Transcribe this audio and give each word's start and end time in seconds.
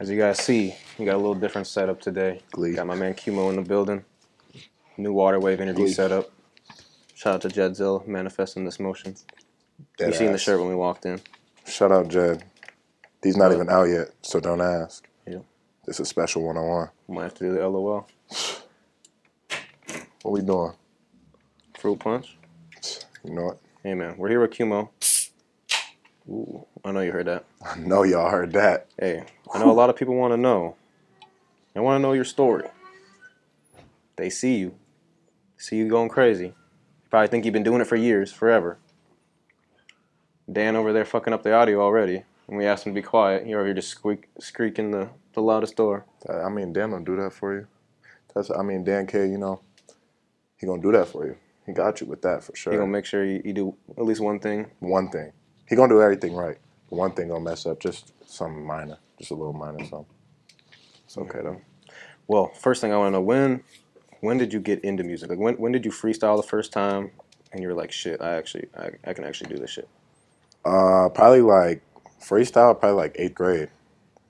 As 0.00 0.10
you 0.10 0.18
guys 0.18 0.38
see, 0.38 0.74
we 0.98 1.04
got 1.04 1.14
a 1.14 1.18
little 1.18 1.34
different 1.34 1.66
setup 1.66 2.00
today. 2.00 2.40
Glee. 2.50 2.74
Got 2.74 2.86
my 2.86 2.96
man 2.96 3.14
Qmoe 3.14 3.50
in 3.50 3.56
the 3.56 3.62
building. 3.62 4.04
New 4.96 5.12
water 5.12 5.38
wave 5.38 5.60
interview 5.60 5.84
Glee. 5.84 5.92
setup. 5.92 6.30
Shout 7.14 7.36
out 7.36 7.40
to 7.42 7.48
Jedzilla 7.48 8.06
manifesting 8.06 8.64
this 8.64 8.80
motion. 8.80 9.14
Dead 9.96 10.08
you 10.08 10.14
seen 10.14 10.32
the 10.32 10.38
shirt 10.38 10.58
when 10.58 10.68
we 10.68 10.74
walked 10.74 11.06
in. 11.06 11.20
Shout 11.66 11.92
out 11.92 12.08
Jed. 12.08 12.44
He's 13.22 13.36
not 13.36 13.52
even 13.52 13.70
out 13.70 13.84
yet, 13.84 14.08
so 14.22 14.40
don't 14.40 14.60
ask. 14.60 15.08
Yeah. 15.26 15.38
This 15.86 16.00
is 16.00 16.08
special 16.08 16.42
one 16.42 16.56
on 16.56 16.68
one. 16.68 16.88
Might 17.08 17.22
have 17.24 17.34
to 17.34 17.44
do 17.44 17.52
the 17.54 17.66
LOL. 17.66 18.06
What 20.22 20.32
we 20.32 20.40
doing? 20.42 20.72
Fruit 21.78 21.98
punch. 21.98 22.36
You 23.24 23.34
know 23.34 23.50
it. 23.50 23.58
Hey 23.82 23.94
man, 23.94 24.16
we're 24.16 24.28
here 24.28 24.40
with 24.40 24.50
Qmoe. 24.50 24.88
Ooh, 26.28 26.66
I 26.84 26.92
know 26.92 27.00
you 27.00 27.12
heard 27.12 27.26
that. 27.26 27.44
I 27.64 27.78
know 27.78 28.02
y'all 28.02 28.30
heard 28.30 28.52
that. 28.52 28.86
Hey, 28.98 29.24
I 29.52 29.58
know 29.58 29.70
a 29.70 29.72
lot 29.72 29.90
of 29.90 29.96
people 29.96 30.14
want 30.14 30.32
to 30.32 30.36
know. 30.36 30.76
They 31.74 31.80
want 31.80 31.98
to 31.98 32.02
know 32.02 32.12
your 32.12 32.24
story. 32.24 32.68
They 34.16 34.30
see 34.30 34.56
you, 34.56 34.74
see 35.56 35.76
you 35.76 35.88
going 35.88 36.08
crazy. 36.08 36.46
You 36.46 36.54
probably 37.10 37.28
think 37.28 37.44
you've 37.44 37.52
been 37.52 37.64
doing 37.64 37.80
it 37.80 37.86
for 37.86 37.96
years, 37.96 38.32
forever. 38.32 38.78
Dan 40.50 40.76
over 40.76 40.92
there 40.92 41.04
fucking 41.04 41.32
up 41.32 41.42
the 41.42 41.52
audio 41.52 41.80
already. 41.80 42.22
And 42.46 42.58
we 42.58 42.66
asked 42.66 42.86
him 42.86 42.94
to 42.94 43.00
be 43.00 43.04
quiet, 43.04 43.46
you're 43.46 43.60
over 43.60 43.66
here 43.66 43.74
just 43.74 43.88
squeak, 43.88 44.28
squeaking 44.38 44.90
the, 44.90 45.08
the 45.32 45.40
loudest 45.40 45.76
door. 45.76 46.04
Uh, 46.28 46.42
I 46.42 46.48
mean, 46.48 46.72
Dan 46.72 46.90
don't 46.90 47.04
do 47.04 47.16
that 47.16 47.32
for 47.32 47.54
you. 47.54 47.66
That's 48.34 48.50
I 48.50 48.62
mean, 48.62 48.84
Dan 48.84 49.06
K. 49.06 49.28
You 49.28 49.38
know, 49.38 49.60
he 50.56 50.66
gonna 50.66 50.82
do 50.82 50.92
that 50.92 51.08
for 51.08 51.26
you. 51.26 51.36
He 51.66 51.72
got 51.72 52.00
you 52.00 52.06
with 52.06 52.22
that 52.22 52.44
for 52.44 52.54
sure. 52.54 52.72
He 52.72 52.78
gonna 52.78 52.90
make 52.90 53.06
sure 53.06 53.24
you, 53.24 53.40
you 53.44 53.52
do 53.52 53.76
at 53.96 54.04
least 54.04 54.20
one 54.20 54.38
thing. 54.40 54.70
one 54.80 55.08
thing. 55.08 55.32
He 55.68 55.76
gonna 55.76 55.92
do 55.92 56.02
everything 56.02 56.34
right. 56.34 56.58
One 56.88 57.12
thing 57.12 57.28
gonna 57.28 57.40
mess 57.40 57.66
up, 57.66 57.80
just 57.80 58.12
some 58.28 58.64
minor, 58.64 58.98
just 59.18 59.30
a 59.30 59.34
little 59.34 59.52
minor 59.52 59.80
something. 59.80 60.06
It's 61.04 61.16
okay 61.16 61.40
though. 61.42 61.60
Well, 62.26 62.48
first 62.48 62.80
thing 62.80 62.92
I 62.92 62.96
want 62.96 63.08
to 63.08 63.12
know 63.12 63.20
when 63.20 63.62
when 64.20 64.38
did 64.38 64.52
you 64.52 64.60
get 64.60 64.82
into 64.84 65.04
music? 65.04 65.30
Like 65.30 65.38
when 65.38 65.54
when 65.56 65.72
did 65.72 65.84
you 65.84 65.90
freestyle 65.90 66.36
the 66.36 66.46
first 66.46 66.72
time? 66.72 67.10
And 67.52 67.62
you 67.62 67.68
were 67.68 67.74
like, 67.74 67.92
shit, 67.92 68.20
I 68.20 68.34
actually 68.34 68.68
I, 68.76 68.90
I 69.04 69.12
can 69.12 69.24
actually 69.24 69.54
do 69.54 69.60
this 69.60 69.70
shit. 69.70 69.88
Uh, 70.64 71.08
probably 71.10 71.42
like 71.42 71.82
freestyle, 72.20 72.78
probably 72.78 72.96
like 72.96 73.16
eighth 73.18 73.34
grade, 73.34 73.68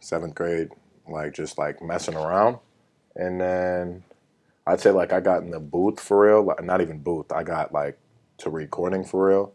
seventh 0.01 0.35
grade, 0.35 0.71
like 1.09 1.33
just 1.33 1.57
like 1.57 1.81
messing 1.81 2.17
around, 2.17 2.59
and 3.15 3.41
then 3.41 4.03
I'd 4.67 4.81
say 4.81 4.91
like 4.91 5.13
I 5.13 5.21
got 5.21 5.43
in 5.43 5.51
the 5.51 5.61
booth 5.61 6.01
for 6.01 6.27
real. 6.27 6.43
Like, 6.43 6.63
not 6.63 6.81
even 6.81 6.99
booth. 6.99 7.33
I 7.33 7.45
got 7.45 7.73
like 7.73 7.99
to 8.39 8.51
recording 8.51 9.05
for 9.05 9.29
real, 9.29 9.53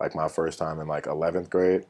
like 0.00 0.14
my 0.14 0.28
first 0.28 0.58
time 0.58 0.80
in 0.80 0.88
like 0.88 1.06
eleventh 1.06 1.50
grade. 1.50 1.86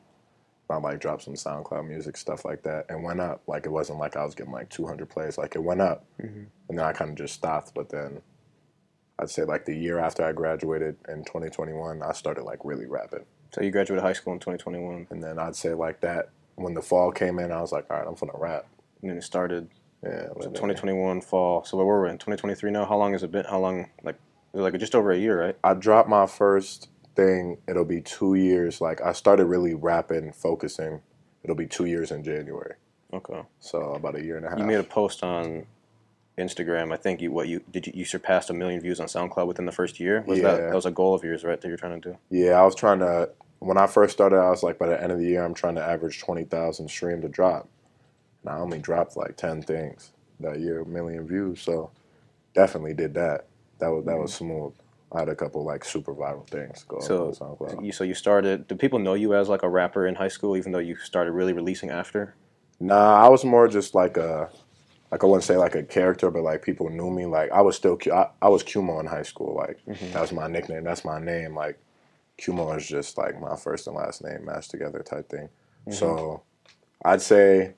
I 0.69 0.77
like 0.77 1.01
dropped 1.01 1.23
some 1.23 1.35
SoundCloud 1.35 1.89
music 1.89 2.17
stuff 2.17 2.45
like 2.45 2.63
that, 2.63 2.87
and 2.89 3.03
went 3.03 3.21
up. 3.21 3.43
Like 3.49 3.67
it 3.67 3.71
wasn't 3.71 3.99
like 3.99 4.17
I 4.17 4.25
was 4.25 4.35
getting 4.37 4.53
like 4.53 4.69
two 4.69 4.87
hundred 4.87 5.09
plays. 5.09 5.37
Like 5.37 5.57
it 5.57 5.63
went 5.65 5.81
up, 5.81 6.05
Mhm. 6.23 6.47
and 6.69 6.79
then 6.79 6.85
I 6.85 6.93
kind 6.93 7.11
of 7.11 7.17
just 7.17 7.35
stopped. 7.35 7.75
But 7.75 7.89
then 7.89 8.23
I'd 9.19 9.31
say 9.31 9.43
like 9.45 9.65
the 9.65 9.77
year 9.77 9.99
after 9.99 10.25
I 10.25 10.33
graduated 10.33 10.97
in 11.09 11.25
2021, 11.25 12.03
I 12.03 12.13
started 12.13 12.45
like 12.45 12.61
really 12.65 12.87
rapping. 12.87 13.25
So 13.53 13.63
you 13.63 13.71
graduated 13.73 14.05
high 14.05 14.13
school 14.13 14.33
in 14.33 14.39
2021, 14.39 15.09
And 15.11 15.23
then 15.23 15.39
I'd 15.41 15.57
say 15.57 15.75
like 15.75 16.01
that 16.03 16.29
when 16.55 16.75
the 16.75 16.83
fall 16.83 17.11
came 17.11 17.39
in, 17.41 17.51
I 17.51 17.61
was 17.61 17.73
like, 17.73 17.91
all 17.91 17.99
right, 17.99 18.07
I'm 18.07 18.15
gonna 18.15 18.33
rap. 18.37 18.67
and 19.03 19.11
then 19.11 19.17
it 19.19 19.23
started 19.25 19.69
Yeah, 20.05 20.29
so 20.29 20.35
let 20.37 20.37
me- 20.51 20.55
2021 20.55 21.21
fall. 21.21 21.65
So 21.65 21.77
where 21.79 21.85
were 21.87 22.03
we 22.05 22.11
in 22.11 22.19
2023 22.19 22.71
now? 22.71 22.85
How 22.85 22.97
long 22.97 23.13
has 23.13 23.23
it 23.25 23.31
been? 23.33 23.45
How 23.45 23.59
long? 23.59 23.89
Like 24.05 24.17
like 24.53 24.79
just 24.79 24.95
over 24.95 25.11
a 25.11 25.17
year, 25.19 25.41
right? 25.41 25.57
I 25.65 25.75
dropped 25.75 26.09
my 26.09 26.27
first 26.27 26.89
thing. 27.21 27.59
It'll 27.69 27.85
be 27.85 28.01
two 28.01 28.35
years. 28.35 28.81
Like 28.81 29.01
I 29.01 29.13
started 29.13 29.47
really 29.47 29.75
rapping, 29.75 30.33
focusing. 30.33 31.01
It'll 31.43 31.57
be 31.57 31.67
two 31.67 31.87
years 31.87 32.11
in 32.11 32.23
January. 32.23 32.75
Okay. 33.13 33.43
So 33.59 33.95
about 33.95 34.17
a 34.17 34.23
year 34.23 34.37
and 34.37 34.47
a 34.47 34.51
half. 34.51 34.59
You 34.59 34.65
made 34.65 34.79
a 34.79 34.85
post 34.85 35.23
on 35.23 35.67
Instagram. 36.39 36.93
I 36.93 36.97
think 36.97 37.21
you 37.21 37.33
what 37.33 37.49
you 37.49 37.63
did 37.71 37.87
you, 37.87 37.93
you 37.97 38.05
surpassed 38.05 38.51
a 38.51 38.55
million 38.55 38.81
views 38.81 39.01
on 39.01 39.07
SoundCloud 39.07 39.47
within 39.47 39.67
the 39.67 39.73
first 39.73 40.01
year. 40.01 40.25
Was 40.27 40.41
that 40.41 40.59
Yeah. 40.61 40.67
that 40.67 40.75
was 40.75 40.87
a 40.87 40.91
goal 40.91 41.15
of 41.15 41.23
yours, 41.25 41.45
right? 41.45 41.61
That 41.61 41.69
you're 41.69 41.77
trying 41.77 42.01
to 42.01 42.11
do. 42.13 42.19
yeah, 42.31 42.53
I 42.53 42.65
was 42.65 42.75
trying 42.75 43.01
to. 43.01 43.31
When 43.59 43.77
I 43.77 43.87
first 43.87 44.15
started, 44.15 44.39
I 44.39 44.49
was 44.49 44.63
like, 44.63 44.79
by 44.79 44.87
the 44.87 45.01
end 45.03 45.13
of 45.13 45.19
the 45.19 45.27
year, 45.27 45.45
I'm 45.45 45.53
trying 45.53 45.75
to 45.75 45.83
average 45.83 46.21
twenty 46.21 46.45
thousand 46.45 46.89
stream 46.89 47.21
to 47.23 47.29
drop. 47.29 47.69
And 48.43 48.51
I 48.55 48.59
only 48.59 48.79
dropped 48.79 49.17
like 49.17 49.37
ten 49.37 49.61
things 49.61 50.13
that 50.41 50.61
year, 50.61 50.81
a 50.81 50.87
million 50.87 51.27
views. 51.27 51.61
So 51.61 51.91
definitely 52.55 52.95
did 52.95 53.15
that. 53.15 53.47
That 53.79 53.89
was 53.89 54.05
that 54.07 54.19
was 54.19 54.33
mm-hmm. 54.33 54.47
smooth. 54.47 54.73
I 55.13 55.21
had 55.21 55.29
a 55.29 55.35
couple 55.35 55.65
like 55.65 55.85
super 55.85 56.15
viral 56.15 56.47
things 56.49 56.85
go 56.87 57.01
So, 57.01 57.27
on 57.29 57.33
SoundCloud. 57.33 57.85
You 57.85 57.93
so 57.93 58.05
you 58.05 58.15
started. 58.15 58.69
Did 58.69 58.79
people 58.79 58.99
know 58.99 59.15
you 59.15 59.35
as 59.35 59.49
like 59.49 59.63
a 59.63 59.69
rapper 59.69 60.07
in 60.07 60.15
high 60.15 60.29
school, 60.29 60.57
even 60.57 60.73
though 60.73 60.79
you 60.79 60.97
started 60.97 61.33
really 61.33 61.53
releasing 61.53 61.91
after? 61.91 62.35
Nah, 62.79 63.25
I 63.25 63.29
was 63.29 63.45
more 63.45 63.67
just 63.69 63.95
like 63.95 64.17
a, 64.17 64.49
like 65.11 65.23
I 65.25 65.27
wouldn't 65.27 65.45
say 65.45 65.57
like 65.57 65.75
a 65.75 65.83
character, 65.83 66.31
but 66.31 66.43
like 66.43 66.63
people 66.63 66.89
knew 66.89 67.11
me. 67.11 67.27
Like 67.27 67.51
I 67.51 67.61
was 67.61 67.77
still, 67.77 67.99
I 68.41 68.49
was 68.49 68.63
Qmoe 68.63 69.01
in 69.01 69.07
high 69.07 69.23
school. 69.25 69.55
Like 69.55 69.79
Mhm. 69.87 70.13
that 70.13 70.21
was 70.21 70.33
my 70.33 70.47
nickname. 70.47 70.85
That's 70.85 71.05
my 71.05 71.19
name. 71.19 71.55
Like 71.57 71.79
Qmoe 72.39 72.77
is 72.77 72.87
just 72.87 73.19
like 73.19 73.41
my 73.41 73.57
first 73.57 73.87
and 73.89 73.97
last 73.97 74.23
name 74.23 74.45
mashed 74.45 74.71
together 74.71 75.01
type 75.01 75.29
thing. 75.29 75.49
Mhm. 75.89 75.95
So 75.95 76.43
I'd 77.05 77.21
say 77.23 77.75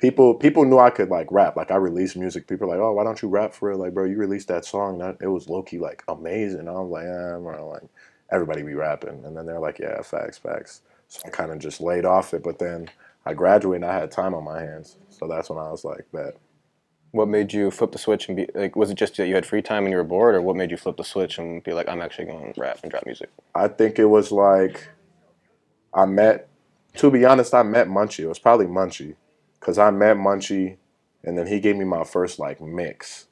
people 0.00 0.34
people 0.34 0.64
knew 0.64 0.78
I 0.78 0.90
could 0.90 1.10
like 1.10 1.28
rap. 1.30 1.56
Like 1.56 1.70
I 1.70 1.76
released 1.76 2.16
music. 2.16 2.46
People 2.48 2.66
were 2.66 2.74
like, 2.74 2.82
oh, 2.82 2.92
why 2.92 3.04
don't 3.04 3.20
you 3.22 3.28
rap 3.28 3.52
for 3.52 3.70
it? 3.70 3.76
Like, 3.76 3.94
bro, 3.94 4.04
you 4.04 4.16
released 4.16 4.48
that 4.48 4.64
song. 4.64 4.98
That 4.98 5.18
it 5.20 5.28
was 5.28 5.48
low 5.48 5.62
key 5.62 5.78
like 5.78 6.02
amazing. 6.08 6.68
I 6.68 6.72
was 6.72 6.90
like, 6.90 7.04
yeah, 7.04 7.38
bro. 7.40 7.68
Like 7.68 7.82
everybody 8.32 8.62
be 8.62 8.74
rapping, 8.74 9.24
and 9.24 9.36
then 9.36 9.46
they're 9.46 9.60
like, 9.60 9.78
yeah, 9.78 10.00
facts, 10.02 10.38
facts. 10.38 10.82
So 11.08 11.20
I 11.26 11.30
kind 11.30 11.50
of 11.50 11.58
just 11.58 11.80
laid 11.80 12.04
off 12.04 12.34
it. 12.34 12.42
But 12.42 12.58
then 12.58 12.90
I 13.26 13.34
graduated, 13.34 13.82
and 13.82 13.92
I 13.92 13.98
had 13.98 14.10
time 14.10 14.34
on 14.34 14.44
my 14.44 14.60
hands. 14.60 14.96
So 15.10 15.28
that's 15.28 15.50
when 15.50 15.58
I 15.58 15.70
was 15.70 15.84
like, 15.84 16.06
bet. 16.12 16.36
What 17.12 17.26
made 17.26 17.52
you 17.52 17.72
flip 17.72 17.90
the 17.90 17.98
switch 17.98 18.28
and 18.28 18.36
be 18.36 18.46
like? 18.54 18.76
Was 18.76 18.90
it 18.90 18.94
just 18.94 19.16
that 19.16 19.26
you 19.26 19.34
had 19.34 19.44
free 19.44 19.62
time 19.62 19.84
and 19.84 19.90
you 19.90 19.96
were 19.96 20.04
bored, 20.04 20.34
or 20.34 20.42
what 20.42 20.56
made 20.56 20.70
you 20.70 20.76
flip 20.76 20.96
the 20.96 21.04
switch 21.04 21.38
and 21.38 21.62
be 21.62 21.72
like, 21.72 21.88
I'm 21.88 22.00
actually 22.00 22.26
going 22.26 22.52
to 22.52 22.60
rap 22.60 22.78
and 22.82 22.90
drop 22.90 23.04
music? 23.04 23.30
I 23.54 23.68
think 23.68 23.98
it 23.98 24.04
was 24.06 24.32
like 24.32 24.88
I 25.92 26.06
met. 26.06 26.46
To 26.96 27.10
be 27.10 27.24
honest, 27.24 27.54
I 27.54 27.62
met 27.62 27.88
Munchie. 27.88 28.20
It 28.20 28.28
was 28.28 28.38
probably 28.40 28.66
Munchie, 28.66 29.14
because 29.60 29.78
I 29.78 29.90
met 29.90 30.16
Munchie, 30.16 30.76
and 31.22 31.36
then 31.38 31.46
he 31.46 31.60
gave 31.60 31.76
me 31.76 31.84
my 31.84 32.04
first 32.04 32.38
like 32.38 32.60
mix, 32.60 33.26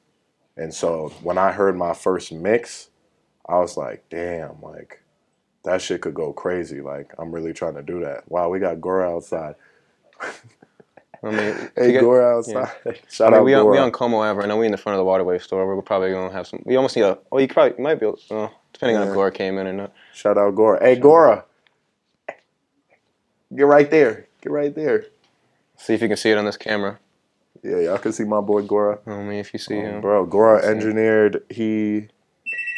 and 0.55 0.73
so 0.73 1.09
when 1.23 1.37
I 1.37 1.51
heard 1.51 1.75
my 1.75 1.93
first 1.93 2.31
mix, 2.31 2.89
I 3.47 3.57
was 3.59 3.75
like, 3.77 4.03
damn, 4.09 4.61
like 4.61 5.01
that 5.63 5.81
shit 5.81 6.01
could 6.01 6.13
go 6.13 6.31
crazy. 6.33 6.81
Like 6.81 7.11
I'm 7.17 7.31
really 7.31 7.53
trying 7.53 7.75
to 7.75 7.83
do 7.83 8.01
that. 8.01 8.29
Wow, 8.31 8.49
we 8.49 8.59
got 8.59 8.79
Gora 8.79 9.13
outside. 9.15 9.55
I 11.21 11.31
mean, 11.31 11.69
Hey, 11.75 11.91
get- 11.93 12.01
Gora 12.01 12.37
outside. 12.37 12.69
Shout 13.09 13.27
I 13.27 13.31
mean, 13.31 13.39
out 13.39 13.43
we 13.45 13.53
on, 13.55 13.69
we 13.71 13.77
on 13.77 13.91
Como 13.91 14.21
Ave 14.21 14.39
right 14.39 14.47
now. 14.47 14.57
We 14.57 14.65
in 14.67 14.71
the 14.71 14.77
front 14.77 14.97
of 14.99 15.05
the 15.05 15.09
Waterwave 15.09 15.41
store. 15.41 15.65
We're 15.67 15.81
probably 15.81 16.11
gonna 16.11 16.31
have 16.31 16.47
some. 16.47 16.61
We 16.65 16.75
almost 16.75 16.95
need 16.95 17.03
a. 17.03 17.17
Oh, 17.31 17.39
you 17.39 17.47
probably 17.47 17.77
you 17.77 17.83
might 17.83 17.99
be. 17.99 18.05
able- 18.05 18.19
Uh, 18.29 18.49
depending 18.71 18.97
on 18.97 19.07
if 19.07 19.13
Gora 19.13 19.31
came 19.31 19.57
in 19.57 19.67
or 19.67 19.73
not. 19.73 19.93
Shout 20.13 20.37
out 20.37 20.55
Gora. 20.55 20.79
Hey, 20.81 20.95
Gora. 20.95 21.43
Get 23.55 23.65
right 23.65 23.89
there. 23.89 24.27
Get 24.41 24.51
right 24.51 24.73
there. 24.75 25.05
See 25.79 25.93
if 25.93 26.01
you 26.01 26.07
can 26.07 26.17
see 26.17 26.29
it 26.31 26.37
on 26.37 26.45
this 26.45 26.57
camera. 26.57 26.99
Yeah, 27.63 27.77
y'all 27.79 27.97
can 27.97 28.11
see 28.11 28.23
my 28.25 28.41
boy 28.41 28.61
Gora. 28.61 28.99
Mean, 29.05 29.31
if 29.33 29.53
you 29.53 29.59
see 29.59 29.77
Oh, 29.77 29.81
him. 29.81 30.01
bro, 30.01 30.25
Gora 30.25 30.63
engineered. 30.65 31.41
He 31.49 32.07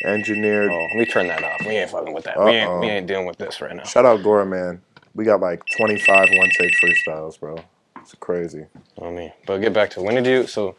engineered. 0.06 0.72
Oh, 0.72 0.88
let 0.90 0.96
me 0.96 1.06
turn 1.06 1.28
that 1.28 1.44
off. 1.44 1.62
We 1.66 1.74
ain't 1.78 1.90
fucking 1.90 2.14
with 2.14 2.24
that. 2.26 2.40
We 2.40 2.52
ain't, 2.52 2.80
we 2.80 2.88
uh-uh. 2.88 2.92
ain't 2.92 3.08
dealing 3.08 3.26
with 3.28 3.38
this 3.38 3.60
right 3.62 3.76
now. 3.76 3.84
Shout 3.84 4.06
out 4.06 4.24
Gora, 4.24 4.46
man. 4.46 4.82
We 5.14 5.26
got 5.26 5.42
like 5.42 5.62
25 5.78 6.30
one 6.36 6.50
take 6.52 6.72
freestyles, 6.82 7.40
bro. 7.40 7.58
It's 8.00 8.14
crazy. 8.16 8.66
I 9.02 9.10
mean, 9.12 9.32
but 9.46 9.58
get 9.60 9.74
back 9.74 9.90
to 9.92 10.02
when 10.02 10.16
did 10.16 10.26
you? 10.26 10.48
So, 10.48 10.76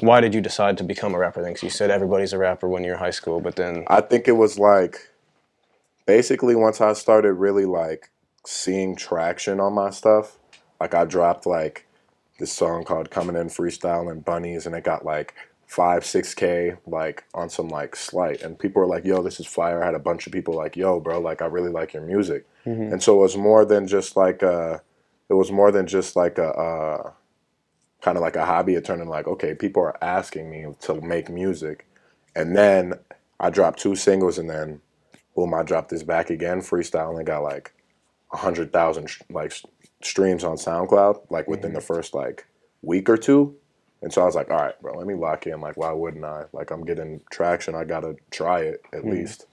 why 0.00 0.20
did 0.20 0.34
you 0.34 0.40
decide 0.40 0.78
to 0.78 0.84
become 0.84 1.14
a 1.14 1.18
rapper? 1.18 1.42
Then, 1.42 1.54
'Cause 1.54 1.62
you 1.62 1.70
said 1.70 1.90
everybody's 1.90 2.32
a 2.32 2.38
rapper 2.38 2.68
when 2.68 2.84
you're 2.84 2.94
in 2.94 3.00
high 3.00 3.10
school, 3.10 3.40
but 3.40 3.56
then 3.56 3.84
I 3.88 4.00
think 4.00 4.28
it 4.28 4.32
was 4.32 4.58
like 4.58 5.10
basically 6.06 6.54
once 6.54 6.80
I 6.80 6.92
started 6.92 7.32
really 7.34 7.64
like 7.64 8.10
seeing 8.44 8.94
traction 8.94 9.58
on 9.58 9.72
my 9.72 9.90
stuff, 9.90 10.38
like 10.80 10.94
I 10.94 11.04
dropped 11.04 11.46
like 11.46 11.86
this 12.38 12.52
song 12.52 12.84
called 12.84 13.10
Coming 13.10 13.36
In 13.36 13.48
Freestyle 13.48 14.10
and 14.10 14.24
Bunnies 14.24 14.66
and 14.66 14.74
it 14.74 14.84
got 14.84 15.04
like 15.04 15.34
five, 15.66 16.04
six 16.04 16.34
K 16.34 16.74
like 16.86 17.24
on 17.34 17.48
some 17.50 17.68
like 17.68 17.96
slight 17.96 18.42
and 18.42 18.58
people 18.58 18.80
were 18.82 18.86
like, 18.88 19.04
yo, 19.04 19.22
this 19.22 19.40
is 19.40 19.46
fire. 19.46 19.82
I 19.82 19.86
had 19.86 19.94
a 19.94 19.98
bunch 20.00 20.26
of 20.26 20.32
people 20.32 20.54
like, 20.54 20.76
yo, 20.76 21.00
bro, 21.00 21.18
like 21.20 21.42
I 21.42 21.46
really 21.46 21.70
like 21.70 21.92
your 21.94 22.02
music. 22.02 22.46
Mhm. 22.66 22.92
And 22.92 23.02
so 23.02 23.14
it 23.14 23.22
was 23.22 23.36
more 23.36 23.64
than 23.64 23.86
just 23.88 24.16
like 24.16 24.42
a 24.42 24.82
it 25.28 25.34
was 25.34 25.50
more 25.50 25.72
than 25.72 25.86
just 25.86 26.14
like 26.14 26.38
a 26.38 26.48
uh 26.48 27.10
kind 28.02 28.16
of 28.16 28.22
like 28.22 28.36
a 28.36 28.44
hobby. 28.44 28.74
It 28.74 28.84
turned 28.84 29.00
into 29.00 29.10
like, 29.10 29.26
okay, 29.26 29.54
people 29.54 29.82
are 29.82 30.02
asking 30.04 30.50
me 30.50 30.66
to 30.82 31.00
make 31.00 31.28
music. 31.30 31.86
And 32.36 32.54
then 32.56 32.94
I 33.40 33.50
dropped 33.50 33.78
two 33.80 33.96
singles 33.96 34.38
and 34.38 34.48
then 34.48 34.80
boom, 35.34 35.52
I 35.54 35.62
dropped 35.62 35.88
this 35.90 36.02
back 36.02 36.30
again, 36.30 36.60
freestyle, 36.60 37.16
and 37.16 37.26
got 37.26 37.42
like 37.42 37.72
a 38.32 38.36
hundred 38.36 38.72
thousand 38.72 39.08
like 39.30 39.50
s- 39.52 39.64
streams 40.06 40.44
on 40.44 40.56
SoundCloud, 40.56 41.26
like 41.30 41.48
within 41.48 41.74
the 41.74 41.80
first 41.82 42.14
like 42.14 42.46
week 42.82 43.08
or 43.10 43.18
two. 43.18 43.56
And 44.02 44.12
so 44.12 44.22
I 44.22 44.26
was 44.26 44.34
like, 44.36 44.50
all 44.50 44.58
right, 44.58 44.80
bro, 44.82 44.96
let 44.96 45.06
me 45.06 45.14
lock 45.14 45.46
in. 45.46 45.60
Like, 45.60 45.76
why 45.76 45.92
wouldn't 45.92 46.24
I? 46.24 46.44
Like, 46.52 46.70
I'm 46.70 46.84
getting 46.84 47.22
traction. 47.30 47.74
I 47.74 47.84
gotta 47.84 48.16
try 48.30 48.60
it 48.60 48.82
at 48.92 49.04
Mhm. 49.04 49.10
least. 49.10 49.46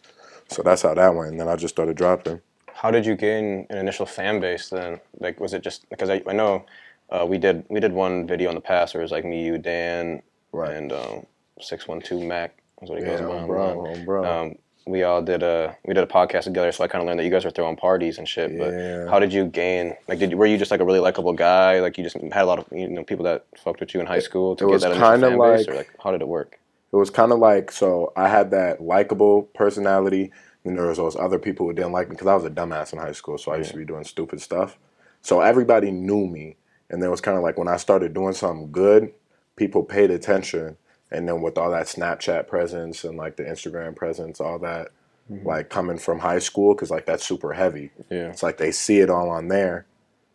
So 0.50 0.64
that's 0.64 0.84
how 0.84 0.94
that 0.94 1.16
went. 1.16 1.32
And 1.32 1.40
then 1.40 1.50
I 1.50 1.56
just 1.56 1.76
started 1.76 1.98
dropping. 1.98 2.42
how 2.76 2.92
did 2.92 3.06
you 3.06 3.16
gain 3.16 3.68
an 3.70 3.78
initial 3.78 4.06
fan 4.06 4.40
base 4.42 4.70
then? 4.70 5.00
Like, 5.20 5.40
was 5.40 5.54
it 5.54 5.64
just 5.64 5.90
because 5.90 6.10
I, 6.10 6.22
I 6.28 6.34
know 6.34 6.66
uh, 7.10 7.26
we 7.28 7.38
did 7.38 7.66
we 7.70 7.80
did 7.80 7.94
one 7.94 8.28
video 8.28 8.50
in 8.50 8.56
the 8.56 8.62
past 8.62 8.94
where 8.94 9.02
it 9.02 9.06
was 9.06 9.12
like 9.12 9.26
me, 9.26 9.46
you, 9.46 9.58
Dan, 9.58 10.22
Right. 10.52 10.76
and 10.76 10.92
um, 10.94 11.26
six 11.62 11.88
one 11.88 12.02
two 12.02 12.22
Mac. 12.24 12.58
Is 12.82 12.90
what 12.90 13.00
he 13.00 13.06
Yeah, 13.06 13.12
goes 13.18 13.22
by 13.28 13.48
bro, 13.48 13.96
bro. 14.06 14.24
Um, 14.26 14.56
we 14.86 15.04
all 15.04 15.22
did 15.22 15.44
a 15.44 15.78
we 15.86 15.94
did 15.94 16.04
a 16.04 16.08
podcast 16.08 16.44
together, 16.44 16.72
so 16.72 16.84
I 16.84 16.88
kind 16.88 17.02
of 17.02 17.08
learned 17.08 17.20
that 17.20 17.24
you 17.24 17.30
guys 17.32 17.46
were 17.46 17.52
throwing 17.52 17.76
parties 17.76 18.18
and 18.18 18.28
shit. 18.28 18.52
Yeah. 18.52 18.58
But 19.06 19.10
how 19.12 19.20
did 19.20 19.32
you 19.32 19.46
gain? 19.46 19.96
Like, 20.08 20.20
did 20.20 20.32
you, 20.32 20.38
were 20.38 20.46
you 20.46 20.58
just 20.58 20.72
like 20.72 20.80
a 20.82 20.86
really 20.86 21.00
likable 21.00 21.34
guy? 21.34 21.80
Like, 21.80 21.98
you 21.98 22.04
just 22.04 22.18
had 22.18 22.44
a 22.44 22.46
lot 22.46 22.60
of 22.60 22.66
you 22.72 22.88
know 22.90 23.04
people 23.04 23.26
that 23.26 23.46
fucked 23.58 23.80
with 23.80 23.94
you 23.94 24.00
in 24.00 24.06
high 24.06 24.20
school 24.20 24.56
to 24.58 24.68
it 24.68 24.72
get 24.72 24.82
that 24.82 24.92
initial 24.92 25.30
fan 25.30 25.40
base, 25.40 25.68
like- 25.68 25.70
or 25.70 25.76
like 25.76 25.90
how 26.04 26.12
did 26.12 26.22
it 26.22 26.28
work? 26.28 26.60
it 26.92 26.96
was 26.98 27.10
kind 27.10 27.32
of 27.32 27.40
like 27.40 27.72
so 27.72 28.14
I 28.16 28.28
had 28.30 28.52
that 28.52 28.82
likable 28.82 29.44
personality, 29.56 30.32
and 30.64 30.78
there 30.78 30.86
was 30.88 30.98
those 30.98 31.16
other 31.16 31.40
people 31.40 31.66
who 31.66 31.74
didn't 31.74 31.92
like 31.92 32.08
me 32.08 32.14
because 32.14 32.28
I 32.28 32.36
was 32.36 32.46
a 32.46 32.52
dumbass 32.52 32.94
in 32.94 33.00
high 33.00 33.14
school, 33.14 33.38
so 33.38 33.52
I 33.52 33.58
used 33.58 33.72
to 33.72 33.78
be 33.78 33.86
doing 33.86 34.04
stupid 34.04 34.42
stuff. 34.42 34.78
So 35.22 35.42
everybody 35.42 35.90
knew 35.92 36.28
me, 36.28 36.58
and 36.90 37.02
then 37.02 37.08
it 37.08 37.12
was 37.12 37.22
kind 37.22 37.38
of 37.38 37.44
like 37.44 37.58
when 37.58 37.68
I 37.68 37.78
started 37.78 38.14
doing 38.14 38.34
something 38.34 38.72
good, 38.72 39.12
people 39.56 39.82
paid 39.84 40.12
attention, 40.12 40.78
and 41.14 41.28
then 41.28 41.42
with 41.42 41.58
all 41.58 41.72
that 41.72 41.86
Snapchat 41.86 42.48
presence 42.48 43.04
and 43.04 43.18
like 43.18 43.38
the 43.38 43.44
Instagram 43.44 43.96
presence, 43.96 44.42
all 44.42 44.60
that, 44.60 44.90
mm-hmm. 45.32 45.48
like 45.48 45.70
coming 45.70 45.98
from 45.98 46.20
high 46.20 46.40
school, 46.40 46.74
because 46.74 46.90
like 46.90 47.06
that's 47.06 47.26
super 47.26 47.54
heavy. 47.54 47.92
Yeah. 48.10 48.30
It's 48.30 48.44
like 48.44 48.58
they 48.58 48.72
see 48.72 49.00
it 49.00 49.10
all 49.10 49.30
on 49.30 49.48
there. 49.48 49.86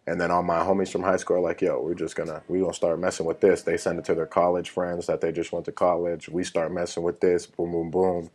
And 0.07 0.19
then 0.19 0.31
all 0.31 0.43
my 0.43 0.61
homies 0.61 0.91
from 0.91 1.03
high 1.03 1.19
school 1.19 1.37
are 1.37 1.41
like, 1.41 1.61
yo, 1.61 1.83
we're 1.83 1.95
just 1.95 2.17
gonna 2.17 2.43
we 2.49 2.61
gonna 2.61 2.73
start 2.73 2.99
messing 2.99 3.27
with 3.27 3.41
this. 3.41 3.63
They 3.63 3.77
send 3.77 3.99
it 3.99 4.07
to 4.07 4.15
their 4.15 4.25
college 4.25 4.71
friends 4.71 5.07
that 5.07 5.21
they 5.21 5.33
just 5.33 5.53
went 5.53 5.67
to 5.67 5.73
college. 5.73 6.31
We 6.31 6.45
start 6.45 6.73
messing 6.73 7.03
with 7.03 7.21
this, 7.21 7.45
boom, 7.45 7.73
boom, 7.73 7.91
boom. 7.91 8.31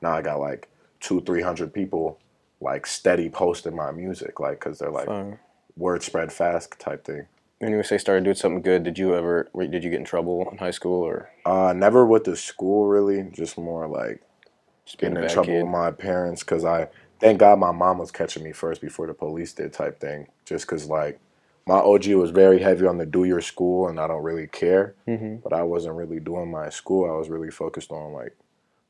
Now 0.00 0.12
I 0.12 0.22
got 0.22 0.38
like 0.38 0.68
two, 1.00 1.20
three 1.22 1.42
hundred 1.42 1.72
people 1.74 2.20
like 2.60 2.86
steady 2.86 3.28
posting 3.28 3.74
my 3.74 3.90
music, 3.90 4.38
like 4.38 4.60
because 4.60 4.78
they're 4.78 4.90
like 4.90 5.06
Fire. 5.06 5.40
word 5.76 6.02
spread 6.02 6.32
fast 6.32 6.78
type 6.78 7.04
thing. 7.04 7.26
When 7.58 7.72
you 7.72 7.82
say 7.82 7.96
started 7.98 8.24
doing 8.24 8.36
something 8.36 8.60
good, 8.62 8.82
did 8.82 8.98
you 8.98 9.14
ever 9.14 9.48
did 9.58 9.82
you 9.82 9.90
get 9.90 9.98
in 10.00 10.04
trouble 10.04 10.46
in 10.50 10.58
high 10.58 10.70
school 10.72 11.02
or 11.02 11.30
Uh, 11.46 11.72
never 11.72 12.04
with 12.06 12.24
the 12.24 12.36
school 12.36 12.86
really, 12.86 13.22
just 13.32 13.56
more 13.56 13.86
like 13.86 14.22
just 14.84 14.98
getting 14.98 15.16
in 15.16 15.28
trouble 15.28 15.52
kid? 15.52 15.62
with 15.62 15.70
my 15.72 15.90
parents 15.90 16.42
because 16.42 16.64
I 16.64 16.88
thank 17.18 17.38
God 17.38 17.58
my 17.58 17.72
mom 17.72 17.98
was 17.98 18.10
catching 18.10 18.42
me 18.44 18.52
first 18.52 18.80
before 18.82 19.06
the 19.06 19.14
police 19.14 19.54
did 19.54 19.72
type 19.72 20.00
thing. 20.00 20.26
Just 20.44 20.66
because 20.66 20.86
like 20.86 21.18
my 21.66 21.78
OG 21.78 22.14
was 22.14 22.30
very 22.30 22.60
heavy 22.60 22.86
on 22.86 22.98
the 22.98 23.06
do 23.06 23.24
your 23.24 23.40
school 23.40 23.88
and 23.88 23.98
I 23.98 24.06
don't 24.06 24.22
really 24.22 24.46
care, 24.46 24.94
Mhm. 25.08 25.42
but 25.42 25.52
I 25.54 25.62
wasn't 25.62 25.96
really 25.96 26.20
doing 26.20 26.50
my 26.50 26.68
school. 26.68 27.10
I 27.10 27.16
was 27.16 27.30
really 27.30 27.50
focused 27.50 27.90
on 27.90 28.12
like 28.12 28.36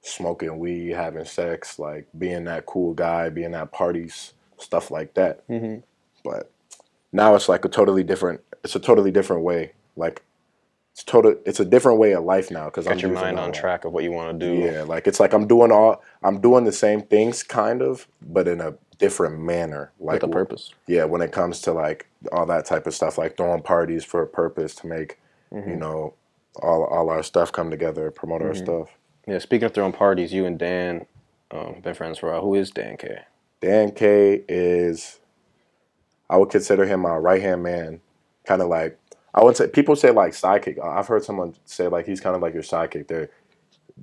smoking 0.03 0.59
weed, 0.59 0.91
having 0.91 1.25
sex, 1.25 1.79
like 1.79 2.07
being 2.19 2.45
that 2.45 2.67
cool 2.67 2.95
guy, 2.95 3.29
being 3.29 3.55
at 3.55 3.71
parties, 3.73 4.35
stuff 4.59 4.91
like 4.91 5.15
that. 5.15 5.47
Mhm. 5.49 5.85
But 6.25 6.51
now 7.17 7.35
it's 7.35 7.49
like 7.49 7.65
a 7.65 7.69
totally 7.69 8.05
different. 8.05 8.41
It's 8.63 8.77
a 8.77 8.81
totally 8.81 9.11
different 9.11 9.43
way. 9.43 9.73
Like 9.97 10.23
it's 10.93 11.03
total. 11.03 11.37
It's 11.45 11.61
a 11.61 11.65
different 11.65 11.99
way 11.99 12.13
of 12.13 12.25
life 12.25 12.51
now 12.51 12.67
because 12.67 12.87
I'm 12.87 12.99
your 12.99 13.11
using 13.11 13.25
mind 13.25 13.39
on 13.39 13.53
track 13.53 13.85
of 13.85 13.93
what 13.93 14.05
you 14.05 14.13
want 14.13 14.39
to 14.39 14.47
do. 14.47 14.53
Yeah, 14.55 14.83
like 14.83 15.07
it's 15.07 15.21
like 15.21 15.33
I'm 15.33 15.47
doing 15.47 15.73
all 15.73 16.03
I'm 16.23 16.41
doing 16.41 16.65
the 16.65 16.73
same 16.73 17.03
things 17.03 17.43
kind 17.43 17.83
of, 17.83 18.07
but 18.23 18.47
in 18.49 18.61
a 18.61 18.75
different 18.99 19.39
manner. 19.41 19.93
Like 19.99 20.23
with 20.23 20.31
a 20.31 20.33
purpose. 20.33 20.73
yeah, 20.87 21.05
when 21.05 21.21
it 21.23 21.33
comes 21.33 21.61
to 21.63 21.73
like 21.73 22.07
all 22.33 22.47
that 22.47 22.65
type 22.67 22.87
of 22.87 22.95
stuff, 22.95 23.19
like 23.19 23.37
throwing 23.37 23.63
parties 23.63 24.05
for 24.05 24.23
a 24.23 24.27
purpose 24.27 24.75
to 24.77 24.87
make 24.87 25.19
Mm-hmm. 25.53 25.71
you 25.71 25.77
know 25.77 26.13
all 26.61 26.85
all 26.85 27.09
our 27.09 27.23
stuff 27.23 27.53
come 27.53 27.71
together, 27.71 28.11
promote 28.11 28.43
our 28.43 28.53
stuff. 28.55 28.89
Yeah. 29.29 29.39
Speaking 29.39 29.67
of 29.67 29.75
throwing 29.75 29.93
parties, 29.93 30.33
you 30.33 30.45
and 30.45 30.59
Dan 30.59 31.07
um, 31.53 31.81
been 31.83 31.95
friends 31.95 32.19
for 32.19 32.31
a 32.31 32.33
while. 32.33 32.43
Who 32.43 32.57
is 32.57 32.73
Dan 32.73 32.97
K? 32.97 33.19
Dan 33.61 33.93
K 33.93 34.43
is 34.49 35.21
I 36.29 36.37
would 36.37 36.51
consider 36.51 36.87
him 36.87 37.01
my 37.01 37.17
right 37.17 37.41
hand 37.41 37.63
man. 37.63 38.01
Kind 38.45 38.63
of 38.63 38.69
like 38.69 38.99
I 39.35 39.45
would 39.45 39.57
say 39.57 39.69
people 39.69 39.97
say 39.97 40.11
like 40.11 40.33
sidekick. 40.33 40.83
I've 40.83 41.07
heard 41.07 41.25
someone 41.25 41.55
say 41.65 41.89
like 41.89 42.07
he's 42.07 42.21
kind 42.21 42.37
of 42.37 42.43
like 42.43 42.55
your 42.55 42.63
sidekick. 42.63 43.09
They're 43.09 43.31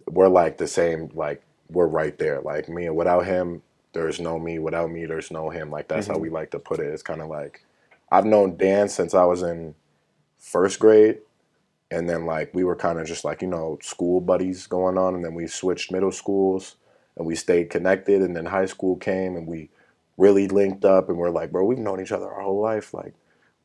we're 0.08 0.28
like 0.28 0.58
the 0.58 0.68
same. 0.68 1.10
Like 1.14 1.44
we're 1.70 1.88
right 1.88 2.18
there. 2.18 2.42
Like 2.42 2.70
me 2.70 2.86
and 2.86 2.96
without 2.96 3.26
him, 3.26 3.62
there's 3.94 4.20
no 4.20 4.38
me. 4.38 4.60
Without 4.60 4.92
me, 4.92 5.06
there's 5.06 5.32
no 5.32 5.50
him. 5.50 5.72
Like 5.72 5.88
that's 5.88 6.08
how 6.08 6.18
we 6.18 6.28
mm-hmm. 6.28 6.36
like 6.36 6.52
to 6.52 6.60
put 6.60 6.80
it. 6.80 6.88
It's 6.88 7.04
kind 7.04 7.22
of 7.22 7.30
like 7.30 7.66
I've 8.12 8.26
known 8.26 8.58
Dan 8.58 8.90
since 8.90 9.14
I 9.14 9.26
was 9.26 9.42
in 9.42 9.76
first 10.38 10.80
grade. 10.80 11.20
And 11.90 12.10
then 12.10 12.26
like 12.26 12.54
we 12.54 12.64
were 12.64 12.76
kind 12.76 13.00
of 13.00 13.08
just 13.08 13.24
like, 13.24 13.42
you 13.42 13.48
know, 13.48 13.78
school 13.82 14.20
buddies 14.20 14.68
going 14.68 14.98
on 14.98 15.16
and 15.16 15.24
then 15.24 15.36
we 15.36 15.48
switched 15.48 15.92
middle 15.92 16.12
schools 16.12 16.76
and 17.16 17.26
we 17.26 17.36
stayed 17.36 17.70
connected 17.70 18.22
and 18.22 18.36
then 18.36 18.46
high 18.46 18.66
school 18.66 18.96
came 18.96 19.36
and 19.36 19.48
we 19.48 19.70
really 20.18 20.48
linked 20.48 20.86
up 20.86 21.10
and 21.10 21.18
we're 21.18 21.30
like, 21.30 21.52
bro, 21.52 21.66
we've 21.66 21.78
known 21.78 22.02
each 22.02 22.12
other 22.12 22.32
our 22.32 22.42
whole 22.42 22.62
life. 22.62 22.94
Like 22.94 23.14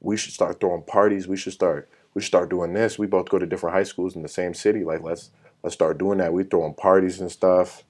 we 0.01 0.17
should 0.17 0.35
start 0.35 0.61
throwing 0.61 0.83
parties. 0.83 1.29
We 1.29 1.37
should 1.37 1.53
start 1.53 1.89
we 2.15 2.23
should 2.23 2.29
start 2.29 2.51
doing 2.51 2.73
this. 2.73 2.99
We 2.99 3.07
both 3.07 3.29
go 3.29 3.39
to 3.39 3.47
different 3.47 3.75
high 3.75 3.83
schools 3.85 4.17
in 4.17 4.23
the 4.23 4.29
same 4.29 4.55
city. 4.55 4.85
Like 4.85 5.03
let's 5.03 5.31
let's 5.63 5.75
start 5.75 5.99
doing 5.99 6.19
that. 6.19 6.33
We 6.33 6.45
throwing 6.45 6.75
parties 6.75 7.21
and 7.21 7.31
stuff. 7.31 7.85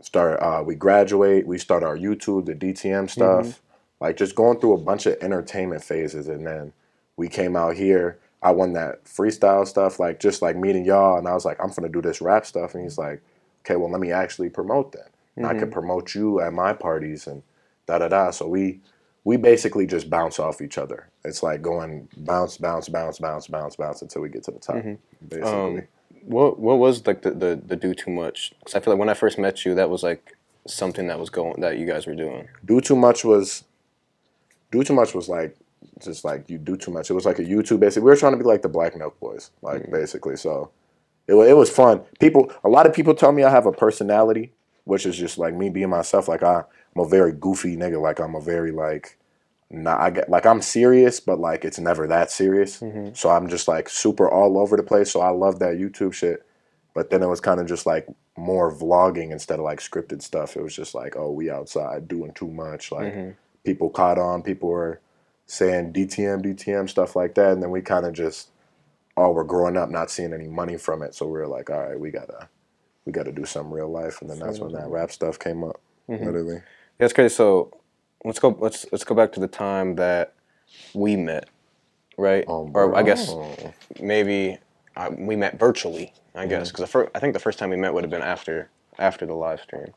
Start 0.00 0.40
uh 0.42 0.62
we 0.64 0.74
graduate, 0.74 1.46
we 1.46 1.58
start 1.58 1.82
our 1.82 1.96
YouTube, 1.96 2.46
the 2.46 2.54
DTM 2.54 3.10
stuff. 3.10 3.60
Like 4.00 4.16
just 4.16 4.34
going 4.34 4.58
through 4.60 4.74
a 4.74 4.78
bunch 4.78 5.06
of 5.06 5.16
entertainment 5.20 5.84
phases 5.84 6.28
and 6.28 6.46
then 6.46 6.72
we 7.16 7.28
came 7.28 7.56
out 7.56 7.76
here. 7.76 8.18
I 8.42 8.50
won 8.50 8.72
that 8.72 9.04
freestyle 9.04 9.66
stuff, 9.66 10.00
like 10.00 10.18
just 10.18 10.42
like 10.42 10.56
meeting 10.56 10.84
y'all, 10.84 11.16
and 11.16 11.28
I 11.28 11.34
was 11.34 11.44
like, 11.44 11.58
I'm 11.62 11.70
gonna 11.70 11.88
do 11.88 12.02
this 12.02 12.20
rap 12.20 12.44
stuff, 12.44 12.74
and 12.74 12.82
he's 12.82 12.98
like, 12.98 13.22
okay, 13.60 13.76
well, 13.76 13.90
let 13.90 14.00
me 14.00 14.10
actually 14.10 14.48
promote 14.50 14.92
that. 14.92 15.11
And 15.36 15.46
I 15.46 15.50
can 15.50 15.62
mm-hmm. 15.62 15.72
promote 15.72 16.14
you 16.14 16.40
at 16.40 16.52
my 16.52 16.72
parties 16.72 17.26
and 17.26 17.42
da 17.86 17.98
da 17.98 18.08
da. 18.08 18.30
So 18.30 18.46
we 18.46 18.80
we 19.24 19.36
basically 19.36 19.86
just 19.86 20.10
bounce 20.10 20.38
off 20.38 20.60
each 20.60 20.78
other. 20.78 21.08
It's 21.24 21.42
like 21.42 21.62
going 21.62 22.08
bounce, 22.16 22.58
bounce, 22.58 22.88
bounce, 22.88 23.18
bounce, 23.18 23.46
bounce, 23.46 23.76
bounce 23.76 24.02
until 24.02 24.22
we 24.22 24.28
get 24.28 24.44
to 24.44 24.50
the 24.50 24.58
top. 24.58 24.76
Mm-hmm. 24.76 24.94
Basically, 25.28 25.50
Um, 25.50 25.82
what 26.24 26.58
what 26.58 26.78
was 26.78 27.06
like 27.06 27.22
the, 27.22 27.30
the 27.30 27.60
the 27.64 27.76
do 27.76 27.94
too 27.94 28.10
much? 28.10 28.52
Because 28.58 28.74
I 28.74 28.80
feel 28.80 28.92
like 28.92 29.00
when 29.00 29.08
I 29.08 29.14
first 29.14 29.38
met 29.38 29.64
you, 29.64 29.74
that 29.74 29.90
was 29.90 30.02
like 30.02 30.36
something 30.66 31.06
that 31.08 31.18
was 31.18 31.30
going 31.30 31.60
that 31.60 31.78
you 31.78 31.86
guys 31.86 32.06
were 32.06 32.14
doing. 32.14 32.48
do 32.64 32.80
too 32.80 32.96
much 32.96 33.24
was 33.24 33.64
do 34.70 34.84
too 34.84 34.94
much 34.94 35.14
was 35.14 35.28
like 35.28 35.56
just 36.02 36.24
like 36.24 36.48
you 36.48 36.58
do 36.58 36.76
too 36.76 36.90
much. 36.90 37.10
It 37.10 37.14
was 37.14 37.26
like 37.26 37.38
a 37.38 37.44
YouTube 37.44 37.80
basically. 37.80 38.04
We 38.04 38.10
were 38.10 38.16
trying 38.16 38.32
to 38.32 38.38
be 38.38 38.44
like 38.44 38.62
the 38.62 38.68
Black 38.68 38.96
Milk 38.96 39.18
Boys, 39.20 39.50
like 39.62 39.82
mm-hmm. 39.82 39.92
basically. 39.92 40.36
So 40.36 40.70
it 41.26 41.34
was 41.34 41.48
it 41.48 41.56
was 41.56 41.70
fun. 41.70 42.02
People, 42.20 42.52
a 42.64 42.68
lot 42.68 42.86
of 42.86 42.94
people 42.94 43.14
tell 43.14 43.32
me 43.32 43.44
I 43.44 43.50
have 43.50 43.66
a 43.66 43.72
personality, 43.72 44.52
which 44.84 45.06
is 45.06 45.16
just 45.16 45.38
like 45.38 45.54
me 45.54 45.70
being 45.70 45.90
myself. 45.90 46.28
Like 46.28 46.42
I, 46.42 46.64
I'm 46.94 47.04
a 47.04 47.08
very 47.08 47.32
goofy 47.32 47.76
nigga. 47.76 48.00
Like 48.00 48.20
I'm 48.20 48.34
a 48.34 48.40
very 48.40 48.72
like. 48.72 49.18
Not, 49.74 50.00
I 50.00 50.10
get 50.10 50.28
like 50.28 50.44
I'm 50.44 50.60
serious, 50.60 51.18
but 51.18 51.40
like 51.40 51.64
it's 51.64 51.78
never 51.78 52.06
that 52.06 52.30
serious. 52.30 52.80
Mm-hmm. 52.80 53.14
So 53.14 53.30
I'm 53.30 53.48
just 53.48 53.68
like 53.68 53.88
super 53.88 54.28
all 54.28 54.58
over 54.58 54.76
the 54.76 54.82
place. 54.82 55.10
So 55.10 55.22
I 55.22 55.30
love 55.30 55.60
that 55.60 55.76
YouTube 55.76 56.12
shit. 56.12 56.44
But 56.92 57.08
then 57.08 57.22
it 57.22 57.26
was 57.26 57.40
kind 57.40 57.58
of 57.58 57.66
just 57.66 57.86
like 57.86 58.06
more 58.36 58.70
vlogging 58.70 59.30
instead 59.30 59.58
of 59.58 59.64
like 59.64 59.80
scripted 59.80 60.20
stuff. 60.20 60.58
It 60.58 60.62
was 60.62 60.76
just 60.76 60.94
like, 60.94 61.16
oh, 61.16 61.30
we 61.30 61.50
outside 61.50 62.06
doing 62.06 62.32
too 62.34 62.48
much. 62.48 62.92
Like 62.92 63.14
mm-hmm. 63.14 63.30
people 63.64 63.88
caught 63.88 64.18
on, 64.18 64.42
people 64.42 64.68
were 64.68 65.00
saying 65.46 65.94
DTM, 65.94 66.44
DTM, 66.44 66.90
stuff 66.90 67.16
like 67.16 67.34
that. 67.36 67.52
And 67.52 67.62
then 67.62 67.70
we 67.70 67.80
kind 67.80 68.04
of 68.04 68.12
just 68.12 68.50
oh, 69.16 69.30
we're 69.30 69.44
growing 69.44 69.76
up, 69.76 69.90
not 69.90 70.10
seeing 70.10 70.32
any 70.32 70.48
money 70.48 70.76
from 70.76 71.02
it. 71.02 71.14
So 71.14 71.26
we 71.26 71.38
are 71.38 71.46
like, 71.46 71.70
all 71.70 71.88
right, 71.88 71.98
we 71.98 72.10
gotta 72.10 72.48
we 73.04 73.12
gotta 73.12 73.32
do 73.32 73.44
some 73.44 73.72
real 73.72 73.88
life. 73.88 74.20
And 74.20 74.30
then 74.30 74.38
that's 74.38 74.58
when 74.58 74.72
that 74.72 74.88
rap 74.88 75.10
stuff 75.10 75.38
came 75.38 75.64
up. 75.64 75.80
Literally. 76.08 76.62
That's 76.98 77.12
crazy. 77.12 77.34
So 77.34 77.72
let's 78.24 78.38
go. 78.38 78.56
Let's 78.58 78.86
let's 78.92 79.04
go 79.04 79.14
back 79.14 79.32
to 79.32 79.40
the 79.40 79.48
time 79.48 79.96
that 79.96 80.34
we 80.94 81.16
met, 81.16 81.48
right? 82.16 82.44
Oh, 82.46 82.70
or 82.74 82.94
I 82.94 83.02
guess 83.02 83.32
bro. 83.32 83.74
maybe 84.00 84.58
uh, 84.96 85.10
we 85.16 85.36
met 85.36 85.58
virtually. 85.58 86.12
I 86.34 86.46
guess 86.46 86.72
because 86.72 86.94
I 87.14 87.18
think 87.18 87.34
the 87.34 87.40
first 87.40 87.58
time 87.58 87.70
we 87.70 87.76
met 87.76 87.92
would 87.92 88.04
have 88.04 88.10
been 88.10 88.22
after 88.22 88.70
after 88.98 89.26
the 89.26 89.34
live 89.34 89.60
stream. 89.60 89.92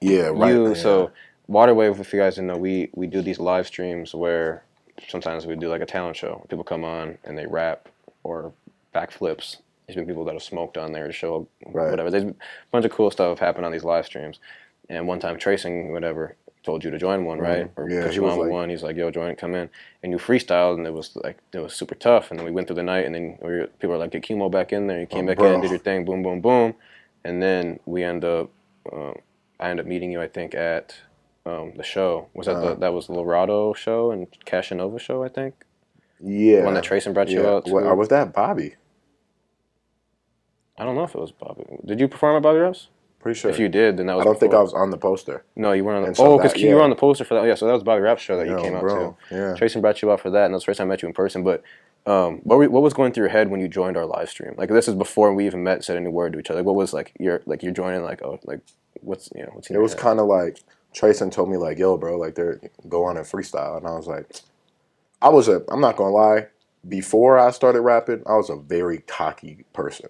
Yeah, 0.00 0.28
right. 0.28 0.52
you 0.52 0.68
yeah. 0.68 0.74
so 0.74 1.12
Waterwave. 1.48 2.00
If 2.00 2.12
you 2.12 2.18
guys 2.18 2.34
didn't 2.34 2.48
know, 2.48 2.56
we 2.56 2.90
we 2.94 3.06
do 3.06 3.22
these 3.22 3.38
live 3.38 3.66
streams 3.66 4.14
where 4.14 4.64
sometimes 5.08 5.46
we 5.46 5.56
do 5.56 5.68
like 5.68 5.80
a 5.80 5.86
talent 5.86 6.16
show. 6.16 6.44
People 6.48 6.64
come 6.64 6.84
on 6.84 7.18
and 7.24 7.38
they 7.38 7.46
rap 7.46 7.88
or 8.22 8.52
backflips. 8.94 9.58
There's 9.88 9.96
been 9.96 10.06
people 10.06 10.24
that 10.26 10.34
have 10.34 10.42
smoked 10.42 10.76
on 10.76 10.92
there 10.92 11.06
to 11.06 11.12
show 11.12 11.48
Right. 11.66 11.90
whatever. 11.90 12.10
There's 12.10 12.24
a 12.24 12.34
bunch 12.70 12.84
of 12.84 12.90
cool 12.92 13.10
stuff 13.10 13.38
happened 13.38 13.64
on 13.64 13.72
these 13.72 13.84
live 13.84 14.04
streams. 14.04 14.38
And 14.90 15.08
one 15.08 15.18
time, 15.18 15.38
Trayson 15.38 15.90
whatever 15.92 16.36
told 16.62 16.84
you 16.84 16.90
to 16.90 16.98
join 16.98 17.24
one, 17.24 17.38
right? 17.38 17.74
Mm-hmm. 17.74 17.90
Yeah, 17.90 17.96
because 18.00 18.10
he 18.14 18.16
your 18.20 18.28
was 18.28 18.36
like- 18.36 18.50
won. 18.50 18.68
He's 18.68 18.82
like, 18.82 18.96
"Yo, 18.96 19.10
join, 19.10 19.30
it, 19.30 19.38
come 19.38 19.54
in." 19.54 19.70
And 20.02 20.12
you 20.12 20.18
freestyled, 20.18 20.74
and 20.76 20.86
it 20.86 20.92
was 20.92 21.16
like 21.16 21.38
it 21.54 21.58
was 21.60 21.72
super 21.74 21.94
tough. 21.94 22.30
And 22.30 22.38
then 22.38 22.44
we 22.44 22.52
went 22.52 22.66
through 22.68 22.76
the 22.76 22.82
night, 22.82 23.06
and 23.06 23.14
then 23.14 23.38
we 23.40 23.48
were, 23.48 23.66
people 23.78 23.90
were 23.90 23.96
like, 23.98 24.10
"Get 24.10 24.22
Qmoe 24.24 24.50
back 24.50 24.72
in 24.72 24.86
there." 24.86 25.00
You 25.00 25.06
came 25.06 25.24
Oh, 25.24 25.34
back 25.34 25.40
in, 25.40 25.60
did 25.62 25.70
your 25.70 25.78
thing, 25.78 26.04
boom, 26.04 26.22
boom, 26.22 26.40
boom. 26.42 26.74
And 27.24 27.42
then 27.42 27.80
we 27.86 28.02
end 28.04 28.24
up, 28.24 28.50
um, 28.92 29.14
I 29.60 29.70
end 29.70 29.80
up 29.80 29.86
meeting 29.86 30.12
you, 30.12 30.20
I 30.20 30.28
think, 30.28 30.54
at 30.54 30.96
um, 31.46 31.72
the 31.76 31.82
show. 31.82 32.28
Was 32.34 32.46
that 32.46 32.56
Uh-huh. 32.56 32.68
the 32.70 32.74
that 32.76 32.92
was 32.92 33.06
the 33.06 33.12
Lorado 33.14 33.72
show 33.72 34.10
and 34.10 34.26
Cashanova 34.44 35.00
show? 35.00 35.22
I 35.24 35.28
think 35.28 35.54
yeah. 36.20 36.60
the 36.60 36.64
one 36.66 36.74
that 36.74 36.84
Trayson 36.84 37.12
brought 37.14 37.28
you 37.30 37.46
out. 37.46 37.64
To. 37.66 37.72
What, 37.72 37.84
or 37.84 37.94
was 37.94 38.08
that 38.08 38.32
Bobby? 38.34 38.74
I 40.78 40.84
don't 40.84 40.94
know 40.94 41.04
if 41.04 41.14
it 41.14 41.20
was 41.20 41.32
Bobby. 41.32 41.64
Did 41.84 42.00
you 42.00 42.08
perform 42.08 42.36
at 42.36 42.42
Bobby 42.42 42.58
Rose? 42.58 42.88
Pretty 43.20 43.38
sure. 43.38 43.50
If 43.50 43.58
you 43.58 43.68
did, 43.68 43.96
then 43.96 44.06
that 44.06 44.16
was. 44.16 44.22
I 44.22 44.24
don't 44.24 44.38
think 44.38 44.54
I 44.54 44.60
was 44.60 44.72
on 44.72 44.90
the 44.90 44.96
poster. 44.96 45.44
No, 45.56 45.72
you 45.72 45.84
weren't 45.84 46.04
on 46.04 46.10
the. 46.10 46.14
so 46.14 46.34
oh, 46.34 46.36
because 46.36 46.52
that- 46.52 46.60
you 46.60 46.74
were 46.76 46.82
on 46.82 46.90
the 46.90 46.96
poster 46.96 47.24
for 47.24 47.34
that. 47.34 47.44
Yeah, 47.46 47.54
so 47.56 47.66
that 47.66 47.72
was 47.72 47.82
Bobby 47.82 48.00
Rap 48.00 48.18
show 48.18 48.36
that 48.36 48.46
you 48.46 48.52
Yo, 48.52 48.62
came 48.62 48.74
out 48.74 48.82
bro, 48.82 49.16
to. 49.28 49.34
Yeah. 49.34 49.54
Tracy 49.54 49.80
brought 49.80 50.00
you 50.02 50.12
out 50.12 50.20
for 50.20 50.30
that, 50.30 50.44
and 50.44 50.54
that's 50.54 50.62
the 50.62 50.66
first 50.66 50.78
time 50.78 50.86
I 50.86 50.90
met 50.90 51.02
you 51.02 51.08
in 51.08 51.14
person. 51.14 51.42
But 51.42 51.64
um, 52.06 52.36
what 52.44 52.58
were, 52.58 52.70
what 52.70 52.82
was 52.82 52.94
going 52.94 53.12
through 53.12 53.24
your 53.24 53.30
head 53.30 53.50
when 53.50 53.60
you 53.60 53.66
joined 53.66 53.96
our 53.96 54.06
live 54.06 54.30
stream? 54.30 54.54
Like 54.56 54.68
this 54.68 54.86
is 54.86 54.94
before 54.94 55.34
we 55.34 55.46
even 55.46 55.64
met, 55.64 55.74
and 55.74 55.84
said 55.84 55.96
any 55.96 56.08
word 56.08 56.32
to 56.34 56.38
each 56.38 56.48
other. 56.48 56.60
Like, 56.60 56.66
what 56.66 56.76
was 56.76 56.92
like 56.92 57.12
your 57.18 57.42
like 57.44 57.62
you're 57.64 57.72
joining 57.72 58.04
like 58.04 58.22
oh 58.22 58.38
like 58.44 58.60
what's 59.00 59.30
you 59.34 59.42
know 59.42 59.50
what's 59.52 59.68
It 59.70 59.78
was 59.78 59.96
kind 59.96 60.20
of 60.20 60.26
like 60.26 60.60
Trayson 60.94 61.32
told 61.32 61.50
me 61.50 61.56
like, 61.56 61.78
"Yo, 61.78 61.96
bro, 61.96 62.16
like 62.16 62.34
they're 62.34 62.60
go 62.88 63.04
on 63.04 63.16
and 63.16 63.26
freestyle," 63.26 63.76
and 63.76 63.86
I 63.86 63.92
was 63.92 64.06
like, 64.06 64.30
I 65.20 65.28
was 65.28 65.48
a. 65.48 65.62
I'm 65.68 65.80
not 65.80 65.96
gonna 65.96 66.14
lie. 66.14 66.46
Before 66.88 67.36
I 67.38 67.50
started 67.50 67.80
rapping, 67.80 68.22
I 68.26 68.36
was 68.36 68.48
a 68.48 68.56
very 68.56 68.98
cocky 68.98 69.64
person. 69.72 70.08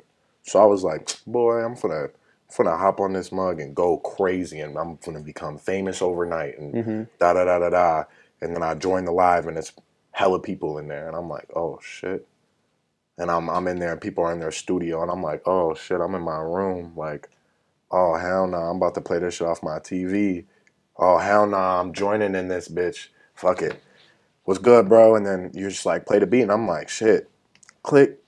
So 0.49 0.63
I 0.63 0.67
was 0.67 0.85
like, 0.85 1.11
boy, 1.27 1.65
I'm 1.65 1.75
gonna, 1.75 2.09
gonna 2.57 2.77
hop 2.77 3.01
on 3.01 3.13
this 3.13 3.33
mug 3.33 3.61
and 3.61 3.75
go 3.77 3.99
crazy, 3.99 4.61
and 4.61 4.79
I'm 4.79 4.97
gonna 5.05 5.21
become 5.21 5.59
famous 5.59 6.03
overnight, 6.03 6.59
and 6.59 6.85
hmm 6.85 7.03
da 7.19 7.35
da 7.35 7.45
da 7.45 7.59
da 7.59 7.71
da. 7.71 8.05
And 8.41 8.55
then 8.55 8.63
I 8.63 8.75
joined 8.75 9.07
the 9.09 9.13
live, 9.13 9.47
and 9.47 9.59
it's 9.59 9.73
hella 10.13 10.41
people 10.41 10.79
in 10.79 10.89
there, 10.89 11.09
and 11.09 11.17
I'm 11.17 11.29
like, 11.29 11.49
oh 11.55 11.79
shit. 11.83 12.27
And 13.19 13.31
I'm 13.31 13.51
I'm 13.51 13.69
in 13.69 13.79
there, 13.79 13.93
and 13.93 14.01
people 14.01 14.25
are 14.25 14.33
in 14.33 14.41
their 14.41 14.53
studio, 14.53 15.03
and 15.03 15.11
I'm 15.11 15.23
like, 15.23 15.43
oh 15.47 15.75
shit, 15.75 16.01
I'm 16.01 16.15
in 16.15 16.23
my 16.23 16.39
room, 16.39 16.95
like, 16.97 17.29
oh 17.91 18.17
hell 18.17 18.47
no, 18.47 18.59
I'm 18.59 18.79
about 18.79 18.95
to 18.95 19.01
play 19.03 19.19
this 19.19 19.35
shit 19.35 19.49
off 19.49 19.63
my 19.63 19.79
TV. 19.79 20.47
Oh 20.97 21.19
hell 21.19 21.47
no, 21.47 21.59
I'm 21.59 21.93
joining 21.93 22.35
in 22.35 22.49
this 22.49 22.69
bitch. 22.69 23.09
Fuck 23.35 23.63
it. 23.63 23.83
What's 24.45 24.61
good, 24.61 24.89
bro? 24.89 25.15
And 25.17 25.27
then 25.27 25.51
you're 25.55 25.71
just 25.71 25.87
like 25.87 26.07
play 26.07 26.19
the 26.19 26.27
beat, 26.27 26.43
and 26.43 26.53
I'm 26.53 26.67
like, 26.67 26.89
shit. 26.89 27.31
Click. 27.83 28.19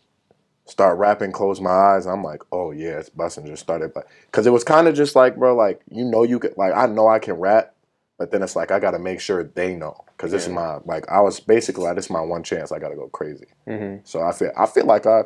Start 0.70 0.98
rapping, 0.98 1.32
close 1.32 1.60
my 1.60 1.70
eyes. 1.70 2.06
I'm 2.06 2.22
like, 2.22 2.42
oh 2.52 2.70
yeah, 2.70 2.90
it's 2.98 3.08
busting. 3.10 3.44
Just 3.44 3.62
started, 3.62 3.92
but 3.92 4.06
because 4.26 4.46
it 4.46 4.50
was 4.52 4.62
kind 4.62 4.86
of 4.86 4.94
just 4.94 5.16
like, 5.16 5.36
bro, 5.36 5.56
like 5.56 5.80
you 5.90 6.04
know, 6.04 6.22
you 6.22 6.38
could 6.38 6.56
like 6.56 6.72
I 6.74 6.86
know 6.86 7.08
I 7.08 7.18
can 7.18 7.34
rap, 7.34 7.74
but 8.18 8.30
then 8.30 8.40
it's 8.42 8.54
like 8.54 8.70
I 8.70 8.78
got 8.78 8.92
to 8.92 9.00
make 9.00 9.20
sure 9.20 9.42
they 9.42 9.74
know 9.74 9.96
because 10.16 10.30
this 10.30 10.44
is 10.46 10.52
my 10.52 10.78
like 10.84 11.08
I 11.10 11.20
was 11.20 11.40
basically 11.40 11.84
like 11.84 11.96
this 11.96 12.04
is 12.04 12.10
my 12.10 12.20
one 12.20 12.44
chance. 12.44 12.70
I 12.70 12.78
got 12.78 12.90
to 12.90 12.94
go 12.94 13.08
crazy. 13.08 13.46
hmm 13.66 13.96
So 14.04 14.22
I 14.22 14.30
feel 14.30 14.52
I 14.56 14.66
feel 14.66 14.84
like 14.86 15.06
I 15.06 15.24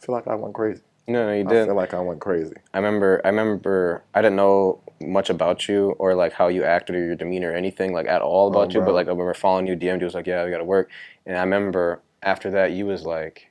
feel 0.00 0.14
like 0.14 0.26
I 0.26 0.34
went 0.34 0.54
crazy. 0.54 0.82
No, 1.06 1.26
no, 1.26 1.32
you 1.34 1.44
did. 1.44 1.62
I 1.62 1.66
feel 1.66 1.74
like 1.76 1.94
I 1.94 2.00
went 2.00 2.20
crazy. 2.20 2.54
I 2.74 2.78
remember. 2.78 3.20
I 3.24 3.28
remember. 3.28 4.02
I 4.14 4.22
didn't 4.22 4.36
know 4.36 4.80
much 5.00 5.30
about 5.30 5.68
you 5.68 5.92
or 5.98 6.14
like 6.14 6.32
how 6.32 6.48
you 6.48 6.64
acted 6.64 6.94
or 6.96 7.04
your 7.04 7.16
demeanor 7.16 7.52
or 7.52 7.54
anything 7.54 7.92
like 7.92 8.06
at 8.06 8.22
all 8.22 8.48
about 8.48 8.74
Oh, 8.74 8.78
you. 8.80 8.84
But 8.84 8.94
like 8.94 9.06
I 9.06 9.10
remember 9.10 9.34
following 9.34 9.66
you, 9.66 9.76
DM'd 9.76 10.00
you 10.00 10.04
was 10.06 10.14
like, 10.14 10.26
yeah, 10.26 10.44
we 10.44 10.50
got 10.50 10.58
to 10.58 10.64
work. 10.64 10.90
And 11.26 11.36
I 11.36 11.40
remember 11.40 12.00
after 12.22 12.50
that, 12.50 12.72
you 12.72 12.86
was 12.86 13.04
like, 13.06 13.49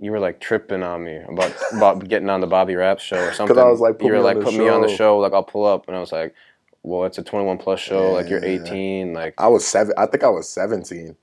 you 0.00 0.10
were 0.10 0.20
like 0.20 0.40
tripping 0.40 0.82
on 0.82 1.04
me 1.04 1.16
about 1.28 1.54
about 1.72 2.08
getting 2.08 2.28
on 2.28 2.40
the 2.40 2.46
Bobby 2.46 2.74
Rap 2.74 2.98
show 3.00 3.16
or 3.16 3.32
something. 3.32 3.54
Because 3.54 3.62
I 3.64 3.68
was 3.70 3.80
like, 3.80 3.98
put 3.98 4.06
you 4.06 4.12
were 4.12 4.14
me 4.14 4.18
on 4.18 4.24
like, 4.24 4.38
the 4.38 4.44
put 4.44 4.54
me 4.54 4.68
on 4.68 4.82
the 4.82 4.88
show. 4.88 5.18
Like 5.18 5.32
I'll 5.32 5.42
pull 5.42 5.64
up, 5.64 5.86
and 5.88 5.96
I 5.96 6.00
was 6.00 6.12
like, 6.12 6.34
well, 6.82 7.04
it's 7.04 7.18
a 7.18 7.22
21 7.22 7.58
plus 7.58 7.80
show. 7.80 8.12
like 8.12 8.28
you're 8.28 8.44
Yeah. 8.44 8.62
18. 8.62 9.12
Like 9.12 9.34
I 9.38 9.48
was 9.48 9.66
seven. 9.66 9.94
I 9.96 10.06
think 10.06 10.24
I 10.24 10.28
was 10.28 10.48
17. 10.48 11.16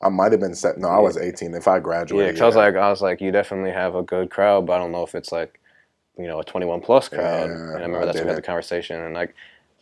I 0.00 0.08
might 0.10 0.32
have 0.32 0.40
been 0.40 0.54
set. 0.54 0.78
No, 0.78 0.88
I 0.88 1.00
was 1.00 1.16
18. 1.16 1.54
If 1.54 1.66
I 1.66 1.76
yeah, 1.76 1.80
graduated, 1.80 2.34
because 2.34 2.42
I 2.42 2.46
was 2.46 2.56
like, 2.56 2.76
I 2.76 2.88
was 2.88 3.02
like, 3.02 3.20
you 3.20 3.32
definitely 3.32 3.72
have 3.72 3.94
a 3.94 4.02
good 4.02 4.30
crowd, 4.30 4.66
but 4.66 4.74
I 4.74 4.78
don't 4.78 4.92
know 4.92 5.02
if 5.02 5.14
it's 5.14 5.32
like, 5.32 5.60
you 6.16 6.26
know, 6.26 6.38
a 6.40 6.44
21 6.44 6.80
plus 6.80 7.08
crowd. 7.08 7.48
Yeah, 7.48 7.54
and 7.54 7.70
I 7.70 7.72
remember 7.74 8.02
I 8.02 8.04
that's 8.06 8.18
when 8.18 8.26
we 8.26 8.30
had 8.30 8.38
the 8.38 8.42
conversation, 8.42 9.00
and 9.00 9.14
like. 9.14 9.34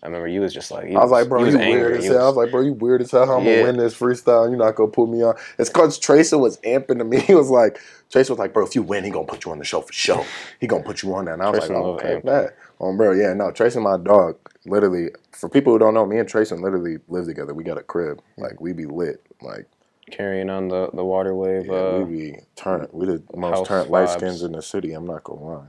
I 0.03 0.07
remember 0.07 0.29
you 0.29 0.41
was 0.43 0.53
just 0.55 0.71
like, 0.71 0.87
he 0.89 0.95
I 0.95 1.01
was 1.03 1.11
like, 1.11 1.29
bro, 1.29 1.41
you 1.41 1.47
was 1.47 1.57
weird 1.57 1.67
angry. 1.95 1.99
as 1.99 2.05
He 2.05 2.11
hell. 2.11 2.19
I 2.19 2.27
was- 2.27 2.37
was 2.37 2.45
like, 2.45 2.53
bro, 2.53 2.61
you 2.61 2.73
weird 2.75 3.01
as 3.03 3.11
hell. 3.11 3.27
How 3.27 3.39
I'm 3.39 3.45
Yeah. 3.45 3.55
gonna 3.55 3.63
win 3.73 3.77
this 3.79 3.95
freestyle? 3.99 4.49
You're 4.49 4.59
not 4.59 4.75
gonna 4.77 4.91
put 4.91 5.09
me 5.09 5.23
on. 5.23 5.35
It's 5.59 5.71
cause 5.71 5.99
Tracer 5.99 6.39
was 6.39 6.59
amping 6.59 6.99
to 6.99 7.05
me. 7.05 7.19
He 7.27 7.35
was 7.35 7.51
like, 7.51 7.81
Tracer 8.11 8.33
was 8.33 8.39
like, 8.39 8.53
bro, 8.53 8.65
if 8.65 8.75
you 8.75 8.83
win, 8.83 9.05
he 9.05 9.11
gonna 9.11 9.27
put 9.27 9.45
you 9.45 9.51
on 9.53 9.59
the 9.59 9.65
show 9.65 9.81
for 9.81 9.93
sure. 9.93 10.25
He 10.61 10.67
gonna 10.67 10.85
put 10.85 11.03
you 11.03 11.13
on 11.15 11.25
that. 11.25 11.35
And 11.35 11.43
I 11.43 11.51
was 11.51 11.59
Tracer 11.61 11.75
like, 11.75 11.83
oh, 11.83 11.95
okay, 11.95 12.15
amping. 12.17 12.25
bet. 12.25 12.57
Um, 12.81 12.97
bro, 12.97 13.13
yeah, 13.13 13.33
no, 13.33 13.51
Tracer, 13.51 13.81
my 13.81 13.97
dog, 13.97 14.37
literally. 14.67 15.09
For 15.33 15.49
people 15.49 15.73
who 15.73 15.79
don't 15.79 15.95
know, 15.95 16.05
me 16.07 16.19
and 16.19 16.29
Tracer 16.29 16.57
literally 16.57 16.99
live 17.09 17.25
together. 17.27 17.53
We 17.55 17.65
got 17.65 17.79
a 17.79 17.83
crib. 17.83 18.21
Like 18.37 18.61
we 18.61 18.73
be 18.75 18.85
lit. 18.87 19.23
Like 19.43 19.67
carrying 20.11 20.51
on 20.51 20.69
the 20.69 20.89
the 20.93 21.05
water 21.05 21.35
wave. 21.35 21.67
yeah, 21.67 21.73
uh, 21.73 21.99
we 22.05 22.17
be 22.33 22.39
turned. 22.55 22.89
We 22.93 23.07
the 23.07 23.23
most 23.35 23.67
turned 23.67 23.91
light 23.91 24.11
skins 24.11 24.43
in 24.43 24.53
the 24.53 24.63
city. 24.63 24.93
I'm 24.93 25.07
not 25.07 25.25
gonna 25.25 25.43
lie. 25.43 25.69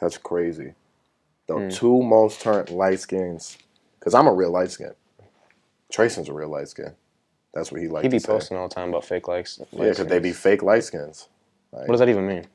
That's 0.00 0.16
crazy. 0.18 0.74
The 1.46 1.54
Mm. 1.54 1.72
two 1.74 2.02
most 2.02 2.40
turned 2.40 2.70
light 2.70 3.00
skins, 3.00 3.58
because 3.98 4.14
I'm 4.14 4.26
a 4.26 4.32
real 4.32 4.50
light 4.50 4.70
skin. 4.70 4.94
Trayson's 5.92 6.28
a 6.28 6.32
real 6.32 6.48
light 6.48 6.68
skin. 6.68 6.94
That's 7.52 7.70
what 7.70 7.80
he 7.80 7.88
likes. 7.88 8.02
he 8.02 8.08
be 8.08 8.18
posting 8.20 8.56
all 8.56 8.68
the 8.68 8.74
time 8.74 8.88
about 8.88 9.04
fake 9.04 9.28
likes. 9.28 9.60
Yeah, 9.72 9.90
because 9.90 10.06
they 10.06 10.18
be 10.18 10.32
fake 10.32 10.62
light 10.62 10.84
skins. 10.84 11.28
What 11.70 11.86
does 11.88 12.00
that 12.00 12.08
even 12.08 12.26
mean? 12.26 12.46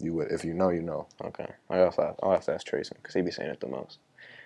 You 0.00 0.14
would, 0.14 0.30
if 0.32 0.44
you 0.44 0.54
know, 0.54 0.70
you 0.70 0.82
know. 0.82 1.06
Okay, 1.22 1.46
I 1.70 1.80
also 1.80 2.16
I'll 2.22 2.32
have 2.32 2.44
to 2.46 2.54
ask 2.54 2.66
Trayson 2.66 2.94
because 2.94 3.14
he 3.14 3.20
be 3.22 3.30
saying 3.30 3.50
it 3.50 3.60
the 3.60 3.68
most. 3.68 3.98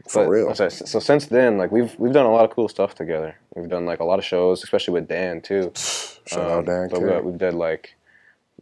For 0.08 0.24
But, 0.24 0.30
real. 0.30 0.54
So, 0.54 0.68
so 0.68 0.98
since 1.00 1.26
then, 1.26 1.56
like 1.58 1.72
we've 1.72 1.98
we've 1.98 2.12
done 2.12 2.26
a 2.26 2.30
lot 2.32 2.44
of 2.44 2.50
cool 2.50 2.68
stuff 2.68 2.94
together. 2.94 3.36
We've 3.54 3.68
done 3.68 3.86
like 3.86 4.00
a 4.00 4.04
lot 4.04 4.18
of 4.18 4.24
shows, 4.24 4.62
especially 4.62 4.94
with 4.94 5.08
Dan 5.08 5.40
too. 5.40 5.72
Shout 5.74 6.38
Um, 6.50 6.58
out 6.58 6.66
Dan 6.66 6.88
But 6.90 7.00
we, 7.02 7.30
we've 7.30 7.38
did 7.38 7.54
like 7.54 7.94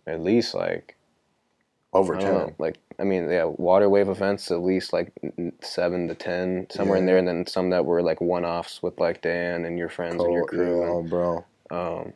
at 0.06 0.20
least 0.22 0.54
like 0.54 0.95
Over 1.96 2.16
I 2.16 2.20
don't 2.20 2.32
know, 2.34 2.44
ten. 2.46 2.54
like 2.58 2.76
I 2.98 3.04
mean, 3.04 3.28
yeah, 3.30 3.44
water 3.44 3.88
wave 3.88 4.08
events 4.08 4.50
at 4.50 4.62
least 4.62 4.92
like 4.92 5.12
n- 5.22 5.32
n- 5.38 5.52
seven 5.60 6.08
to 6.08 6.14
ten 6.14 6.66
somewhere 6.70 6.98
in 6.98 7.06
there, 7.06 7.18
and 7.18 7.26
then 7.28 7.46
some 7.46 7.70
that 7.70 7.84
were 7.84 8.02
like 8.02 8.20
one 8.20 8.44
offs 8.44 8.82
with 8.82 8.98
like 9.00 9.20
Dan 9.22 9.64
and 9.64 9.78
your 9.78 9.88
friends 9.88 10.22
and 10.22 10.32
your 10.32 10.46
crew. 10.46 10.80
yeah, 10.80 10.82
and- 10.86 10.92
oh, 10.92 11.02
bro. 11.02 11.44
Um, 11.70 12.12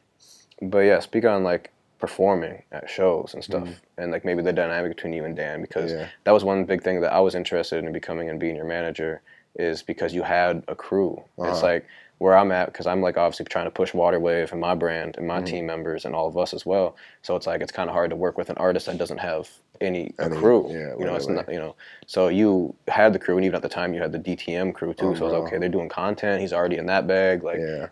but 0.62 0.78
yeah, 0.80 1.00
speak 1.00 1.24
on 1.24 1.42
like 1.44 1.70
performing 1.98 2.62
at 2.72 2.88
shows 2.88 3.34
and 3.34 3.44
stuff, 3.44 3.68
and 3.98 4.10
like 4.10 4.24
maybe 4.24 4.42
the 4.42 4.52
dynamic 4.54 4.96
between 4.96 5.12
you 5.12 5.24
and 5.24 5.36
Dan 5.36 5.60
because 5.60 5.90
Mm-hmm. 5.90 6.00
Yeah. 6.00 6.08
that 6.24 6.32
was 6.32 6.44
one 6.44 6.64
big 6.64 6.82
thing 6.82 7.00
that 7.02 7.12
I 7.12 7.20
was 7.20 7.34
interested 7.34 7.84
in 7.84 7.92
becoming 7.92 8.28
and 8.30 8.40
being 8.40 8.56
your 8.56 8.64
manager 8.64 9.20
is 9.56 9.82
because 9.82 10.14
you 10.14 10.22
had 10.22 10.62
a 10.68 10.74
crew. 10.74 11.22
It's 11.38 11.58
Uh-huh. 11.58 11.66
like 11.66 11.86
where 12.18 12.36
I'm 12.36 12.52
at 12.52 12.66
because 12.66 12.86
I'm 12.86 13.02
like 13.02 13.16
obviously 13.18 13.44
trying 13.46 13.64
to 13.66 13.70
push 13.70 13.92
Waterwave 13.92 14.52
and 14.52 14.60
my 14.60 14.74
brand 14.74 15.16
and 15.18 15.26
my 15.26 15.36
Mm-hmm. 15.38 15.44
team 15.44 15.66
members 15.66 16.04
and 16.06 16.14
all 16.14 16.26
of 16.28 16.38
us 16.38 16.54
as 16.54 16.64
well. 16.64 16.96
So 17.22 17.36
it's 17.36 17.46
like 17.46 17.60
it's 17.60 17.72
kind 17.72 17.90
of 17.90 17.94
hard 17.94 18.10
to 18.10 18.16
work 18.16 18.38
with 18.38 18.48
an 18.50 18.56
artist 18.56 18.86
that 18.86 18.96
doesn't 18.96 19.18
have 19.18 19.50
any, 19.80 20.12
Any- 20.18 20.36
crew. 20.36 20.66
yeah, 20.70 20.94
you 20.98 21.04
know, 21.04 21.14
it's 21.14 21.26
not 21.28 21.50
you 21.52 21.58
know. 21.58 21.74
So 22.06 22.28
you 22.28 22.74
had 22.88 23.12
the 23.12 23.18
crew, 23.18 23.36
and 23.36 23.44
even 23.44 23.56
at 23.56 23.62
the 23.62 23.68
time 23.68 23.94
you 23.94 24.00
had 24.00 24.12
the 24.12 24.18
DTM 24.18 24.74
crew 24.74 24.92
too. 24.94 25.08
Oh, 25.08 25.14
so 25.14 25.20
I 25.22 25.24
was 25.24 25.32
like, 25.32 25.42
okay, 25.48 25.58
they're 25.58 25.68
doing 25.68 25.88
content. 25.88 26.40
He's 26.40 26.52
already 26.52 26.76
in 26.76 26.86
that 26.86 27.06
bag. 27.06 27.42
Like 27.42 27.58
Yeah. 27.58 27.86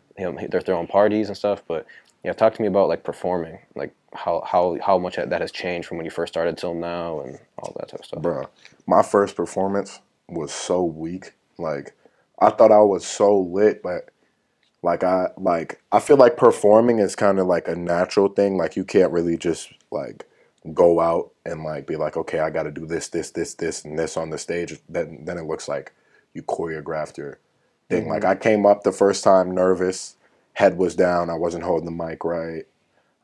they're 0.51 0.61
throwing 0.61 0.87
parties 0.87 1.29
and 1.29 1.37
stuff. 1.37 1.63
But 1.67 1.87
yeah, 2.25 2.33
talk 2.33 2.55
to 2.55 2.63
me 2.63 2.69
about 2.69 2.89
like 2.89 3.05
performing, 3.05 3.59
like 3.75 3.95
how 4.15 4.43
how 4.47 4.77
how 4.85 4.99
much 4.99 5.17
that 5.17 5.41
has 5.41 5.53
changed 5.53 5.89
from 5.89 5.97
when 5.99 6.05
you 6.05 6.11
first 6.11 6.33
started 6.33 6.59
till 6.59 6.75
now, 6.75 7.21
and 7.21 7.39
all 7.59 7.73
that 7.79 7.89
type 7.89 8.01
of 8.01 8.07
stuff. 8.07 8.23
Bro, 8.23 8.49
my 8.87 9.03
first 9.03 9.37
performance 9.37 10.01
was 10.29 10.53
so 10.53 10.83
weak. 10.85 11.33
Like, 11.59 11.95
I 12.39 12.51
thought 12.51 12.71
I 12.73 12.81
was 12.81 13.07
so 13.07 13.39
lit, 13.39 13.83
but 13.83 14.11
like 14.83 15.03
I 15.05 15.29
like 15.37 15.81
I 15.93 16.01
feel 16.01 16.17
like 16.17 16.37
performing 16.37 16.99
is 16.99 17.17
kind 17.17 17.39
of 17.39 17.47
like 17.47 17.67
a 17.69 17.75
natural 17.77 18.29
thing. 18.29 18.57
Like 18.57 18.77
you 18.77 18.85
can't 18.85 19.13
really 19.13 19.37
just 19.37 19.73
like 19.91 20.25
go 20.75 21.01
out 21.01 21.33
and 21.47 21.65
like 21.65 21.87
be 21.87 21.97
like, 21.97 22.17
okay, 22.17 22.41
I 22.41 22.51
got 22.51 22.65
to 22.65 22.71
do 22.73 22.87
this, 22.87 23.09
this, 23.09 23.31
this, 23.31 23.55
this, 23.55 23.85
and 23.85 23.99
this 23.99 24.17
on 24.17 24.31
the 24.31 24.39
stage. 24.39 24.79
Then 24.89 25.25
then 25.25 25.39
it 25.39 25.45
looks 25.47 25.69
like 25.69 25.95
you 26.35 26.43
choreographed 26.43 27.19
your 27.19 27.41
thing. 27.91 28.09
Like 28.09 28.25
I 28.25 28.35
came 28.37 28.67
up 28.67 28.83
the 28.85 28.93
first 28.93 29.25
time 29.25 29.55
nervous, 29.55 30.17
head 30.55 30.79
was 30.79 30.97
down, 30.97 31.31
I 31.31 31.35
wasn't 31.35 31.65
holding 31.65 31.87
the 31.87 32.05
mic 32.07 32.25
right. 32.25 32.67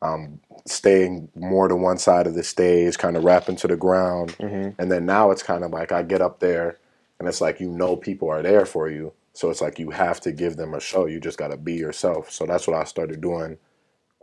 Um, 0.02 0.40
staying 0.66 1.30
more 1.36 1.68
to 1.68 1.76
one 1.76 1.98
side 1.98 2.26
of 2.26 2.34
the 2.34 2.44
stage, 2.44 2.98
kind 2.98 3.16
of 3.16 3.24
rapping 3.24 3.56
to 3.56 3.68
the 3.68 3.76
ground. 3.76 4.36
hmm 4.40 4.70
And 4.78 4.92
then 4.92 5.06
now 5.06 5.30
it's 5.32 5.42
kind 5.42 5.64
of 5.64 5.72
like 5.72 5.92
I 5.92 6.02
get 6.04 6.22
up 6.22 6.40
there 6.40 6.78
and 7.18 7.28
it's 7.28 7.40
like 7.40 7.60
you 7.60 7.70
know 7.70 7.96
people 7.96 8.30
are 8.30 8.42
there 8.42 8.66
for 8.66 8.90
you. 8.90 9.12
So 9.34 9.50
it's 9.50 9.62
like 9.62 9.78
you 9.78 9.90
have 9.90 10.20
to 10.22 10.32
give 10.32 10.56
them 10.56 10.74
a 10.74 10.80
show. 10.80 11.06
You 11.06 11.20
just 11.20 11.38
got 11.38 11.48
to 11.48 11.56
be 11.58 11.74
yourself. 11.74 12.30
So 12.32 12.46
that's 12.46 12.66
what 12.68 12.76
I 12.76 12.84
started 12.84 13.20
doing 13.22 13.58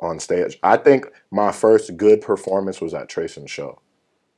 on 0.01 0.19
stage. 0.19 0.57
I 0.63 0.77
think 0.77 1.05
my 1.29 1.51
first 1.51 1.95
good 1.97 2.21
performance 2.21 2.81
was 2.81 2.93
at 2.93 3.07
Trayson's 3.09 3.51
show 3.51 3.79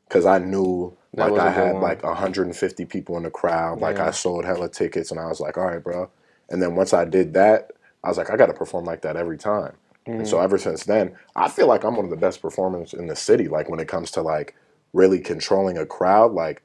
because 0.08 0.26
I 0.26 0.38
knew 0.40 0.96
That 1.14 1.32
like 1.32 1.42
I 1.42 1.50
had 1.50 1.74
one. 1.74 1.82
like 1.82 2.04
150 2.04 2.86
people 2.86 3.18
in 3.18 3.24
the 3.24 3.32
crowd. 3.32 3.80
Like 3.80 3.98
Yeah. 3.98 4.08
I 4.08 4.12
sold 4.12 4.46
hella 4.46 4.70
tickets 4.70 5.10
and 5.12 5.20
I 5.20 5.28
was 5.28 5.40
like, 5.40 5.58
all 5.58 5.66
right, 5.66 5.84
bro. 5.84 6.10
And 6.50 6.62
then 6.62 6.76
once 6.76 6.94
I 6.94 7.06
did 7.06 7.34
that, 7.34 7.72
I 8.04 8.10
was 8.10 8.18
like, 8.18 8.30
I 8.30 8.36
got 8.36 8.48
to 8.48 8.54
perform 8.54 8.86
like 8.86 9.02
that 9.04 9.16
every 9.16 9.38
time. 9.38 9.74
Mm-hmm. 10.06 10.26
so 10.26 10.42
ever 10.42 10.58
since 10.58 10.84
then, 10.84 11.16
I 11.34 11.48
feel 11.48 11.66
like 11.66 11.86
I'm 11.86 11.96
one 11.96 12.04
of 12.04 12.12
the 12.12 12.18
best 12.18 12.42
performers 12.42 12.94
in 12.94 13.08
the 13.08 13.16
city. 13.16 13.48
Like 13.48 13.70
when 13.70 13.80
it 13.80 13.88
comes 13.88 14.12
to 14.12 14.22
like 14.22 14.54
really 14.92 15.22
controlling 15.22 15.78
a 15.78 15.86
crowd, 15.86 16.34
like 16.34 16.62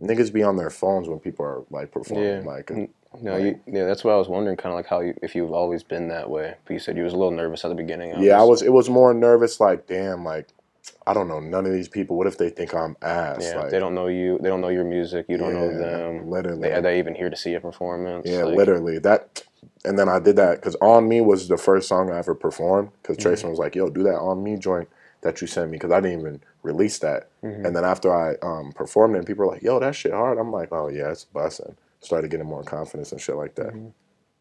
niggas 0.00 0.32
be 0.32 0.42
on 0.42 0.56
their 0.56 0.70
phones 0.70 1.06
when 1.06 1.18
people 1.20 1.44
are 1.44 1.64
like 1.68 1.90
performing. 1.92 2.24
Yeah. 2.26 2.40
Like 2.42 2.70
No, 3.20 3.36
you, 3.36 3.60
yeah, 3.66 3.84
that's 3.84 4.04
what 4.04 4.12
I 4.12 4.16
was 4.16 4.28
wondering, 4.28 4.56
kind 4.56 4.72
of 4.72 4.76
like 4.76 4.86
how 4.86 5.00
you, 5.00 5.14
if 5.22 5.34
you've 5.34 5.52
always 5.52 5.82
been 5.82 6.08
that 6.08 6.28
way. 6.30 6.54
But 6.64 6.72
you 6.74 6.78
said 6.78 6.96
you 6.96 7.04
was 7.04 7.12
a 7.12 7.16
little 7.16 7.30
nervous 7.32 7.64
at 7.64 7.68
the 7.68 7.74
beginning. 7.74 8.22
yeah, 8.22 8.40
I 8.40 8.44
was. 8.44 8.62
It 8.62 8.72
was 8.72 8.88
more 8.90 9.14
nervous. 9.14 9.60
Like 9.60 9.86
damn, 9.86 10.24
like 10.24 10.48
I 11.06 11.14
don't 11.14 11.28
know 11.28 11.40
none 11.40 11.66
of 11.66 11.72
these 11.72 11.88
people. 11.88 12.16
What 12.16 12.26
if 12.26 12.38
they 12.38 12.50
think 12.50 12.74
I'm 12.74 12.96
ass? 13.02 13.40
Yeah, 13.42 13.60
like, 13.60 13.70
they 13.70 13.78
don't 13.78 13.94
know 13.94 14.06
you. 14.08 14.38
They 14.40 14.48
don't 14.48 14.60
know 14.60 14.68
your 14.68 14.84
music. 14.84 15.26
You 15.28 15.36
don't 15.36 15.54
know 15.54 15.76
them. 15.76 16.28
literally. 16.28 16.62
They, 16.68 16.72
are 16.74 16.82
they 16.82 16.98
even 16.98 17.14
here 17.14 17.30
to 17.30 17.36
see 17.36 17.54
a 17.54 17.60
performance? 17.60 18.26
Yeah, 18.28 18.44
Like, 18.44 18.56
literally 18.56 18.98
that. 19.00 19.42
And 19.84 19.98
then 19.98 20.08
I 20.08 20.18
did 20.18 20.36
that 20.36 20.56
because 20.56 20.76
"On 20.80 21.08
Me" 21.08 21.20
was 21.20 21.48
the 21.48 21.56
first 21.56 21.88
song 21.88 22.10
I 22.10 22.18
ever 22.18 22.34
performed. 22.34 22.90
Because 23.02 23.18
Mm-hmm. 23.18 23.48
Was 23.48 23.58
like, 23.58 23.74
"Yo, 23.74 23.88
do 23.88 24.02
that 24.02 24.18
on 24.18 24.42
me 24.42 24.56
joint." 24.56 24.88
that 25.20 25.40
you 25.40 25.46
sent 25.46 25.70
me 25.70 25.76
because 25.78 25.90
I 25.90 26.00
didn't 26.00 26.20
even 26.20 26.40
release 26.62 26.98
that. 26.98 27.30
Mhm. 27.42 27.64
And 27.64 27.74
then 27.74 27.82
after 27.82 28.14
I 28.14 28.34
um, 28.42 28.72
performed 28.72 29.14
it, 29.14 29.18
and 29.20 29.26
people 29.26 29.46
were 29.46 29.52
like, 29.54 29.62
"Yo, 29.62 29.78
that 29.80 29.94
shit 29.94 30.12
hard." 30.12 30.36
I'm 30.36 30.52
like, 30.52 30.68
"Oh 30.70 30.88
yeah, 30.88 31.10
it's 31.10 31.24
busting." 31.24 31.76
Started 32.04 32.30
getting 32.30 32.46
more 32.46 32.62
confidence 32.62 33.12
and 33.12 33.20
shit 33.20 33.36
like 33.36 33.54
that. 33.54 33.72
Mhm. 33.72 33.92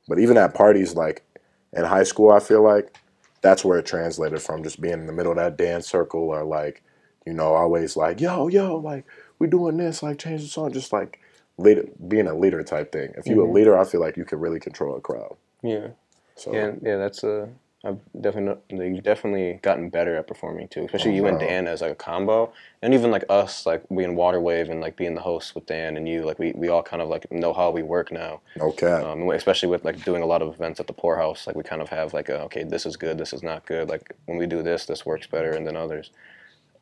But 0.07 0.19
even 0.19 0.37
at 0.37 0.53
parties, 0.53 0.95
like 0.95 1.23
in 1.71 1.85
high 1.85 2.03
school, 2.03 2.31
I 2.31 2.39
feel 2.39 2.61
like 2.61 2.97
that's 3.41 3.63
where 3.63 3.79
it 3.79 3.85
translated 3.85 4.41
from 4.41 4.63
just 4.63 4.81
being 4.81 4.95
in 4.99 5.07
the 5.07 5.13
middle 5.13 5.31
of 5.31 5.37
that 5.37 5.57
dance 5.57 5.87
circle 5.87 6.21
or 6.21 6.43
like, 6.43 6.83
you 7.25 7.33
know, 7.33 7.53
always 7.53 7.95
like, 7.95 8.19
"Yo, 8.19 8.47
yo, 8.49 8.75
like 8.77 9.05
we 9.39 9.47
doing 9.47 9.77
this, 9.77 10.03
like 10.03 10.17
change 10.17 10.41
the 10.41 10.47
song," 10.47 10.71
just 10.73 10.91
like 10.91 11.19
leader, 11.57 11.85
being 12.07 12.27
a 12.27 12.37
leader 12.37 12.63
type 12.63 12.91
thing. 12.91 13.13
If 13.17 13.27
you 13.27 13.37
Mhm. 13.37 13.49
a 13.49 13.51
leader, 13.51 13.77
I 13.77 13.85
feel 13.85 14.01
like 14.01 14.17
you 14.17 14.25
can 14.25 14.39
really 14.39 14.59
control 14.59 14.95
a 14.95 15.01
crowd. 15.01 15.37
Yeah. 15.61 15.89
So 16.35 16.53
Yeah, 16.53 16.73
yeah, 16.81 16.97
that's 16.97 17.23
uh, 17.23 17.47
I've 17.85 17.99
definitely 18.21 18.87
you've 18.87 19.03
definitely 19.03 19.59
gotten 19.61 19.89
better 19.89 20.15
at 20.15 20.25
performing 20.25 20.69
too, 20.69 20.85
especially 20.85 21.11
Oh, 21.11 21.15
you 21.15 21.27
and. 21.27 21.37
Dan 21.37 21.67
as 21.67 21.81
like 21.81 21.91
a 21.91 21.95
combo, 21.95 22.53
and 22.81 22.93
even 22.93 23.11
like 23.11 23.25
us, 23.27 23.65
like 23.65 23.83
being 23.89 24.15
Waterwave 24.15 24.69
and 24.71 24.79
like 24.79 24.95
being 24.95 25.15
the 25.15 25.21
host 25.21 25.53
with 25.53 25.65
Dan 25.65 25.97
and 25.97 26.07
you, 26.07 26.23
like 26.23 26.39
we, 26.39 26.53
we 26.53 26.69
all 26.69 26.81
kind 26.81 27.01
of 27.01 27.09
like 27.09 27.29
know 27.29 27.51
how 27.51 27.71
we 27.71 27.83
work 27.83 28.09
now, 28.09 28.39
no 28.55 28.71
cap. 28.71 29.03
um, 29.03 29.29
especially 29.31 29.67
with 29.67 29.83
like 29.83 30.01
doing 30.05 30.21
a 30.23 30.25
lot 30.25 30.41
of 30.41 30.53
events 30.53 30.79
at 30.79 30.87
the 30.87 30.93
Poorhouse, 30.93 31.45
like 31.45 31.57
we 31.57 31.63
kind 31.63 31.81
of 31.81 31.89
have 31.89 32.13
like 32.13 32.29
a, 32.29 32.41
okay, 32.43 32.63
this 32.63 32.85
is 32.85 32.95
good, 32.95 33.17
this 33.17 33.33
is 33.33 33.43
not 33.43 33.65
good, 33.65 33.89
like 33.89 34.15
when 34.27 34.37
we 34.37 34.45
do 34.47 34.63
this, 34.63 34.85
this 34.85 35.05
works 35.05 35.27
better 35.27 35.51
than 35.53 35.75
others. 35.75 36.11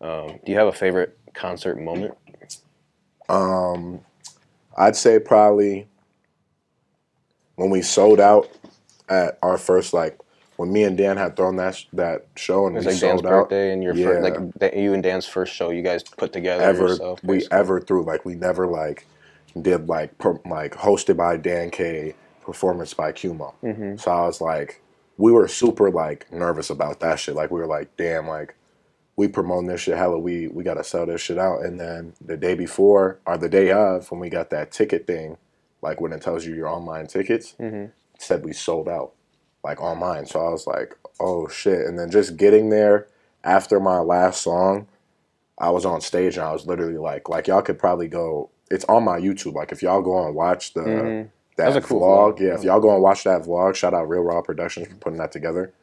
Um, 0.02 0.40
do 0.46 0.52
you 0.52 0.58
have 0.58 0.68
a 0.68 0.72
favorite 0.74 1.18
concert 1.34 1.80
moment? 1.80 2.14
Um, 3.28 4.02
I'd 4.78 4.96
say 4.96 5.18
probably 5.18 5.88
when 7.56 7.72
we 7.72 7.82
sold 7.82 8.20
out 8.20 8.50
at 9.10 9.40
our 9.42 9.58
first 9.58 9.94
like 9.94 10.20
when 10.62 10.72
me 10.72 10.84
and 10.84 10.96
Dan 10.98 11.18
had 11.18 11.36
thrown 11.36 11.56
that 11.56 11.76
sh- 11.76 11.86
that 11.94 12.28
show 12.36 12.68
and 12.68 12.76
It 12.76 12.80
was 12.80 12.86
we 12.86 12.92
like 12.94 13.02
Dan's 13.02 13.22
out 13.22 13.30
birthday 13.50 13.74
and 13.74 13.82
your 13.84 13.96
Yeah. 13.96 14.06
first, 14.06 14.22
like 14.24 14.60
da- 14.60 14.80
you 14.80 14.94
and 14.94 15.02
Dan's 15.02 15.26
first 15.26 15.54
show 15.54 15.72
you 15.72 15.82
guys 15.82 16.04
put 16.04 16.32
together 16.32 16.64
ever 16.64 16.90
yourself. 16.90 17.20
we 17.24 17.46
ever 17.52 17.82
threw 17.82 18.04
like 18.04 18.24
we 18.26 18.36
never 18.36 18.68
like 18.68 19.08
did 19.60 19.90
like 19.90 20.18
per, 20.20 20.40
like 20.46 20.76
hosted 20.76 21.18
by 21.18 21.38
Dan 21.38 21.72
K 21.72 22.14
performance 22.44 22.94
by 22.94 23.12
Qmoe. 23.12 23.54
Mhm. 23.64 24.00
So 24.00 24.12
I 24.12 24.22
was 24.28 24.40
like 24.40 24.82
we 25.18 25.32
were 25.32 25.48
super 25.48 25.90
like 25.90 26.32
nervous 26.32 26.70
about 26.70 27.00
that 27.00 27.20
shit. 27.20 27.36
Like 27.36 27.50
we 27.52 27.60
were 27.60 27.68
like 27.68 27.90
damn 27.98 28.28
like 28.28 28.56
we 29.16 29.28
promoting 29.28 29.68
this 29.68 29.82
shit 29.82 29.98
hella 29.98 30.18
we 30.20 30.48
we 30.48 30.64
got 30.64 30.76
to 30.76 30.84
sell 30.84 31.06
this 31.08 31.22
shit 31.22 31.38
out 31.38 31.64
and 31.66 31.80
then 31.80 32.14
the 32.24 32.38
day 32.38 32.54
before 32.56 33.20
or 33.26 33.38
the 33.38 33.50
day 33.50 33.72
of 33.72 34.10
when 34.12 34.20
we 34.22 34.30
got 34.30 34.50
that 34.52 34.72
ticket 34.72 35.06
thing 35.08 35.38
like 35.82 36.00
when 36.00 36.14
it 36.14 36.22
tells 36.22 36.46
you 36.46 36.54
your 36.54 36.68
online 36.68 37.08
tickets 37.08 37.56
Mhm. 37.60 37.92
said 38.20 38.46
we 38.46 38.54
sold 38.54 38.88
out 38.88 39.12
like 39.64 39.82
online. 39.82 40.26
So 40.26 40.46
I 40.46 40.50
was 40.50 40.68
like, 40.68 40.98
oh 41.20 41.48
shit. 41.48 41.86
And 41.86 41.98
then 41.98 42.10
just 42.10 42.38
getting 42.38 42.70
there 42.70 43.08
after 43.44 43.80
my 43.80 44.00
last 44.00 44.42
song, 44.42 44.88
I 45.58 45.70
was 45.70 45.86
on 45.86 46.02
stage 46.02 46.38
and 46.38 46.46
I 46.46 46.52
was 46.52 46.66
literally 46.66 46.98
like, 46.98 47.30
like 47.30 47.48
y'all 47.48 47.62
could 47.62 47.80
probably 47.80 48.08
go. 48.08 48.50
It's 48.70 48.86
on 48.86 49.04
my 49.04 49.20
YouTube. 49.20 49.54
Like 49.54 49.72
if 49.72 49.82
y'all 49.82 50.02
go 50.02 50.26
and 50.26 50.34
watch 50.36 50.74
the 50.74 50.82
Mhm. 50.82 51.30
that 51.58 51.76
a 51.78 51.82
cool 51.82 52.02
vlog, 52.02 52.40
yeah. 52.40 52.56
If 52.56 52.64
y'all 52.64 52.80
go 52.80 52.94
and 52.94 53.04
watch 53.04 53.24
that 53.26 53.44
vlog, 53.44 53.76
shout 53.76 53.94
out 53.94 54.10
Real 54.10 54.22
Raw 54.24 54.42
Productions 54.42 54.88
for 54.88 54.96
putting 54.96 55.20
that 55.20 55.32
together. 55.32 55.74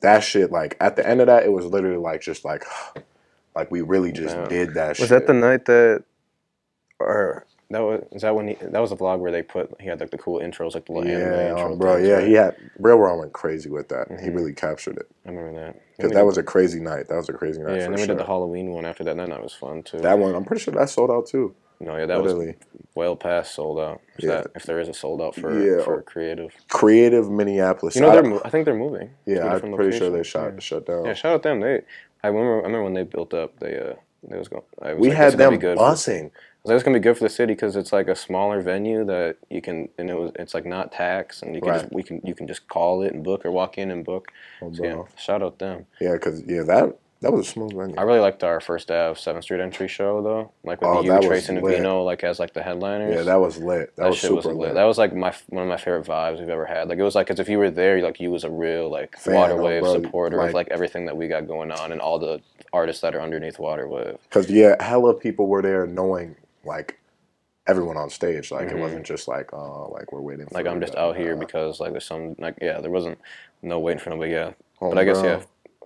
That 0.00 0.20
shit, 0.24 0.50
like 0.50 0.76
at 0.80 0.96
the 0.96 1.08
end 1.08 1.20
of 1.20 1.28
that, 1.28 1.44
it 1.44 1.52
was 1.52 1.64
literally 1.64 1.96
like 1.96 2.20
just 2.20 2.44
like, 2.44 2.64
like 3.54 3.70
we 3.70 3.80
really 3.82 4.12
just 4.12 4.36
did 4.48 4.74
that. 4.74 4.90
Was 4.90 4.98
shit. 4.98 5.08
that 5.10 5.26
the 5.26 5.32
night 5.34 5.64
that, 5.66 6.02
or 6.98 7.46
that 7.72 7.80
was 7.80 8.04
is 8.12 8.22
that 8.22 8.34
when 8.34 8.48
he 8.48 8.54
that 8.54 8.80
was 8.80 8.92
a 8.92 8.96
vlog 8.96 9.18
where 9.18 9.32
they 9.32 9.42
put 9.42 9.74
he 9.80 9.88
had 9.88 10.00
like 10.00 10.10
the 10.10 10.18
cool 10.18 10.40
intros 10.40 10.74
like 10.74 10.86
the 10.86 10.92
little 10.92 11.10
anime 11.10 11.32
Yeah, 11.32 11.50
intro 11.50 11.72
um, 11.72 11.78
bro. 11.78 11.94
things, 11.96 12.08
Yeah, 12.08 12.14
right? 12.14 12.26
he 12.26 12.32
had 12.34 12.56
Real 12.78 12.96
Raw 12.98 13.16
went 13.16 13.32
crazy 13.32 13.68
with 13.68 13.88
that. 13.88 14.08
He 14.20 14.28
Mhm. 14.28 14.34
really 14.36 14.52
captured 14.54 14.96
it 14.98 15.06
I 15.26 15.30
remember 15.30 15.58
that. 15.60 15.76
because 15.96 16.12
that 16.12 16.24
was 16.26 16.38
a 16.38 16.42
crazy 16.42 16.80
night. 16.80 17.08
That 17.08 17.16
was 17.16 17.28
a 17.28 17.32
crazy 17.32 17.60
night. 17.60 17.76
yeah, 17.76 17.84
and 17.84 17.94
then 17.94 18.00
we 18.00 18.06
did 18.06 18.18
the 18.18 18.24
Halloween 18.24 18.70
one 18.72 18.84
after 18.84 19.04
that. 19.04 19.16
That 19.16 19.28
night 19.28 19.42
was 19.42 19.52
fun 19.54 19.82
too. 19.82 19.98
That 19.98 20.18
one, 20.18 20.34
I'm 20.34 20.44
pretty 20.44 20.62
sure 20.62 20.72
that 20.74 20.88
sold 20.90 21.10
out 21.10 21.26
too. 21.26 21.54
no, 21.80 21.96
yeah, 21.96 22.06
that 22.06 22.22
was 22.22 22.32
Literally, 22.34 22.54
well 22.94 23.16
past 23.16 23.54
sold 23.56 23.80
out. 23.80 24.00
Is 24.18 24.24
Yeah. 24.24 24.42
that 24.42 24.46
if 24.54 24.62
there 24.64 24.78
is 24.78 24.88
a 24.88 24.94
sold 24.94 25.20
out 25.20 25.34
for 25.34 25.50
Yeah. 25.58 25.82
for 25.82 26.00
creative? 26.02 26.54
creative 26.68 27.28
Minneapolis. 27.30 27.96
You 27.96 28.02
know 28.02 28.10
I- 28.10 28.14
they're 28.14 28.22
mo- 28.30 28.42
I 28.44 28.50
think 28.50 28.66
they're 28.66 28.74
moving. 28.74 29.10
yeah, 29.26 29.46
I'm 29.54 29.74
pretty 29.74 29.96
sure 29.98 30.08
they 30.10 30.22
shut 30.22 30.52
Yeah. 30.54 30.60
shut 30.60 30.86
down. 30.86 31.04
Yeah, 31.06 31.14
shout 31.14 31.34
out 31.34 31.42
them. 31.42 31.58
They, 31.60 31.80
I 32.22 32.28
remember, 32.28 32.52
I 32.60 32.66
remember 32.66 32.84
when 32.84 32.94
they 32.94 33.02
built 33.02 33.34
up. 33.34 33.58
They, 33.58 33.76
uh, 33.78 33.94
they 34.22 34.38
was 34.38 34.46
going. 34.46 34.62
I 34.80 34.92
was 34.92 35.00
we 35.00 35.08
like, 35.08 35.16
had 35.16 35.32
them 35.32 35.58
busing. 35.58 36.30
I 36.64 36.68
was 36.68 36.70
like, 36.70 36.74
it's 36.76 36.84
gonna 36.84 36.98
be 36.98 37.02
good 37.02 37.18
for 37.18 37.24
the 37.24 37.28
city 37.28 37.54
because 37.54 37.74
it's 37.74 37.92
like 37.92 38.06
a 38.06 38.14
smaller 38.14 38.60
venue 38.60 39.04
that 39.06 39.36
you 39.50 39.60
can, 39.60 39.88
and 39.98 40.08
it 40.08 40.14
was, 40.16 40.30
it's 40.36 40.54
like 40.54 40.64
not 40.64 40.92
tax, 40.92 41.42
and 41.42 41.56
you 41.56 41.60
can 41.60 41.70
Right. 41.70 41.80
just, 41.82 41.92
we 41.92 42.04
can, 42.04 42.20
you 42.22 42.34
can 42.36 42.46
just 42.46 42.68
call 42.68 43.02
it 43.02 43.12
and 43.12 43.24
book 43.24 43.44
or 43.44 43.50
walk 43.50 43.78
in 43.78 43.90
and 43.90 44.04
book. 44.04 44.28
Oh, 44.62 44.72
So 44.72 44.84
yeah, 44.84 45.02
shout 45.16 45.42
out 45.42 45.58
them. 45.58 45.86
Yeah, 46.00 46.12
because 46.12 46.42
yeah, 46.46 46.62
that 46.62 46.96
that 47.20 47.32
was 47.32 47.46
a 47.48 47.50
smooth 47.50 47.72
venue. 47.74 47.96
I 47.98 48.02
really 48.02 48.20
liked 48.20 48.44
our 48.44 48.60
first 48.60 48.92
Ave 48.92 49.18
Seventh 49.18 49.44
Street 49.44 49.60
entry 49.60 49.88
show 49.88 50.22
though, 50.22 50.52
like 50.62 50.80
with 50.80 50.88
Oh, 50.90 51.02
you, 51.02 51.20
Trace, 51.28 51.48
and. 51.48 51.60
Vino, 51.66 52.04
like 52.04 52.22
as 52.22 52.38
like 52.38 52.52
the 52.54 52.62
headliners. 52.62 53.12
yeah, 53.16 53.22
that 53.22 53.40
was 53.40 53.58
lit. 53.58 53.94
That, 53.96 54.02
that 54.04 54.08
was 54.10 54.18
shit 54.18 54.28
super 54.30 54.48
was 54.50 54.56
lit. 54.56 54.74
That 54.74 54.84
was 54.84 54.98
like 54.98 55.14
my 55.16 55.34
one 55.48 55.64
of 55.64 55.68
my 55.68 55.76
favorite 55.76 56.06
vibes 56.06 56.38
we've 56.38 56.48
ever 56.48 56.66
had. 56.66 56.88
Like 56.88 56.98
it 56.98 57.02
was 57.02 57.16
like 57.16 57.26
cause 57.26 57.40
if 57.40 57.48
you 57.48 57.58
were 57.58 57.72
there, 57.72 58.00
like 58.02 58.20
you 58.20 58.30
was 58.30 58.44
a 58.44 58.50
real 58.50 58.88
like 58.88 59.18
Fan, 59.18 59.34
water 59.34 59.60
oh, 59.60 59.64
wave 59.64 59.84
supporter 59.86 60.36
like- 60.36 60.48
of 60.50 60.54
like 60.54 60.68
everything 60.70 61.06
that 61.06 61.16
we 61.16 61.26
got 61.26 61.48
going 61.48 61.72
on 61.72 61.90
and 61.90 62.00
all 62.00 62.20
the 62.20 62.40
artists 62.72 63.02
that 63.02 63.14
are 63.16 63.20
underneath 63.20 63.58
water 63.58 63.88
wave. 63.88 64.16
Because 64.28 64.48
yeah, 64.48 64.80
hella 64.80 65.12
people 65.14 65.46
were 65.48 65.60
there 65.62 65.86
knowing 65.86 66.36
like 66.64 66.98
everyone 67.66 67.96
on 67.96 68.10
stage. 68.10 68.50
Like 68.50 68.68
Mhm. 68.68 68.72
it 68.72 68.78
wasn't 68.78 69.06
just 69.06 69.28
like 69.28 69.52
oh 69.52 69.90
like 69.92 70.12
we're 70.12 70.20
waiting. 70.20 70.48
Like 70.50 70.66
I'm 70.66 70.80
just 70.80 70.94
out 70.96 71.16
here 71.16 71.34
uh, 71.34 71.38
because 71.38 71.80
like 71.80 71.92
there's 71.92 72.04
some 72.06 72.34
like 72.38 72.56
yeah 72.60 72.80
there 72.80 72.90
wasn't 72.90 73.18
no 73.62 73.78
waiting 73.78 74.00
for 74.00 74.10
nobody 74.10 74.32
yeah. 74.32 74.52
oh, 74.80 74.88
But 74.90 74.98
I 74.98 75.04
guess 75.04 75.22
yeah. 75.22 75.42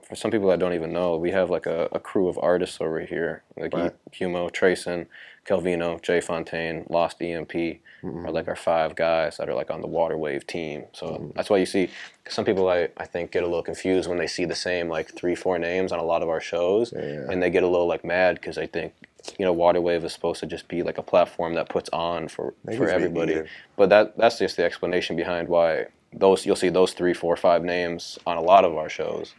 For 0.07 0.15
some 0.15 0.31
people 0.31 0.49
that 0.51 0.59
don't 0.59 0.75
even 0.75 0.93
know, 0.93 1.17
we 1.17 1.31
have 1.31 1.49
like 1.49 1.65
a, 1.65 1.89
a 1.91 1.99
crew 1.99 2.29
of 2.29 2.39
artists 2.39 2.81
over 2.83 3.01
here, 3.01 3.43
like 3.57 3.73
Right. 3.73 3.93
Qmoe, 4.12 4.53
Trayson, 4.53 5.07
Calvino, 5.47 6.01
Jay 6.03 6.21
Fontaine, 6.21 6.85
Lost 6.91 7.21
EMP, 7.23 7.81
Mhm. 8.05 8.27
are 8.27 8.31
like 8.31 8.47
our 8.47 8.55
five 8.57 8.95
guys 8.95 9.39
that 9.39 9.49
are 9.49 9.55
like 9.55 9.71
on 9.71 9.81
the 9.81 9.87
water 9.87 10.17
wave 10.19 10.47
team. 10.47 10.85
So 10.93 11.07
Mm-hmm. 11.07 11.31
that's 11.35 11.49
why 11.49 11.57
you 11.57 11.67
see 11.67 11.89
some 12.29 12.45
people 12.45 12.69
I, 12.69 12.91
I 12.99 13.07
think 13.07 13.33
get 13.33 13.43
a 13.43 13.47
little 13.47 13.62
confused 13.62 14.07
when 14.09 14.19
they 14.19 14.27
see 14.27 14.45
the 14.45 14.55
same 14.55 14.91
like 14.91 15.15
three 15.15 15.35
four 15.35 15.59
names 15.59 15.93
on 15.93 15.99
a 15.99 16.05
lot 16.05 16.23
of 16.23 16.29
our 16.29 16.41
shows, 16.43 16.93
Yeah. 16.95 17.31
and 17.31 17.43
they 17.43 17.49
get 17.51 17.62
a 17.62 17.69
little 17.69 17.87
like 17.89 18.05
mad 18.05 18.35
because 18.37 18.57
they 18.57 18.67
think 18.67 18.93
you 19.39 19.45
know 19.45 19.53
water 19.53 19.81
wave 19.81 20.05
is 20.05 20.12
supposed 20.12 20.41
to 20.41 20.47
just 20.47 20.69
be 20.69 20.83
like 20.83 20.99
a 20.99 21.03
platform 21.03 21.55
that 21.55 21.69
puts 21.69 21.89
on 21.93 22.29
for 22.29 22.55
Niggas 22.67 22.77
for 22.77 22.89
everybody. 22.89 23.43
But 23.77 23.89
that 23.91 24.17
that's 24.17 24.39
just 24.39 24.57
the 24.57 24.65
explanation 24.65 25.17
behind 25.17 25.49
why 25.49 25.87
those 26.12 26.47
you'll 26.47 26.57
see 26.57 26.69
those 26.69 26.93
three 26.93 27.15
four 27.15 27.37
five 27.37 27.62
names 27.65 28.19
on 28.27 28.37
a 28.37 28.43
lot 28.43 28.65
of 28.65 28.77
our 28.77 28.89
shows. 28.89 29.35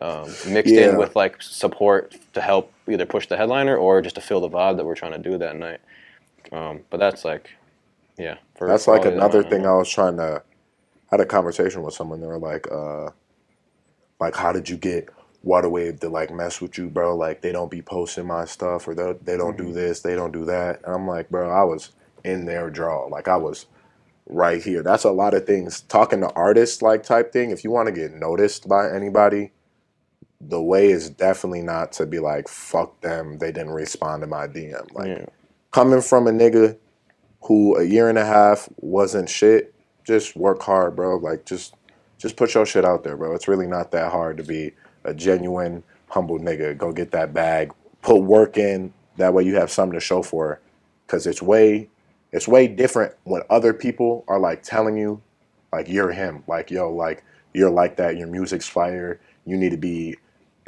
Um, 0.00 0.28
mixed 0.48 0.74
Yeah. 0.74 0.90
in 0.90 0.96
with 0.96 1.14
like 1.14 1.40
support 1.42 2.16
to 2.32 2.40
help 2.40 2.72
either 2.88 3.06
push 3.06 3.26
the 3.28 3.36
headliner 3.36 3.76
or 3.76 4.00
just 4.02 4.14
to 4.16 4.20
fill 4.20 4.40
the 4.40 4.48
vibe 4.48 4.76
that 4.78 4.84
we're 4.86 4.94
trying 4.94 5.12
to 5.12 5.18
do 5.30 5.38
that 5.38 5.56
night. 5.56 5.80
Um, 6.50 6.80
but 6.90 6.98
that's 6.98 7.24
like, 7.24 7.50
yeah. 8.18 8.36
For, 8.56 8.66
That's 8.66 8.86
like 8.88 9.04
another 9.04 9.42
thing 9.42 9.66
I 9.66 9.74
was 9.74 9.88
trying 9.88 10.16
to. 10.16 10.42
I 11.10 11.16
had 11.16 11.20
a 11.20 11.26
conversation 11.26 11.82
with 11.82 11.94
someone. 11.94 12.20
They 12.20 12.26
were 12.26 12.38
like, 12.38 12.66
uh, 12.70 13.10
like, 14.18 14.34
how 14.34 14.52
did 14.52 14.68
you 14.68 14.76
get 14.76 15.08
Waterwave 15.46 16.00
to 16.00 16.08
like 16.10 16.32
mess 16.32 16.60
with 16.60 16.78
you, 16.78 16.90
bro? 16.90 17.16
Like, 17.16 17.42
they 17.42 17.52
don't 17.52 17.70
be 17.70 17.82
posting 17.82 18.26
my 18.26 18.44
stuff, 18.46 18.88
or 18.88 18.94
they 18.94 19.14
they 19.22 19.36
don't 19.38 19.56
Mm-hmm. 19.56 19.66
do 19.66 19.72
this, 19.72 20.00
they 20.00 20.14
don't 20.16 20.32
do 20.32 20.44
that. 20.46 20.82
And 20.84 20.94
I'm 20.94 21.08
like, 21.08 21.30
bro, 21.30 21.50
I 21.50 21.64
was 21.64 21.90
in 22.24 22.46
their 22.46 22.70
draw. 22.70 23.06
Like, 23.06 23.28
I 23.28 23.36
was 23.36 23.66
right 24.26 24.62
here. 24.62 24.82
That's 24.82 25.04
a 25.04 25.12
lot 25.12 25.34
of 25.34 25.46
things. 25.46 25.82
Talking 25.82 26.20
to 26.22 26.30
artists, 26.34 26.82
like 26.82 27.02
type 27.04 27.32
thing. 27.32 27.50
If 27.50 27.64
you 27.64 27.70
want 27.72 27.88
to 27.88 27.92
get 27.92 28.12
noticed 28.14 28.68
by 28.68 28.90
anybody, 28.90 29.52
the 30.40 30.62
way 30.62 30.90
is 30.90 31.10
definitely 31.10 31.62
not 31.62 31.92
to 31.92 32.06
be 32.06 32.20
like, 32.20 32.48
fuck 32.48 33.00
them. 33.02 33.38
They 33.38 33.52
didn't 33.52 33.72
respond 33.72 34.22
to 34.22 34.28
my 34.28 34.48
DM. 34.48 34.92
Like, 34.94 35.08
yeah. 35.08 35.26
coming 35.72 36.02
from 36.02 36.26
a 36.28 36.32
nigga 36.32 36.76
who 37.42 37.76
a 37.78 37.84
year 37.84 38.08
and 38.08 38.18
a 38.18 38.24
half 38.26 38.68
wasn't 38.78 39.28
shit, 39.30 39.74
just 40.06 40.36
work 40.36 40.62
hard, 40.62 40.96
bro. 40.96 41.16
Like 41.18 41.46
just 41.46 41.74
just 42.18 42.36
put 42.36 42.54
your 42.54 42.66
shit 42.66 42.84
out 42.84 43.04
there, 43.04 43.16
bro. 43.16 43.34
It's 43.34 43.48
really 43.48 43.66
not 43.68 43.92
that 43.92 44.12
hard 44.12 44.38
to 44.38 44.44
be 44.44 44.72
a 45.04 45.14
genuine, 45.14 45.82
humble 46.08 46.38
nigga. 46.38 46.76
Go 46.76 46.92
get 46.92 47.10
that 47.12 47.32
bag, 47.32 47.72
put 48.02 48.18
work 48.18 48.56
in. 48.56 48.92
That 49.16 49.34
way 49.34 49.44
you 49.44 49.56
have 49.56 49.70
something 49.70 49.98
to 49.98 50.04
show 50.04 50.22
for. 50.22 50.60
Cause 51.06 51.26
it's 51.26 51.42
way 51.42 51.90
it's 52.32 52.48
way 52.48 52.66
different 52.66 53.14
when 53.24 53.42
other 53.50 53.74
people 53.74 54.24
are 54.26 54.38
like 54.38 54.62
telling 54.62 54.96
you 54.96 55.20
like 55.72 55.88
you're 55.88 56.12
him. 56.12 56.44
Like, 56.46 56.70
yo, 56.70 56.90
like 56.90 57.24
you're 57.52 57.70
like 57.70 57.96
that, 57.96 58.16
your 58.16 58.28
music's 58.28 58.68
fire. 58.68 59.20
You 59.44 59.56
need 59.56 59.70
to 59.70 59.76
be 59.76 60.16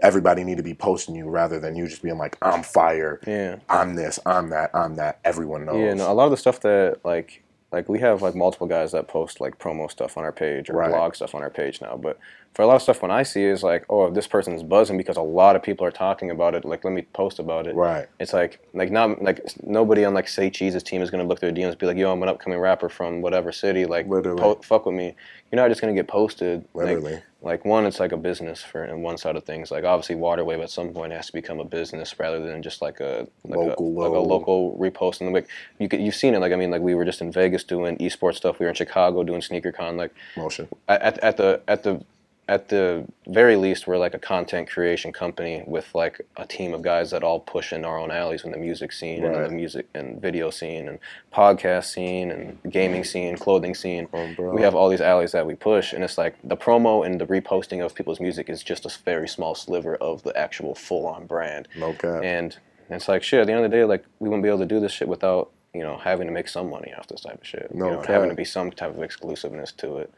everybody 0.02 0.42
need 0.42 0.56
to 0.56 0.62
be 0.62 0.74
posting 0.74 1.14
you 1.14 1.28
rather 1.28 1.60
than 1.60 1.76
you 1.76 1.86
just 1.86 2.02
being 2.02 2.18
like, 2.18 2.36
I'm 2.42 2.62
fire. 2.62 3.20
Yeah. 3.26 3.56
I'm 3.68 3.94
this, 3.94 4.18
I'm 4.26 4.50
that, 4.50 4.70
I'm 4.74 4.96
that. 4.96 5.20
Everyone 5.24 5.64
knows. 5.64 5.78
Yeah, 5.78 5.94
no, 5.94 6.10
a 6.10 6.14
lot 6.14 6.24
of 6.24 6.32
the 6.32 6.36
stuff 6.36 6.60
that 6.60 7.00
like 7.04 7.43
like 7.74 7.88
we 7.88 7.98
have 8.00 8.22
like 8.22 8.34
multiple 8.34 8.66
guys 8.66 8.92
that 8.92 9.08
post 9.08 9.40
like 9.40 9.58
promo 9.58 9.90
stuff 9.90 10.16
on 10.16 10.24
our 10.24 10.32
page 10.32 10.70
or 10.70 10.74
Right. 10.74 10.90
blog 10.90 11.14
stuff 11.14 11.34
on 11.34 11.42
our 11.42 11.50
page 11.50 11.80
now. 11.82 11.96
But 11.96 12.18
for 12.54 12.62
a 12.62 12.66
lot 12.66 12.76
of 12.76 12.82
stuff, 12.82 13.02
when 13.02 13.10
I 13.10 13.24
see 13.24 13.42
is 13.44 13.64
like, 13.64 13.84
oh, 13.90 14.10
this 14.10 14.28
person's 14.28 14.62
buzzing 14.62 14.96
because 14.96 15.16
a 15.16 15.22
lot 15.22 15.56
of 15.56 15.62
people 15.62 15.84
are 15.84 15.90
talking 15.90 16.30
about 16.30 16.54
it. 16.54 16.64
Like, 16.64 16.84
let 16.84 16.92
me 16.92 17.02
post 17.12 17.40
about 17.40 17.66
it. 17.66 17.74
Right. 17.74 18.06
It's 18.20 18.32
like 18.32 18.60
like 18.74 18.90
not 18.92 19.20
like 19.20 19.40
nobody 19.64 20.04
on 20.04 20.14
like 20.14 20.28
say 20.28 20.50
Cheese's 20.50 20.82
team 20.84 21.02
is 21.02 21.10
gonna 21.10 21.24
look 21.24 21.40
through 21.40 21.50
their 21.52 21.64
DMs 21.64 21.70
and 21.70 21.78
be 21.78 21.86
like, 21.86 21.96
yo, 21.96 22.12
I'm 22.12 22.22
an 22.22 22.28
upcoming 22.28 22.60
rapper 22.60 22.88
from 22.88 23.20
whatever 23.22 23.50
city. 23.50 23.84
Like, 23.86 24.08
po- 24.08 24.60
fuck 24.62 24.86
with 24.86 24.94
me. 24.94 25.16
You're 25.50 25.60
not 25.60 25.68
just 25.68 25.80
gonna 25.80 25.94
get 25.94 26.06
posted. 26.08 26.64
Literally. 26.74 27.14
like 27.14 27.22
one, 27.64 27.84
it's 27.84 28.00
like 28.00 28.12
a 28.12 28.16
business 28.16 28.62
for 28.62 28.84
in 28.86 29.02
one 29.02 29.18
side 29.18 29.36
of 29.36 29.44
things. 29.44 29.70
Like 29.70 29.84
obviously, 29.84 30.16
Waterwave 30.16 30.62
at 30.62 30.70
some 30.70 30.94
point 30.94 31.12
has 31.12 31.26
to 31.26 31.32
become 31.34 31.60
a 31.60 31.64
business 31.64 32.18
rather 32.18 32.40
than 32.40 32.62
just 32.62 32.80
like 32.80 33.00
a 33.00 33.28
like 33.44 33.58
Local, 33.58 33.86
a, 33.86 34.00
like 34.00 34.16
a 34.16 34.20
local 34.20 34.78
reposting. 34.78 35.30
Like 35.30 35.48
you 35.78 35.88
could, 35.88 36.00
you've 36.00 36.14
seen 36.14 36.34
it. 36.34 36.38
Like 36.38 36.52
I 36.52 36.56
mean, 36.56 36.70
like 36.70 36.80
we 36.80 36.94
were 36.94 37.04
just 37.04 37.20
in 37.20 37.30
Vegas 37.30 37.62
doing 37.62 37.98
esports 37.98 38.36
stuff. 38.36 38.58
We 38.58 38.64
were 38.64 38.70
in 38.70 38.74
Chicago 38.74 39.22
doing 39.24 39.42
SneakerCon. 39.42 39.96
Like 39.96 40.14
Motion. 40.36 40.68
at, 40.88 41.02
at, 41.02 41.18
at 41.18 41.36
the 41.36 41.60
at 41.68 41.82
the 41.82 42.02
at 42.46 42.68
the 42.68 43.06
very 43.26 43.56
least, 43.56 43.86
we're 43.86 43.96
like 43.96 44.12
a 44.12 44.18
content 44.18 44.68
creation 44.68 45.12
company 45.12 45.64
with 45.66 45.94
like 45.94 46.20
a 46.36 46.46
team 46.46 46.74
of 46.74 46.82
guys 46.82 47.10
that 47.10 47.22
all 47.22 47.40
push 47.40 47.72
in 47.72 47.84
our 47.84 47.98
own 47.98 48.10
alleys 48.10 48.44
in 48.44 48.50
the 48.50 48.58
music 48.58 48.92
scene 48.92 49.24
and 49.24 49.34
the 49.34 49.48
music 49.48 49.86
and 49.94 50.20
video 50.20 50.50
scene 50.50 50.88
and 50.88 50.98
podcast 51.32 51.86
scene 51.86 52.30
and 52.30 52.58
gaming 52.70 53.02
scene, 53.02 53.36
clothing 53.36 53.74
scene. 53.74 54.08
Oh. 54.12 54.50
We 54.50 54.60
have 54.62 54.74
all 54.74 54.90
these 54.90 55.00
alleys 55.00 55.32
that 55.32 55.46
we 55.46 55.54
push, 55.54 55.94
and 55.94 56.04
it's 56.04 56.18
like 56.18 56.36
the 56.44 56.56
promo 56.56 57.06
and 57.06 57.18
the 57.18 57.26
reposting 57.26 57.84
of 57.84 57.94
people's 57.94 58.20
music 58.20 58.50
is 58.50 58.62
just 58.62 58.84
a 58.84 58.90
very 59.04 59.28
small 59.28 59.54
sliver 59.54 59.96
of 59.96 60.22
the 60.22 60.36
actual 60.36 60.74
full-on 60.74 61.26
brand. 61.26 61.66
No 61.76 61.94
cap. 61.94 62.22
And 62.22 62.56
it's 62.90 63.08
like 63.08 63.22
shit. 63.22 63.40
At 63.40 63.46
the 63.46 63.54
end 63.54 63.64
of 63.64 63.70
the 63.70 63.76
day, 63.76 63.84
like 63.84 64.04
we 64.18 64.28
wouldn't 64.28 64.42
be 64.42 64.48
able 64.48 64.58
to 64.58 64.66
do 64.66 64.80
this 64.80 64.92
shit 64.92 65.08
without 65.08 65.50
you 65.72 65.82
know 65.82 65.96
having 65.96 66.26
to 66.26 66.32
make 66.32 66.48
some 66.48 66.68
money 66.68 66.92
off 66.92 67.06
this 67.06 67.22
type 67.22 67.40
of 67.40 67.46
shit. 67.46 67.74
No 67.74 67.86
you 67.86 67.92
know, 67.92 68.02
having 68.02 68.28
to 68.28 68.36
be 68.36 68.44
some 68.44 68.70
type 68.70 68.90
of 68.90 69.02
exclusiveness 69.02 69.72
to 69.78 69.96
it 69.96 70.12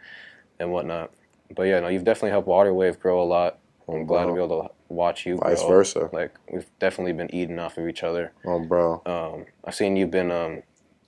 and 0.58 0.72
whatnot. 0.72 1.12
But 1.54 1.64
yeah, 1.64 1.80
no, 1.80 1.88
you've 1.88 2.04
definitely 2.04 2.30
helped 2.30 2.48
Waterwave 2.48 2.98
grow 2.98 3.22
a 3.22 3.24
lot. 3.24 3.58
I'm 3.88 4.04
glad 4.04 4.26
to 4.26 4.32
be 4.34 4.42
able 4.42 4.62
to 4.62 4.70
watch 4.88 5.26
you. 5.26 5.36
Vice 5.36 5.60
grow. 5.60 5.68
versa. 5.68 6.10
Like 6.12 6.34
we've 6.52 6.66
definitely 6.80 7.12
been 7.12 7.32
eating 7.34 7.58
off 7.58 7.78
of 7.78 7.88
each 7.88 8.02
other. 8.02 8.32
Oh, 8.44 8.58
bro. 8.60 9.00
Um, 9.06 9.46
I've 9.64 9.74
seen 9.76 9.94
you've 9.96 10.10
been 10.10 10.30
um, 10.32 10.62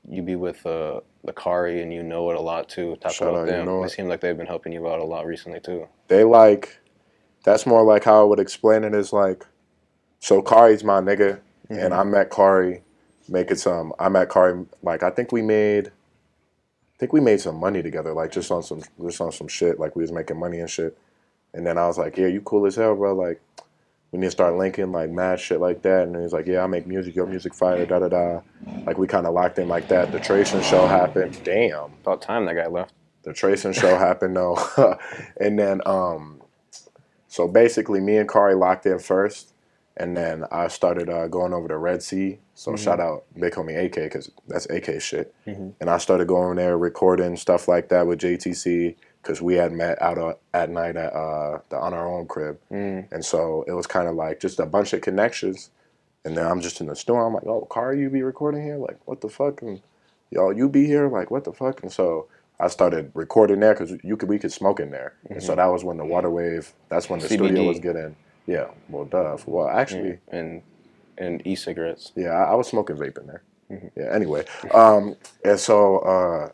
you 0.09 0.23
be 0.23 0.37
with 0.37 0.65
uh, 0.65 1.01
the 1.25 1.33
Kari 1.33 1.83
and 1.83 1.93
you 1.93 2.03
know 2.05 2.31
it 2.31 2.37
a 2.37 2.41
lot 2.41 2.69
too. 2.69 2.97
Talk 3.01 3.13
Shout 3.13 3.29
about 3.31 3.41
out, 3.41 3.47
You 3.47 3.53
them. 3.53 3.67
Know 3.67 3.81
They 3.81 3.87
It. 3.87 3.91
seem 3.91 4.09
like 4.09 4.21
they've 4.21 4.37
been 4.37 4.47
helping 4.47 4.73
you 4.73 4.89
out 4.89 5.01
a 5.01 5.05
lot 5.05 5.27
recently 5.27 5.59
too. 5.61 5.89
they 6.07 6.23
like 6.25 6.79
that's 7.45 7.67
more 7.67 7.83
like 7.83 8.05
how 8.05 8.21
I 8.21 8.25
would 8.25 8.41
explain 8.41 8.85
it 8.85 8.95
is 8.95 9.13
like 9.13 9.45
so 10.21 10.41
Kari's 10.43 10.85
my 10.85 11.01
nigga 11.01 11.41
and 11.71 11.93
I 11.95 12.03
met 12.05 12.31
Kari 12.31 12.83
making 13.29 13.57
some 13.57 13.93
I 13.99 14.09
met 14.09 14.31
Kari 14.31 14.67
like 14.83 15.03
I 15.03 15.11
think 15.11 15.33
we 15.33 15.43
made 15.43 15.91
think 16.99 17.13
we 17.13 17.21
made 17.21 17.41
some 17.41 17.57
money 17.57 17.83
together 17.83 18.13
like 18.13 18.33
just 18.33 18.51
on 18.51 18.63
some 18.63 18.83
just 19.01 19.21
on 19.21 19.33
some 19.33 19.49
shit 19.49 19.79
like 19.79 19.97
we 19.97 20.03
was 20.03 20.13
making 20.13 20.39
money 20.39 20.61
and 20.61 20.71
shit. 20.71 20.97
And 21.55 21.67
then 21.67 21.79
I 21.79 21.87
was 21.87 21.99
like 21.99 22.17
yeah 22.17 22.27
you 22.27 22.41
cool 22.41 22.67
as 22.67 22.77
hell 22.77 22.95
bro. 22.97 23.15
Like 23.15 23.41
we 24.13 24.19
need 24.19 24.27
to 24.27 24.31
start 24.31 24.57
linking 24.57 24.93
like 24.93 25.11
mad 25.11 25.39
shit 25.41 25.61
like 25.61 25.83
that. 25.83 26.05
And 26.05 26.17
he 26.17 26.23
was 26.23 26.33
like 26.33 26.47
yeah 26.47 26.65
I 26.65 26.67
make 26.67 26.87
music 26.87 27.15
your 27.15 27.27
music 27.27 27.55
fire 27.55 27.85
da 27.87 27.99
da 28.01 28.09
da. 28.09 28.41
Like 28.87 28.99
we 28.99 29.07
kind 29.07 29.27
of 29.27 29.35
locked 29.35 29.59
in 29.59 29.69
like 29.69 29.89
that. 29.89 30.13
The 30.13 30.19
Trayson 30.19 30.63
show 30.63 30.87
happened. 30.87 31.41
Damn. 31.45 31.93
About 32.03 32.23
time 32.23 32.47
that 32.47 32.55
guy 32.55 32.67
left. 32.67 32.93
the 33.23 33.33
Trayson 33.33 33.75
show 33.75 33.97
happened 33.99 34.37
though, 34.37 34.57
and 35.41 35.59
then 35.59 35.81
um, 35.87 36.43
so 37.29 37.47
basically 37.47 38.01
me 38.01 38.17
and 38.17 38.29
Kari 38.29 38.55
locked 38.55 38.87
in 38.87 38.99
first, 38.99 39.53
and 39.99 40.17
then 40.17 40.45
I 40.51 40.69
started 40.69 41.09
uh, 41.11 41.29
going 41.29 41.53
over 41.53 41.69
to 41.69 41.77
Red 41.77 42.03
Sea. 42.03 42.39
So 42.55 42.75
shout 42.77 43.01
out 43.01 43.25
big 43.39 43.53
homie 43.55 43.77
AK 43.87 43.95
because 43.95 44.31
that's 44.47 44.67
AK 44.71 45.01
shit, 45.01 45.35
Mhm. 45.47 45.75
and 45.81 45.91
I 45.91 45.99
started 45.99 46.27
going 46.29 46.57
there 46.57 46.77
recording 46.79 47.37
stuff 47.37 47.69
like 47.69 47.89
that 47.91 48.07
with 48.07 48.19
JTC 48.21 48.97
because 49.23 49.41
we 49.43 49.55
had 49.57 49.73
met 49.73 50.01
out 50.03 50.19
uh, 50.19 50.35
at 50.55 50.71
night 50.71 50.97
at 50.97 51.13
uh, 51.13 51.59
the 51.69 51.77
on 51.77 51.93
our 51.95 52.07
own 52.07 52.27
crib, 52.27 52.59
Mm. 52.71 53.11
and 53.13 53.25
so 53.25 53.65
it 53.69 53.73
was 53.73 53.87
kind 53.87 54.09
of 54.09 54.15
like 54.15 54.41
just 54.41 54.59
a 54.61 54.67
bunch 54.67 54.93
of 54.93 55.01
connections. 55.01 55.71
And 56.25 56.37
then 56.37 56.47
I'm 56.47 56.61
just 56.61 56.81
in 56.81 56.89
the 56.89 56.97
store. 56.97 57.25
I'm 57.27 57.33
like, 57.33 57.47
oh, 57.47 57.67
Kari, 57.73 58.01
you 58.01 58.11
be 58.11 58.23
recording 58.23 58.63
here? 58.63 58.77
Like, 58.77 58.99
what 59.07 59.21
the 59.23 59.29
fuck? 59.29 59.63
And 59.63 59.81
y'all, 60.31 60.53
you 60.53 60.69
be 60.69 60.85
here? 60.85 61.09
Like, 61.09 61.31
what 61.31 61.45
the 61.45 61.53
fuck? 61.53 61.81
And 61.83 61.91
so 61.93 62.27
I 62.61 62.67
started 62.69 63.13
recording 63.15 63.61
there 63.61 63.73
because 63.73 63.95
you 64.03 64.17
could 64.17 64.29
we 64.29 64.39
could 64.39 64.53
smoke 64.53 64.81
in 64.81 64.91
there. 64.91 65.15
And 65.31 65.41
so 65.43 65.55
that 65.55 65.67
was 65.67 65.85
when 65.85 65.97
the 65.97 66.05
water 66.05 66.29
wave. 66.29 66.75
That's 66.89 67.09
when 67.09 67.21
the 67.21 67.27
studio 67.29 67.63
CBD. 67.63 67.69
was 67.69 67.79
getting. 67.79 68.17
Yeah, 68.49 68.69
well, 68.89 69.05
duh. 69.05 69.37
Well, 69.47 69.69
actually, 69.69 70.19
and 70.29 70.63
and 71.19 71.47
e-cigarettes. 71.47 72.13
yeah, 72.17 72.31
I, 72.31 72.53
I 72.53 72.55
was 72.55 72.67
smoking 72.69 72.97
vape 72.97 73.19
in 73.19 73.27
there. 73.27 73.43
Yeah. 73.97 74.09
Anyway, 74.13 74.45
um, 74.73 75.17
and 75.45 75.61
so 75.61 75.99
uh, 75.99 76.49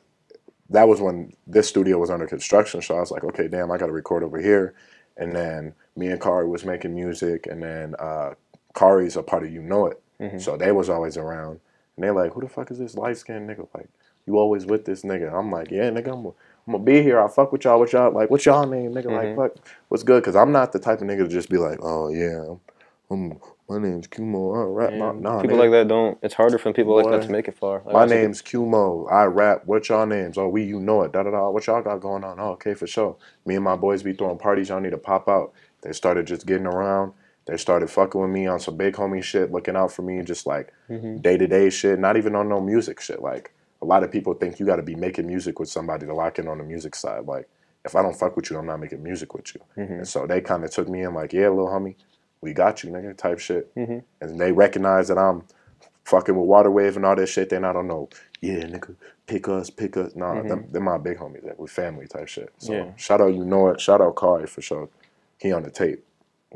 that 0.70 0.88
was 0.88 1.00
when 1.00 1.32
this 1.46 1.68
studio 1.68 1.98
was 1.98 2.10
under 2.10 2.26
construction. 2.26 2.82
So 2.82 2.96
I 2.96 3.00
was 3.00 3.12
like, 3.12 3.22
okay, 3.24 3.46
damn, 3.46 3.70
I 3.70 3.78
got 3.78 3.86
to 3.86 3.92
record 3.92 4.24
over 4.24 4.40
here. 4.40 4.74
And 5.16 5.32
then 5.36 5.74
me 5.96 6.08
and 6.08 6.20
Kari 6.20 6.48
was 6.48 6.64
making 6.64 6.92
music, 6.94 7.46
and 7.46 7.62
then 7.62 7.94
uh, 8.00 8.34
Kari's 8.74 9.14
a 9.16 9.22
part 9.22 9.44
of 9.44 9.52
You 9.52 9.62
Know 9.62 9.86
It, 9.86 10.02
Mhm. 10.20 10.42
so 10.42 10.56
they 10.56 10.72
was 10.72 10.88
always 10.90 11.16
around. 11.16 11.60
And 11.96 12.02
they're 12.02 12.12
like, 12.12 12.32
who 12.32 12.40
the 12.40 12.48
fuck 12.48 12.72
is 12.72 12.78
this 12.78 12.96
light 12.96 13.16
skinned 13.18 13.48
nigga? 13.48 13.68
Like, 13.72 13.88
you 14.26 14.36
always 14.36 14.66
with 14.66 14.84
this 14.84 15.02
nigga? 15.02 15.32
I'm 15.32 15.52
like, 15.52 15.70
yeah, 15.70 15.90
nigga, 15.90 16.12
I'm. 16.12 16.32
I'm 16.66 16.72
gonna 16.72 16.84
be 16.84 17.02
here. 17.02 17.20
I 17.20 17.28
fuck 17.28 17.52
with 17.52 17.64
y'all. 17.64 17.78
What 17.78 17.92
y'all 17.92 18.10
like? 18.12 18.30
What's 18.30 18.46
y'all 18.46 18.66
name, 18.66 18.92
nigga? 18.92 19.06
Mhm. 19.06 19.36
Like, 19.36 19.54
fuck, 19.54 19.66
what's 19.88 20.02
good? 20.02 20.22
Cause 20.24 20.34
I'm 20.36 20.52
not 20.52 20.72
the 20.72 20.78
type 20.78 21.00
of 21.00 21.06
nigga 21.06 21.18
to 21.24 21.28
just 21.28 21.50
be 21.50 21.58
like, 21.58 21.78
oh 21.82 22.08
yeah, 22.08 22.54
I'm, 23.10 23.38
my 23.68 23.78
name's 23.78 24.08
Qmoe. 24.08 24.56
I 24.56 24.66
rap. 24.66 24.92
Nah, 24.94 25.12
nah, 25.12 25.40
people 25.42 25.56
nigga. 25.56 25.60
like 25.60 25.70
that 25.72 25.88
don't. 25.88 26.18
It's 26.22 26.34
harder 26.34 26.58
for 26.58 26.72
people 26.72 26.96
like 26.96 27.10
that 27.10 27.26
to 27.26 27.32
make 27.32 27.48
it 27.48 27.56
far. 27.56 27.82
Like, 27.84 27.94
My 27.94 28.02
was 28.02 28.10
like, 28.10 28.20
name's 28.20 28.42
Qmoe. 28.42 29.12
I 29.12 29.24
rap. 29.24 29.62
What 29.66 29.88
y'all 29.88 30.06
names? 30.06 30.38
Oh, 30.38 30.48
we 30.48 30.64
you 30.64 30.80
know 30.80 31.02
it. 31.02 31.12
Da 31.12 31.22
da 31.22 31.30
da. 31.30 31.50
What 31.50 31.66
y'all 31.66 31.82
got 31.82 32.00
going 32.00 32.24
on? 32.24 32.40
Oh, 32.40 32.52
okay, 32.52 32.74
for 32.74 32.86
sure. 32.86 33.16
Me 33.44 33.54
and 33.56 33.64
my 33.64 33.76
boys 33.76 34.02
be 34.02 34.12
throwing 34.14 34.38
parties. 34.38 34.68
Y'all 34.70 34.80
need 34.80 34.90
to 34.90 34.98
pop 34.98 35.28
out. 35.28 35.52
They 35.82 35.92
started 35.92 36.26
just 36.26 36.46
getting 36.46 36.66
around. 36.66 37.12
They 37.46 37.58
started 37.58 37.90
fucking 37.90 38.18
with 38.18 38.30
me 38.30 38.46
on 38.46 38.58
some 38.58 38.76
big 38.78 38.94
homie 38.94 39.22
shit, 39.22 39.52
looking 39.52 39.76
out 39.76 39.92
for 39.92 40.00
me, 40.00 40.22
just 40.22 40.46
like 40.46 40.72
day 41.20 41.36
to 41.36 41.46
day 41.46 41.68
shit. 41.68 41.98
Not 41.98 42.16
even 42.16 42.34
on 42.34 42.48
no 42.48 42.58
music 42.60 43.00
shit. 43.00 43.20
Like 43.20 43.52
a 43.84 43.86
lot 43.86 44.02
of 44.02 44.10
people 44.10 44.32
think 44.34 44.58
you 44.58 44.66
got 44.66 44.76
to 44.76 44.82
be 44.82 44.94
making 44.94 45.26
music 45.26 45.60
with 45.60 45.68
somebody 45.68 46.06
to 46.06 46.14
lock 46.14 46.38
in 46.38 46.48
on 46.48 46.58
the 46.58 46.64
music 46.64 46.94
side. 46.94 47.26
Like 47.26 47.48
if 47.84 47.94
I 47.94 48.02
don't 48.02 48.16
fuck 48.16 48.34
with 48.36 48.50
you, 48.50 48.58
I'm 48.58 48.66
not 48.66 48.80
making 48.80 49.02
music 49.02 49.34
with 49.34 49.54
you. 49.54 49.60
Mhm. 49.76 49.90
And 49.98 50.08
so 50.08 50.26
they 50.26 50.40
kind 50.40 50.64
of 50.64 50.70
took 50.70 50.88
me 50.88 51.02
in 51.02 51.12
like, 51.14 51.32
yeah, 51.34 51.48
little 51.50 51.68
homie, 51.68 51.96
we 52.40 52.52
got 52.54 52.82
you, 52.82 52.90
nigga, 52.90 53.16
type 53.16 53.38
shit. 53.38 53.74
Mhm. 53.74 54.02
And 54.22 54.40
they 54.40 54.52
recognize 54.52 55.08
that 55.08 55.18
I'm 55.18 55.44
fucking 56.04 56.34
with 56.34 56.48
Waterwave 56.48 56.96
and 56.96 57.04
all 57.04 57.14
that 57.16 57.26
shit. 57.28 57.50
Then 57.50 57.64
I 57.64 57.72
don't 57.74 57.86
know, 57.86 58.08
yeah, 58.40 58.62
nigga, 58.64 58.94
pick 59.26 59.48
us, 59.48 59.68
pick 59.70 59.96
us. 59.98 60.14
Nah, 60.16 60.42
them, 60.42 60.66
they're 60.70 60.80
my 60.80 60.96
big 60.98 61.18
homies. 61.18 61.44
Like, 61.44 61.58
we 61.58 61.68
family 61.68 62.06
type 62.06 62.28
shit. 62.28 62.50
So 62.58 62.72
Mm-hmm. 62.72 62.88
Yeah. 62.88 62.96
shout 62.96 63.20
out, 63.20 63.34
you 63.34 63.44
know 63.44 63.68
it. 63.68 63.80
Shout 63.80 64.00
out 64.00 64.16
Kari 64.16 64.46
for 64.46 64.62
sure. 64.62 64.88
He 65.38 65.52
on 65.52 65.62
the 65.62 65.70
tape. 65.70 66.02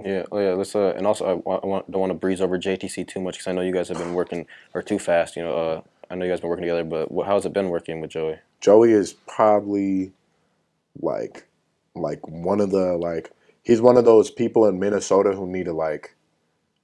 Yeah, 0.03 0.25
oh 0.31 0.39
yeah. 0.39 0.53
Let's 0.55 0.75
uh, 0.77 0.95
and 0.97 1.07
also 1.07 1.27
I 1.27 1.33
want, 1.67 1.91
don't 1.91 2.01
want 2.01 2.11
to 2.13 2.19
breeze 2.19 2.41
over 2.41 2.57
JTC 2.57 3.07
too 3.07 3.21
much 3.21 3.35
because 3.35 3.49
I 3.49 3.53
know 3.53 3.63
you 3.63 3.73
guys 3.73 3.89
have 3.89 3.99
been 3.99 4.15
working 4.15 4.47
or 4.73 4.81
too 4.81 4.99
fast. 4.99 5.35
You 5.37 5.43
know, 5.43 5.57
uh, 5.59 5.81
I 6.11 6.15
know 6.15 6.25
you 6.25 6.31
guys 6.33 6.41
been 6.41 6.51
working 6.51 6.65
together, 6.65 6.85
but 6.85 7.11
what, 7.13 7.27
how's 7.27 7.47
it 7.47 7.53
been 7.53 7.69
working 7.71 8.01
with 8.01 8.11
Joey? 8.11 8.37
Joey 8.61 8.93
is 8.93 9.13
probably 9.13 10.13
like 11.01 11.47
like 11.95 12.27
one 12.29 12.61
of 12.61 12.71
the 12.71 12.97
like 12.97 13.33
he's 13.63 13.81
one 13.81 13.97
of 13.97 14.05
those 14.05 14.31
people 14.31 14.67
in 14.67 14.79
Minnesota 14.79 15.33
who 15.33 15.47
need 15.47 15.67
to 15.67 15.73
like 15.73 16.15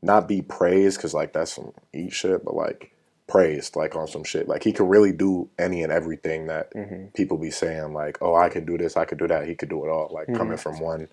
not 0.03 0.29
be 0.29 0.43
praised 0.43 0.99
because 0.99 1.15
like 1.15 1.33
that's 1.33 1.55
some 1.55 1.73
eat 1.93 2.13
shit, 2.13 2.45
but 2.45 2.55
like 2.55 2.93
praised 3.29 3.77
like 3.77 3.97
on 3.97 4.07
some 4.09 4.25
shit. 4.25 4.49
Like 4.49 4.63
he 4.65 4.73
could 4.73 4.89
really 4.89 5.13
do 5.13 5.49
any 5.59 5.83
and 5.83 5.93
everything 5.93 6.47
that 6.49 6.73
Mm-hmm. 6.75 7.07
people 7.15 7.39
be 7.39 7.51
saying 7.51 7.93
like, 7.95 8.19
oh, 8.21 8.35
I 8.35 8.49
could 8.51 8.67
do 8.67 8.79
this, 8.79 8.97
I 8.97 9.05
could 9.07 9.19
do 9.19 9.29
that. 9.29 9.47
He 9.49 9.55
could 9.55 9.71
do 9.71 9.85
it 9.85 9.89
all. 9.89 10.11
Like 10.13 10.33
coming 10.35 10.59
from 10.59 10.81
one 10.81 11.09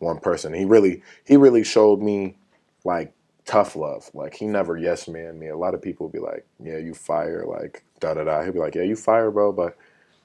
one 0.00 0.18
person. 0.20 0.54
He 0.54 0.64
really 0.64 1.02
he 1.24 1.36
really 1.36 1.64
showed 1.64 2.00
me 2.02 2.36
like 2.84 3.12
tough 3.44 3.76
love. 3.76 4.10
Like 4.14 4.34
he 4.34 4.46
never 4.46 4.76
yes 4.76 5.08
man 5.08 5.38
me. 5.38 5.48
A 5.48 5.56
lot 5.56 5.74
of 5.74 5.82
people 5.82 6.08
be 6.08 6.18
like, 6.18 6.46
yeah, 6.62 6.78
you 6.78 6.94
fire, 6.94 7.44
like 7.46 7.84
da 8.00 8.14
da 8.14 8.24
da. 8.24 8.42
He'll 8.42 8.52
be 8.52 8.58
like, 8.58 8.74
yeah, 8.74 8.82
you 8.82 8.96
fire, 8.96 9.30
bro, 9.30 9.52
but 9.52 9.76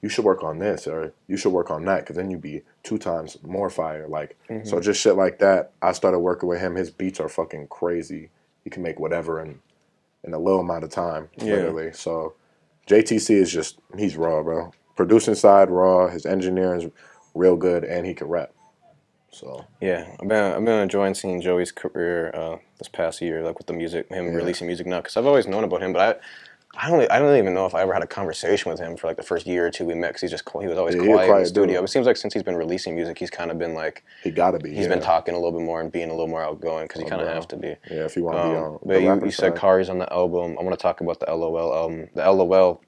you 0.02 0.08
should 0.08 0.24
work 0.24 0.42
on 0.42 0.58
this 0.58 0.86
or 0.86 1.12
you 1.26 1.36
should 1.36 1.52
work 1.52 1.70
on 1.70 1.84
that 1.84 2.00
because 2.00 2.16
then 2.16 2.30
you'd 2.30 2.40
be 2.40 2.62
two 2.82 2.98
times 2.98 3.36
more 3.42 3.68
fire. 3.68 4.08
Like 4.08 4.36
so, 4.48 4.54
mm-hmm. 4.54 4.80
just 4.80 5.00
shit 5.00 5.16
like 5.16 5.38
that. 5.40 5.72
I 5.82 5.92
started 5.92 6.20
working 6.20 6.48
with 6.48 6.60
him. 6.60 6.74
His 6.74 6.90
beats 6.90 7.20
are 7.20 7.28
fucking 7.28 7.68
crazy. 7.68 8.30
He 8.64 8.70
can 8.70 8.82
make 8.82 8.98
whatever 8.98 9.40
in 9.40 9.60
in 10.24 10.34
a 10.34 10.38
little 10.38 10.60
amount 10.60 10.84
of 10.84 10.90
time, 10.90 11.28
Yeah. 11.38 11.54
literally. 11.54 11.92
So 11.92 12.34
JTC 12.86 13.30
is 13.36 13.52
just 13.52 13.78
he's 13.96 14.16
raw, 14.16 14.42
bro. 14.42 14.72
Producing 14.96 15.34
side 15.34 15.70
raw. 15.70 16.08
His 16.08 16.26
engineering 16.26 16.82
is 16.82 16.90
real 17.34 17.56
good, 17.56 17.84
and 17.84 18.06
he 18.06 18.14
can 18.14 18.28
rap. 18.28 18.52
So 19.32 19.64
Yeah, 19.80 20.06
I've 20.20 20.28
been 20.28 20.52
I've 20.52 20.64
been 20.64 20.80
enjoying 20.80 21.14
seeing 21.14 21.40
Joey's 21.40 21.72
career 21.72 22.30
uh, 22.34 22.56
this 22.78 22.88
past 22.88 23.20
year, 23.20 23.42
like 23.42 23.58
with 23.58 23.66
the 23.66 23.72
music, 23.72 24.08
him 24.08 24.26
Yeah. 24.26 24.32
releasing 24.32 24.66
music 24.66 24.86
now. 24.86 24.98
Because 25.00 25.16
I've 25.16 25.26
always 25.26 25.46
known 25.46 25.64
about 25.64 25.82
him, 25.82 25.92
but 25.92 26.16
I. 26.16 26.20
I 26.72 26.88
don't. 26.88 27.10
I 27.10 27.18
don't 27.18 27.36
even 27.36 27.52
know 27.52 27.66
if 27.66 27.74
I 27.74 27.82
ever 27.82 27.92
had 27.92 28.04
a 28.04 28.06
conversation 28.06 28.70
with 28.70 28.78
him 28.78 28.96
for 28.96 29.08
like 29.08 29.16
the 29.16 29.24
first 29.24 29.44
year 29.44 29.66
or 29.66 29.72
two 29.72 29.84
we 29.84 29.94
met. 29.94 30.12
Cause 30.12 30.20
he's 30.20 30.30
just 30.30 30.48
he 30.60 30.68
was 30.68 30.78
always 30.78 30.94
Yeah, 30.94 31.02
a 31.02 31.04
quiet 31.04 31.28
in 31.32 31.38
the 31.42 31.46
studio. 31.46 31.80
dude. 31.80 31.84
It 31.84 31.88
seems 31.88 32.06
like 32.06 32.16
since 32.16 32.32
he's 32.32 32.44
been 32.44 32.54
releasing 32.54 32.94
music, 32.94 33.18
he's 33.18 33.28
kind 33.28 33.50
of 33.50 33.58
been 33.58 33.74
like 33.74 34.04
he 34.22 34.30
gotta 34.30 34.60
be. 34.60 34.70
he's 34.72 34.82
yeah. 34.84 34.90
been 34.90 35.00
talking 35.00 35.34
a 35.34 35.36
little 35.36 35.50
bit 35.58 35.64
more 35.66 35.80
and 35.80 35.90
being 35.90 36.10
a 36.10 36.12
little 36.12 36.28
more 36.28 36.44
outgoing 36.44 36.84
because 36.84 37.00
he 37.00 37.06
Oh, 37.06 37.10
kind 37.10 37.22
of 37.22 37.26
bro. 37.26 37.34
have 37.34 37.48
to 37.48 37.56
be. 37.56 37.74
Yeah, 37.90 38.04
if 38.04 38.14
you 38.16 38.22
want 38.22 38.38
to 38.38 38.42
be 38.50 38.56
Um, 38.56 38.62
on. 38.62 38.78
but 38.84 38.94
the 38.94 39.00
you, 39.02 39.24
you 39.24 39.30
said. 39.32 39.56
Kari's 39.56 39.88
on 39.88 39.98
the 39.98 40.12
album. 40.12 40.56
I 40.60 40.62
want 40.62 40.78
to 40.78 40.80
talk 40.80 41.00
about 41.00 41.18
the 41.18 41.26
LOL 41.34 41.74
album. 41.74 42.08
The 42.14 42.30
LOL 42.30 42.80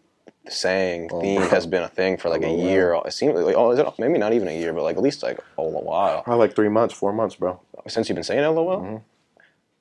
saying 0.48 1.08
Oh, 1.12 1.20
theme 1.20 1.40
bro. 1.40 1.48
has 1.50 1.66
been 1.66 1.82
a 1.82 1.88
thing 1.88 2.16
for 2.16 2.28
like 2.28 2.42
a 2.42 2.46
LOL. 2.48 2.58
year. 2.68 2.98
It 3.04 3.12
seems 3.12 3.34
like 3.38 3.56
oh, 3.56 3.70
is 3.70 3.78
it 3.78 3.86
maybe 3.98 4.18
not 4.18 4.32
even 4.32 4.48
a 4.48 4.58
year, 4.58 4.72
but 4.72 4.82
like 4.82 4.96
at 4.96 5.02
least 5.02 5.22
like 5.22 5.38
a 5.58 5.62
while 5.62 6.22
Probably 6.22 6.46
like 6.46 6.56
three 6.56 6.68
months, 6.68 6.94
four 6.94 7.12
months, 7.12 7.36
bro. 7.36 7.60
since 7.88 8.08
you've 8.08 8.14
been 8.16 8.24
saying 8.24 8.40
LOL. 8.54 8.80
Mhm. 8.80 9.02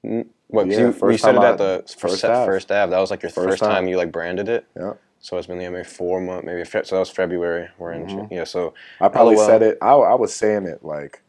Mm, 0.05 0.27
What? 0.47 0.67
Yeah, 0.67 0.79
you, 0.79 1.09
you 1.11 1.17
said 1.17 1.35
it 1.35 1.41
at 1.43 1.57
the 1.57 1.83
first 1.87 1.99
first 1.99 2.21
half. 2.23 2.45
first 2.45 2.71
Ave. 2.71 2.89
That 2.91 2.99
was 2.99 3.11
like 3.11 3.21
your 3.23 3.29
First 3.31 3.49
first, 3.49 3.63
time. 3.63 3.71
time. 3.71 3.87
you 3.87 3.97
like 3.97 4.11
branded 4.11 4.49
it. 4.49 4.65
Yeah. 4.75 4.93
So 5.19 5.37
it's 5.37 5.45
been 5.45 5.61
yeah, 5.61 5.69
maybe 5.69 5.83
four 5.83 6.19
months, 6.19 6.45
maybe 6.45 6.63
Fe- 6.63 6.81
so 6.83 6.95
that 6.95 6.99
was 7.01 7.09
February. 7.11 7.69
We're 7.77 7.91
in 7.93 8.07
Mhm. 8.07 8.31
yeah. 8.31 8.43
So 8.43 8.73
I 8.99 9.07
probably 9.09 9.35
LOL. 9.35 9.45
said 9.45 9.61
it. 9.61 9.77
I, 9.81 9.91
I 9.93 10.15
was 10.15 10.33
saying 10.35 10.65
it 10.65 10.83
like 10.83 11.21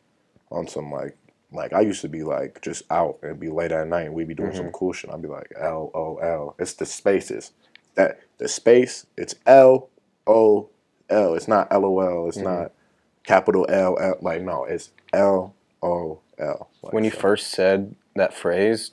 on 0.50 0.66
some 0.66 0.90
like 0.90 1.16
like 1.52 1.74
I 1.74 1.82
used 1.82 2.00
to 2.00 2.08
be 2.08 2.22
like 2.22 2.62
just 2.62 2.84
out 2.90 3.18
and 3.22 3.38
be 3.38 3.50
late 3.50 3.72
at 3.72 3.86
night 3.86 4.06
and 4.06 4.14
we'd 4.14 4.28
be 4.28 4.34
doing 4.34 4.54
some 4.54 4.70
cool 4.72 4.94
shit. 4.94 5.10
I'd 5.10 5.20
be 5.20 5.28
like 5.28 5.52
L 5.60 5.90
O 5.94 6.16
L. 6.16 6.54
It's 6.58 6.72
the 6.72 6.86
spaces. 6.86 7.52
That 7.94 8.20
the 8.38 8.48
space, 8.48 9.07
it's 9.16 9.35
L 9.46 9.88
O 10.26 10.70
L. 11.09 11.35
It's 11.35 11.48
not 11.48 11.68
L 11.70 11.85
O 11.85 12.00
L. 12.00 12.28
It's 12.28 12.38
mm-hmm. 12.38 12.46
not 12.46 12.72
capital 13.24 13.66
L 13.68 13.98
L 14.00 14.16
like 14.20 14.42
no, 14.42 14.64
it's 14.64 14.90
L 15.12 15.55
O 15.83 16.20
L. 16.38 16.68
Like, 16.83 16.92
When 16.92 17.05
you 17.05 17.11
so- 17.11 17.18
first 17.18 17.50
said 17.50 17.94
that 18.16 18.35
phrase, 18.35 18.92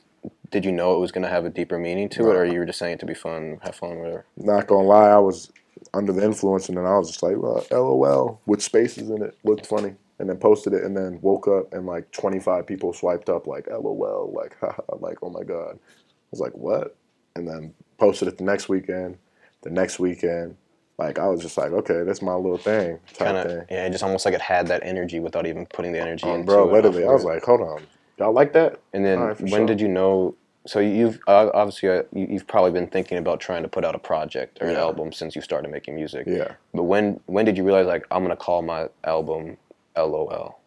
did 0.52 0.66
you 0.66 0.72
know 0.72 0.96
it 0.96 1.00
was 1.00 1.12
going 1.12 1.24
to 1.24 1.30
have 1.30 1.46
a 1.46 1.50
deeper 1.50 1.78
meaning 1.78 2.10
to 2.10 2.30
it, 2.30 2.36
or 2.36 2.46
you 2.46 2.60
were 2.60 2.66
just 2.66 2.80
saying 2.80 2.94
it 2.94 3.00
to 3.00 3.06
be 3.06 3.14
fun, 3.14 3.60
have 3.62 3.76
fun, 3.76 4.00
whatever? 4.00 4.26
not 4.38 4.68
gonna 4.68 4.88
lie, 4.88 5.10
I 5.10 5.18
was 5.18 5.52
under 5.94 6.12
the 6.12 6.24
influence, 6.24 6.70
and 6.70 6.78
then 6.78 6.86
I 6.86 6.98
was 6.98 7.10
just 7.10 7.24
like, 7.24 7.38
well, 7.38 7.66
LOL 7.72 8.42
with 8.46 8.62
spaces 8.62 9.10
in 9.10 9.22
it 9.22 9.38
looked 9.44 9.66
funny, 9.66 9.96
and 10.18 10.30
then 10.30 10.38
posted 10.38 10.74
it, 10.74 10.84
and 10.84 10.96
then 10.96 11.20
woke 11.22 11.48
up 11.48 11.74
and 11.74 11.86
like 11.86 12.12
25 12.12 12.66
people 12.66 12.94
swiped 12.94 13.30
up 13.30 13.48
like 13.48 13.68
LOL, 13.70 14.32
like 14.36 14.58
haha, 14.62 14.82
like 15.00 15.18
oh 15.22 15.30
my 15.30 15.44
god, 15.44 15.76
I 15.76 16.28
was 16.32 16.40
like 16.40 16.54
what, 16.54 16.96
and 17.36 17.48
then 17.48 17.74
posted 18.00 18.28
it 18.28 18.38
the 18.38 18.44
next 18.44 18.70
weekend, 18.70 19.18
the 19.62 19.70
next 19.70 20.00
weekend, 20.00 20.56
like 20.98 21.20
I 21.20 21.28
was 21.28 21.42
just 21.42 21.58
like 21.58 21.72
okay, 21.72 22.04
that's 22.04 22.22
my 22.22 22.34
little 22.34 22.58
thing 22.58 23.00
Kind 23.18 23.38
of, 23.38 23.46
thing. 23.46 23.66
yeah, 23.70 23.88
just 23.90 24.04
almost 24.04 24.26
like 24.26 24.34
it 24.34 24.42
had 24.42 24.68
that 24.68 24.82
energy 24.84 25.20
without 25.20 25.46
even 25.46 25.66
putting 25.68 25.92
the 25.92 26.00
energy 26.00 26.26
Um, 26.26 26.42
into 26.42 26.46
bro, 26.46 26.68
it. 26.70 26.72
literally, 26.74 27.04
I 27.06 27.12
was 27.12 27.24
like, 27.24 27.44
hold 27.44 27.62
on, 27.62 27.82
y'all 28.18 28.34
like 28.34 28.54
that? 28.54 28.80
And 28.94 29.06
then 29.06 29.20
Alright, 29.20 29.38
for 29.38 29.44
when 29.44 29.52
sure. 29.52 29.66
did 29.68 29.82
you 29.82 29.88
know? 29.88 30.36
So 30.68 30.80
you've 30.80 31.20
uh, 31.28 31.50
obviously 31.54 31.90
uh, 31.90 32.04
you, 32.14 32.28
you've 32.32 32.46
probably 32.48 32.72
been 32.72 32.88
thinking 32.88 33.18
about 33.18 33.40
trying 33.40 33.64
to 33.64 33.70
put 33.70 33.86
out 33.86 33.96
a 33.96 34.00
project 34.00 34.60
or 34.62 34.68
an 34.68 34.76
album 34.76 35.12
since 35.14 35.36
you 35.36 35.42
started 35.42 35.72
making 35.72 35.96
music. 35.96 36.26
Yeah. 36.28 36.52
But 36.74 36.84
when 36.84 37.20
when 37.28 37.46
did 37.46 37.58
you 37.58 37.64
realize 37.64 37.88
like 37.88 38.06
I'm 38.12 38.22
gonna 38.24 38.36
call 38.36 38.62
my 38.62 38.90
album 39.04 39.58
LOL? 39.98 40.58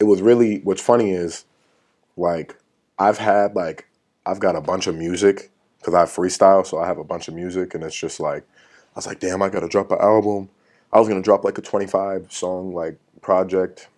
it 0.00 0.04
was 0.04 0.20
really 0.22 0.58
what's 0.64 0.82
funny 0.82 1.12
is 1.12 1.44
like 2.16 2.56
I've 2.98 3.18
had 3.18 3.54
like 3.54 3.86
I've 4.26 4.40
got 4.40 4.56
a 4.56 4.60
bunch 4.60 4.86
of 4.88 4.96
music 4.96 5.50
because 5.82 5.94
I 5.94 6.04
freestyle, 6.04 6.66
so 6.66 6.78
I 6.80 6.86
have 6.88 6.98
a 6.98 7.04
bunch 7.04 7.28
of 7.28 7.34
music, 7.34 7.74
and 7.74 7.84
it's 7.84 7.96
just 7.96 8.20
like 8.20 8.44
I 8.96 8.98
was 8.98 9.08
like, 9.08 9.20
damn, 9.20 9.42
I 9.42 9.50
gotta 9.50 9.68
drop 9.68 9.92
an 9.92 10.00
album. 10.00 10.50
I 10.92 11.00
was 11.00 11.08
gonna 11.08 11.22
drop 11.22 11.44
like 11.44 11.58
a 11.58 11.62
25 11.62 12.32
song 12.32 12.74
like 12.74 12.98
project 13.22 13.88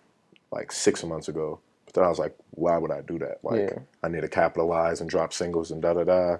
like 0.51 0.71
six 0.73 1.03
months 1.03 1.29
ago, 1.29 1.59
but 1.85 1.95
then 1.95 2.05
I 2.05 2.09
was 2.09 2.19
like, 2.19 2.35
why 2.51 2.77
would 2.77 2.91
I 2.91 3.01
do 3.01 3.19
that? 3.19 3.39
Like 3.43 3.61
Yeah. 3.61 3.79
I 4.03 4.09
need 4.09 4.21
to 4.21 4.29
capitalize 4.29 5.01
and 5.01 5.09
drop 5.09 5.33
singles 5.33 5.71
and 5.71 5.81
da 5.81 5.93
da 5.95 6.05
da. 6.05 6.37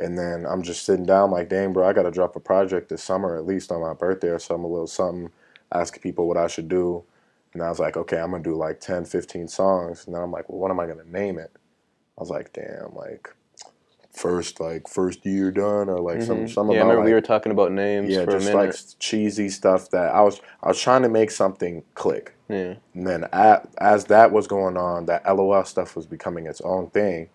And 0.00 0.18
then 0.18 0.46
I'm 0.46 0.62
just 0.62 0.84
sitting 0.86 1.06
down 1.06 1.30
like, 1.32 1.50
dang, 1.50 1.74
bro, 1.74 1.88
I 1.88 1.94
gotta 1.94 2.12
drop 2.12 2.36
a 2.36 2.40
project 2.40 2.90
this 2.90 3.04
summer 3.04 3.36
at 3.36 3.46
least 3.46 3.72
on 3.72 3.82
my 3.82 3.94
birthday 3.94 4.30
or 4.30 4.40
something, 4.40 4.64
a 4.64 4.68
little 4.68 4.88
something. 4.88 5.30
Ask 5.72 6.00
people 6.02 6.28
what 6.28 6.38
I 6.38 6.48
should 6.48 6.68
do. 6.68 7.04
And 7.54 7.62
I 7.62 7.70
was 7.70 7.80
like, 7.80 7.96
okay, 7.98 8.18
I'm 8.20 8.32
gonna 8.32 8.44
do 8.44 8.56
like 8.56 8.80
10, 8.80 9.04
15 9.06 9.48
songs. 9.48 10.06
And 10.06 10.14
then 10.14 10.22
I'm 10.22 10.32
like, 10.32 10.48
well, 10.50 10.60
what 10.60 10.72
am 10.72 10.80
I 10.80 10.86
gonna 10.88 11.04
name 11.04 11.38
it? 11.38 11.52
I 12.18 12.22
was 12.22 12.30
like, 12.30 12.52
damn, 12.54 12.94
like 12.96 13.34
first, 14.16 14.60
like 14.60 14.88
first 14.88 15.24
year 15.26 15.50
done, 15.50 15.88
or 15.88 16.00
like 16.00 16.22
some, 16.22 16.48
some 16.48 16.66
Mm-hmm. 16.66 16.72
yeah, 16.72 16.78
I 16.78 16.80
about 16.80 16.88
remember 16.90 17.04
we 17.04 17.12
were 17.12 17.20
talking 17.20 17.52
about 17.52 17.70
names 17.72 18.10
yeah, 18.10 18.24
just 18.24 18.52
like 18.52 18.74
cheesy 18.98 19.48
stuff 19.50 19.90
that 19.90 20.14
I 20.14 20.22
was, 20.22 20.40
I 20.62 20.68
was 20.68 20.80
trying 20.80 21.02
to 21.02 21.08
make 21.08 21.30
something 21.30 21.84
click. 21.94 22.34
yeah. 22.48 22.74
And 22.94 23.06
then 23.06 23.24
at, 23.32 23.68
as 23.78 24.06
that 24.06 24.32
was 24.32 24.46
going 24.46 24.76
on, 24.76 25.06
that 25.06 25.24
LOL 25.26 25.64
stuff 25.64 25.94
was 25.96 26.06
becoming 26.06 26.46
its 26.46 26.60
own 26.62 26.88
thing. 26.90 27.28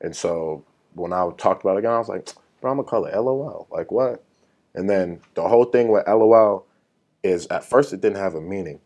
And 0.00 0.16
so 0.16 0.64
when 0.94 1.12
I 1.12 1.28
talked 1.36 1.62
about 1.62 1.76
it 1.76 1.80
again, 1.80 1.92
I 1.92 1.98
was 1.98 2.08
like, 2.08 2.28
bro, 2.60 2.70
I'm 2.70 2.78
gonna 2.78 2.88
call 2.88 3.04
it 3.04 3.14
LOL. 3.14 3.68
Like 3.70 3.92
what? 3.92 4.24
And 4.74 4.88
then 4.88 5.20
the 5.34 5.46
whole 5.48 5.66
thing 5.66 5.88
with 5.88 6.06
LOL 6.08 6.66
is 7.22 7.46
at 7.48 7.62
first 7.64 7.92
it 7.92 8.00
didn't 8.00 8.18
have 8.18 8.34
a 8.34 8.40
meaning. 8.40 8.80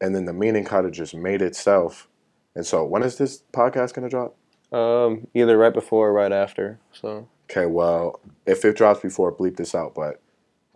And 0.00 0.14
then 0.14 0.24
the 0.24 0.32
meaning 0.32 0.64
kind 0.64 0.84
of 0.84 0.92
just 0.92 1.14
made 1.14 1.42
itself. 1.42 2.08
And 2.56 2.66
so 2.66 2.84
when 2.84 3.02
is 3.02 3.16
this 3.18 3.44
podcast 3.52 3.94
gonna 3.94 4.08
drop? 4.08 4.34
Um, 4.72 5.26
either 5.34 5.56
right 5.58 5.72
before 5.74 6.08
or 6.08 6.12
right 6.12 6.32
after. 6.32 6.78
So 6.92 7.28
Okay, 7.50 7.66
well, 7.66 8.20
if 8.46 8.64
it 8.64 8.76
drops 8.76 9.00
before, 9.00 9.30
bleep 9.30 9.56
this 9.56 9.74
out. 9.74 9.94
But 9.94 10.20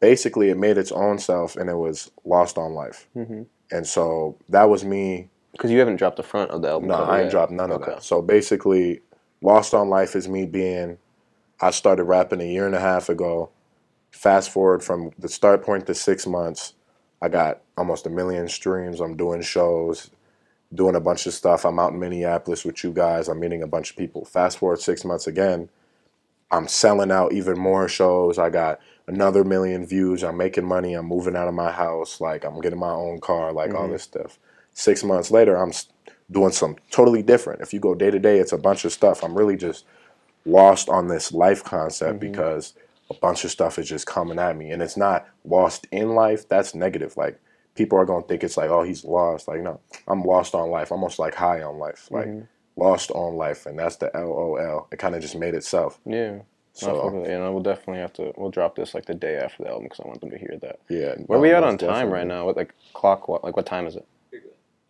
basically, 0.01 0.51
it 0.51 0.59
made 0.59 0.77
its 0.77 0.93
own 0.93 1.19
self, 1.19 1.57
and 1.57 1.71
it 1.71 1.77
was 1.77 2.11
Lost 2.25 2.59
on 2.59 2.75
Life. 2.75 3.09
Mhm. 3.17 3.47
And 3.71 3.87
so 3.87 4.37
that 4.51 4.65
was 4.65 4.85
me 4.85 5.29
because 5.53 5.71
you 5.71 5.79
haven't 5.79 5.97
dropped 5.97 6.19
the 6.19 6.23
front 6.23 6.51
of 6.51 6.61
the 6.61 6.69
album. 6.69 6.89
No, 6.89 6.97
I 6.97 7.17
ain't 7.21 7.25
yet. 7.27 7.31
dropped 7.31 7.53
none 7.53 7.71
of 7.71 7.83
that. 7.87 8.03
So 8.03 8.21
basically, 8.21 9.01
Lost 9.41 9.73
on 9.73 9.89
Life 9.89 10.15
is 10.15 10.29
me 10.29 10.45
being. 10.45 10.99
I 11.61 11.71
started 11.71 12.05
rapping 12.05 12.43
a 12.43 12.45
year 12.45 12.67
and 12.67 12.75
a 12.75 12.81
half 12.81 13.09
ago. 13.09 13.49
Fast 14.11 14.51
forward 14.51 14.85
from 14.85 15.13
the 15.19 15.29
start 15.29 15.63
point 15.65 15.87
to 15.87 15.95
six 15.95 16.27
months, 16.27 16.75
I 17.23 17.29
got 17.29 17.63
almost 17.79 18.07
a 18.07 18.11
million 18.11 18.49
streams. 18.49 19.01
I'm 19.01 19.17
doing 19.17 19.41
shows, 19.41 20.11
doing 20.75 20.97
a 20.97 21.01
bunch 21.01 21.27
of 21.27 21.35
stuff. 21.35 21.65
I'm 21.65 21.79
out 21.79 21.93
in 21.93 21.99
Minneapolis 21.99 22.65
with 22.65 22.83
you 22.83 22.93
guys. 22.93 23.29
I'm 23.29 23.41
meeting 23.41 23.63
a 23.63 23.67
bunch 23.67 23.91
of 23.91 23.97
people. 23.97 24.25
Fast 24.25 24.59
forward 24.59 24.81
six 24.81 25.05
months 25.05 25.27
again, 25.27 25.69
I'm 26.51 26.69
selling 26.69 27.11
out 27.11 27.33
even 27.33 27.59
more 27.59 27.89
shows. 27.89 28.39
I 28.39 28.51
got 28.51 28.81
another 29.07 29.45
million 29.45 29.87
views. 29.87 30.23
I'm 30.23 30.37
making 30.37 30.65
money. 30.65 30.95
I'm 30.95 31.07
moving 31.07 31.37
out 31.37 31.49
of 31.49 31.55
my 31.55 31.71
house. 31.73 32.21
Like 32.21 32.45
I'm 32.45 32.61
getting 32.61 32.79
my 32.79 32.91
own 32.91 33.21
car. 33.21 33.53
Like 33.53 33.75
all 33.75 33.83
mm-hmm. 33.83 33.93
this 33.93 34.05
stuff. 34.05 34.39
Six 34.73 35.03
months 35.03 35.31
later, 35.31 35.57
I'm 35.57 35.73
doing 36.31 36.53
some 36.53 36.77
totally 36.91 37.23
different. 37.23 37.63
If 37.63 37.73
you 37.73 37.81
go 37.81 37.95
day 37.95 38.11
to 38.11 38.19
day, 38.19 38.39
it's 38.39 38.53
a 38.53 38.59
bunch 38.59 38.85
of 38.85 38.93
stuff. 38.93 39.25
I'm 39.25 39.37
really 39.37 39.57
just 39.57 39.85
lost 40.45 40.89
on 40.89 41.09
this 41.09 41.33
life 41.33 41.65
concept 41.65 42.21
mm-hmm. 42.21 42.31
because 42.31 42.75
a 43.11 43.15
bunch 43.15 43.45
of 43.45 43.51
stuff 43.51 43.79
is 43.79 43.89
just 43.89 44.07
coming 44.07 44.39
at 44.39 44.57
me, 44.57 44.71
and 44.71 44.83
it's 44.83 44.97
not 44.97 45.27
lost 45.45 45.87
in 45.93 46.11
life. 46.15 46.49
That's 46.49 46.75
negative. 46.75 47.17
Like 47.17 47.41
people 47.77 47.99
are 47.99 48.05
gonna 48.07 48.27
think 48.27 48.43
it's 48.43 48.57
like, 48.57 48.71
oh, 48.71 48.83
he's 48.83 49.05
lost. 49.05 49.47
Like 49.49 49.61
no, 49.61 49.81
I'm 50.09 50.23
lost 50.23 50.55
on 50.55 50.71
life. 50.71 50.91
Almost 50.91 51.19
like 51.19 51.35
high 51.35 51.63
on 51.63 51.79
life. 51.79 52.09
Like 52.11 52.29
lost 52.77 53.11
on 53.13 53.37
life, 53.37 53.67
and 53.67 53.79
that's 53.79 53.97
the 53.97 54.15
L 54.17 54.33
O 54.33 54.57
L. 54.57 54.89
It 54.93 54.99
kind 54.99 55.15
of 55.15 55.23
just 55.23 55.37
made 55.37 55.55
itself. 55.55 55.99
Yeah. 56.05 56.39
So- 56.73 56.87
So, 56.93 57.25
and 57.25 57.43
I 57.43 57.49
will 57.49 57.63
definitely 57.63 58.01
have 58.03 58.13
to. 58.15 58.35
We'll 58.37 58.51
drop 58.51 58.77
this 58.77 58.93
like 58.95 59.07
the 59.07 59.15
day 59.15 59.37
after 59.37 59.63
the 59.63 59.71
album 59.71 59.85
because 59.85 60.01
I 60.05 60.07
want 60.09 60.21
them 60.21 60.31
to 60.31 60.37
hear 60.39 60.59
that. 60.61 60.79
Yeah. 60.91 61.15
Where 61.27 61.39
are 61.39 61.41
we 61.43 61.49
no, 61.49 61.57
at 61.57 61.65
on 61.65 61.79
time 61.79 61.89
definitely. 61.89 62.13
right 62.13 62.27
now? 62.27 62.45
What 62.45 62.57
like 62.57 62.75
clock? 62.93 63.29
What 63.29 63.43
like 63.45 63.57
what 63.57 63.65
time 63.65 63.87
is 63.87 63.97
it? 63.97 64.07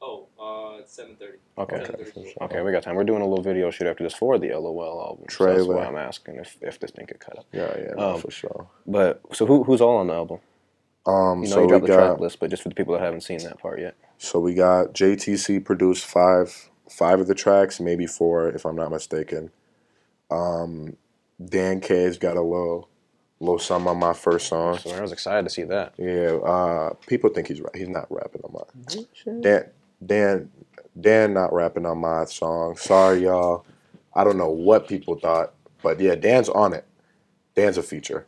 Oh, 0.03 0.27
uh, 0.41 0.79
it's 0.81 0.93
seven 0.93 1.15
thirty. 1.17 1.39
Okay. 1.59 1.77
Okay, 1.77 2.05
for 2.05 2.23
sure. 2.25 2.33
Okay, 2.43 2.61
we 2.63 2.73
got 2.73 2.83
time. 2.83 2.97
We're 2.97 3.05
doing 3.05 3.23
a 3.23 3.27
little 3.27 3.43
video 3.43 3.71
shoot 3.71 3.87
after 3.87 4.03
this 4.05 4.15
for 4.15 4.37
the 4.39 4.49
LOL 4.53 5.01
album. 5.09 5.27
So 5.31 5.45
that's 5.47 5.57
Trailer. 5.65 5.77
why 5.77 5.87
I'm 5.87 5.97
asking 5.97 6.37
if, 6.37 6.57
if 6.61 6.79
this 6.81 6.91
thing 6.91 7.07
could 7.07 7.21
cut 7.21 7.39
up. 7.39 7.47
Yeah, 7.53 7.73
yeah, 7.79 7.95
no, 7.97 8.15
Um, 8.15 8.21
for 8.21 8.31
sure. 8.31 8.67
But 8.87 9.21
so 9.33 9.47
who 9.47 9.63
who's 9.65 9.81
all 9.81 9.97
on 9.97 10.09
the 10.09 10.15
album? 10.15 10.41
Um, 11.07 11.43
You 11.43 11.49
know 11.51 11.55
so 11.55 11.61
you 11.61 11.67
we 11.67 11.69
dropped 11.69 11.83
the 11.87 11.89
got 11.89 12.07
track 12.09 12.21
list, 12.21 12.41
but 12.41 12.51
just 12.51 12.63
for 12.63 12.69
the 12.69 12.75
people 12.75 12.95
that 12.95 13.03
haven't 13.03 13.21
seen 13.23 13.39
that 13.39 13.59
part 13.59 13.81
yet. 13.81 13.95
so 14.19 14.41
we 14.41 14.55
got 14.55 14.93
JTC 14.93 15.65
produced 15.65 16.05
five 16.05 16.71
five 16.89 17.21
of 17.21 17.27
the 17.27 17.35
tracks, 17.35 17.81
maybe 17.81 18.07
four 18.07 18.49
if 18.49 18.65
I'm 18.65 18.77
not 18.77 18.91
mistaken. 18.91 19.51
Um, 20.31 20.97
Dan 21.45 21.81
K's 21.81 22.19
got 22.19 22.37
a 22.37 22.43
little 22.43 22.89
little 23.39 23.59
something 23.59 23.89
on 23.91 23.99
my 23.99 24.15
first 24.15 24.49
song. 24.49 24.79
So 24.79 24.91
I 24.91 25.01
was 25.01 25.13
excited 25.13 25.45
to 25.45 25.51
see 25.51 25.65
that. 25.65 25.95
Yeah, 25.99 26.37
uh, 26.37 26.95
people 27.07 27.31
think 27.31 27.49
he's 27.49 27.61
he's 27.75 27.89
not 27.89 28.07
rapping 28.11 28.43
on 28.45 28.53
mine. 28.53 29.41
Dan 29.43 29.71
Dan 30.05 30.51
Dan 30.99 31.35
not 31.35 31.53
rapping 31.53 31.87
on 31.87 31.99
my 31.99 32.25
song. 32.25 32.77
Sorry 32.77 33.25
y'all. 33.25 33.65
I 34.15 34.25
don't 34.25 34.39
know 34.39 34.51
what 34.51 34.89
people 34.89 35.17
thought, 35.19 35.53
but 35.83 36.01
yeah, 36.01 36.15
Dan's 36.15 36.49
on 36.49 36.73
it. 36.73 36.85
Dan's 37.55 37.77
a 37.77 37.83
feature. 37.83 38.27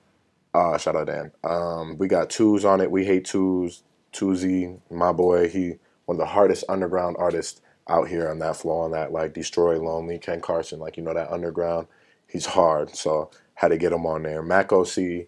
Uh, 0.54 0.78
shout 0.78 0.96
out 0.96 1.06
Dan. 1.06 1.32
Um, 1.44 1.98
we 1.98 2.08
got 2.08 2.30
twos 2.30 2.64
on 2.64 2.80
it. 2.80 2.90
We 2.90 3.04
hate 3.04 3.24
twos. 3.24 3.82
Twozy, 4.12 4.80
my 4.90 5.12
boy. 5.12 5.48
He 5.48 5.74
one 6.06 6.16
of 6.16 6.18
the 6.18 6.26
hardest 6.26 6.64
underground 6.68 7.16
artists 7.18 7.60
out 7.88 8.08
here 8.08 8.28
on 8.30 8.38
that 8.38 8.56
flow 8.56 8.78
on 8.80 8.92
that 8.92 9.12
like 9.12 9.34
Destroy 9.34 9.80
Lonely 9.80 10.18
Ken 10.18 10.40
Carson 10.40 10.78
like 10.78 10.96
you 10.96 11.02
know 11.02 11.14
that 11.14 11.30
underground. 11.30 11.86
He's 12.26 12.46
hard, 12.46 12.94
so 12.94 13.30
had 13.54 13.68
to 13.68 13.78
get 13.78 13.92
him 13.92 14.06
on 14.06 14.22
there. 14.22 14.42
Mac 14.42 14.72
OC, 14.72 15.26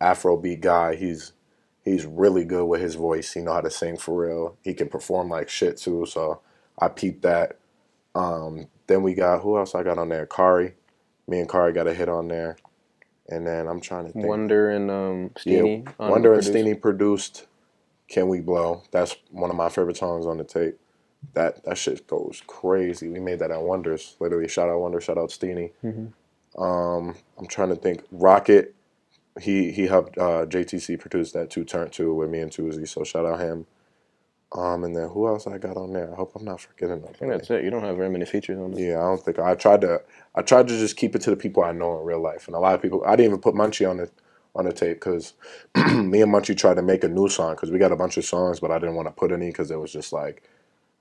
Afrobeat 0.00 0.60
guy. 0.60 0.96
He's 0.96 1.32
he's 1.84 2.06
really 2.06 2.44
good 2.44 2.64
with 2.66 2.80
his 2.80 2.94
voice. 2.94 3.32
He 3.32 3.40
know 3.40 3.54
how 3.54 3.60
to 3.60 3.70
sing 3.70 3.96
for 3.96 4.26
real. 4.26 4.56
He 4.62 4.74
can 4.74 4.88
perform 4.88 5.28
like 5.28 5.48
shit 5.48 5.76
too. 5.76 6.06
So 6.06 6.40
I 6.78 6.88
peeped 6.88 7.22
that. 7.22 7.58
Um, 8.14 8.68
then 8.86 9.02
we 9.02 9.14
got 9.14 9.42
who 9.42 9.58
else 9.58 9.74
I 9.74 9.82
got 9.82 9.98
on 9.98 10.08
there? 10.08 10.26
Kari. 10.26 10.74
Me 11.28 11.38
and 11.38 11.48
Kari 11.48 11.72
got 11.72 11.86
a 11.86 11.94
hit 11.94 12.08
on 12.08 12.28
there. 12.28 12.56
And 13.32 13.46
then 13.46 13.66
I'm 13.66 13.80
trying 13.80 14.06
to 14.06 14.12
think. 14.12 14.26
Wonder 14.26 14.70
and 14.70 14.90
um, 14.90 15.30
yeah, 15.44 15.60
Steenie. 15.60 15.84
on 15.98 16.10
Wonder 16.10 16.34
and 16.34 16.44
Steenie 16.44 16.74
produced 16.74 17.46
"Can 18.08 18.28
We 18.28 18.40
Blow." 18.40 18.82
That's 18.90 19.16
one 19.30 19.50
of 19.50 19.56
my 19.56 19.68
favorite 19.70 19.96
songs 19.96 20.26
on 20.26 20.38
the 20.38 20.44
tape. 20.44 20.78
That 21.34 21.64
that 21.64 21.78
shit 21.78 22.06
goes 22.06 22.42
crazy. 22.46 23.08
We 23.08 23.20
made 23.20 23.38
that 23.38 23.50
at 23.50 23.62
Wonders. 23.62 24.16
Literally, 24.20 24.48
shout 24.48 24.68
out 24.68 24.80
Wonder, 24.80 25.00
shout 25.00 25.18
out 25.18 25.30
Steenie. 25.30 25.70
Mhm. 25.82 26.12
Um, 26.58 27.14
I'm 27.38 27.46
trying 27.46 27.70
to 27.70 27.76
think. 27.76 28.02
Rocket, 28.10 28.74
he 29.40 29.70
he 29.72 29.86
helped 29.86 30.18
uh, 30.18 30.44
JTC 30.46 30.98
produce 31.00 31.32
that 31.32 31.48
two 31.50 31.64
turn 31.64 31.90
two 31.90 32.12
with 32.14 32.28
me 32.28 32.40
and 32.40 32.52
Tuesday. 32.52 32.84
So 32.84 33.04
shout 33.04 33.24
out 33.24 33.40
him. 33.40 33.66
Um, 34.56 34.84
and 34.84 34.96
then 34.96 35.08
who 35.10 35.28
else 35.28 35.46
I 35.46 35.58
got 35.58 35.76
on 35.76 35.92
there? 35.92 36.12
I 36.12 36.16
hope 36.16 36.32
I'm 36.36 36.44
not 36.44 36.60
forgetting 36.60 37.04
I 37.08 37.12
think 37.12 37.32
that's 37.32 37.50
it. 37.50 37.64
You 37.64 37.70
don't 37.70 37.84
have 37.84 37.96
very 37.96 38.10
many 38.10 38.26
features 38.26 38.58
on 38.58 38.72
this. 38.72 38.80
Yeah, 38.80 38.98
I 38.98 39.02
don't 39.02 39.22
think 39.22 39.38
I 39.38 39.54
tried 39.54 39.82
to. 39.82 40.02
I 40.34 40.42
tried 40.42 40.68
to 40.68 40.78
just 40.78 40.96
keep 40.96 41.16
it 41.16 41.22
to 41.22 41.30
the 41.30 41.36
people 41.36 41.64
I 41.64 41.72
know 41.72 41.98
in 42.00 42.04
real 42.06 42.20
life, 42.20 42.48
and 42.48 42.56
a 42.56 42.60
lot 42.60 42.74
of 42.74 42.82
people. 42.82 43.02
I 43.06 43.16
didn't 43.16 43.26
even 43.26 43.40
put 43.40 43.54
Munchie 43.54 43.88
on 43.88 43.98
the 43.98 44.10
on 44.54 44.66
the 44.66 44.72
tape 44.72 44.98
because 44.98 45.34
me 45.76 46.22
and 46.22 46.32
Munchie 46.32 46.56
tried 46.56 46.74
to 46.74 46.82
make 46.82 47.04
a 47.04 47.08
new 47.08 47.28
song 47.28 47.54
because 47.54 47.70
we 47.70 47.78
got 47.78 47.92
a 47.92 47.96
bunch 47.96 48.18
of 48.18 48.24
songs, 48.24 48.60
but 48.60 48.70
I 48.70 48.78
didn't 48.78 48.96
want 48.96 49.08
to 49.08 49.12
put 49.12 49.32
any 49.32 49.48
because 49.48 49.70
it 49.70 49.78
was 49.80 49.92
just 49.92 50.12
like 50.12 50.42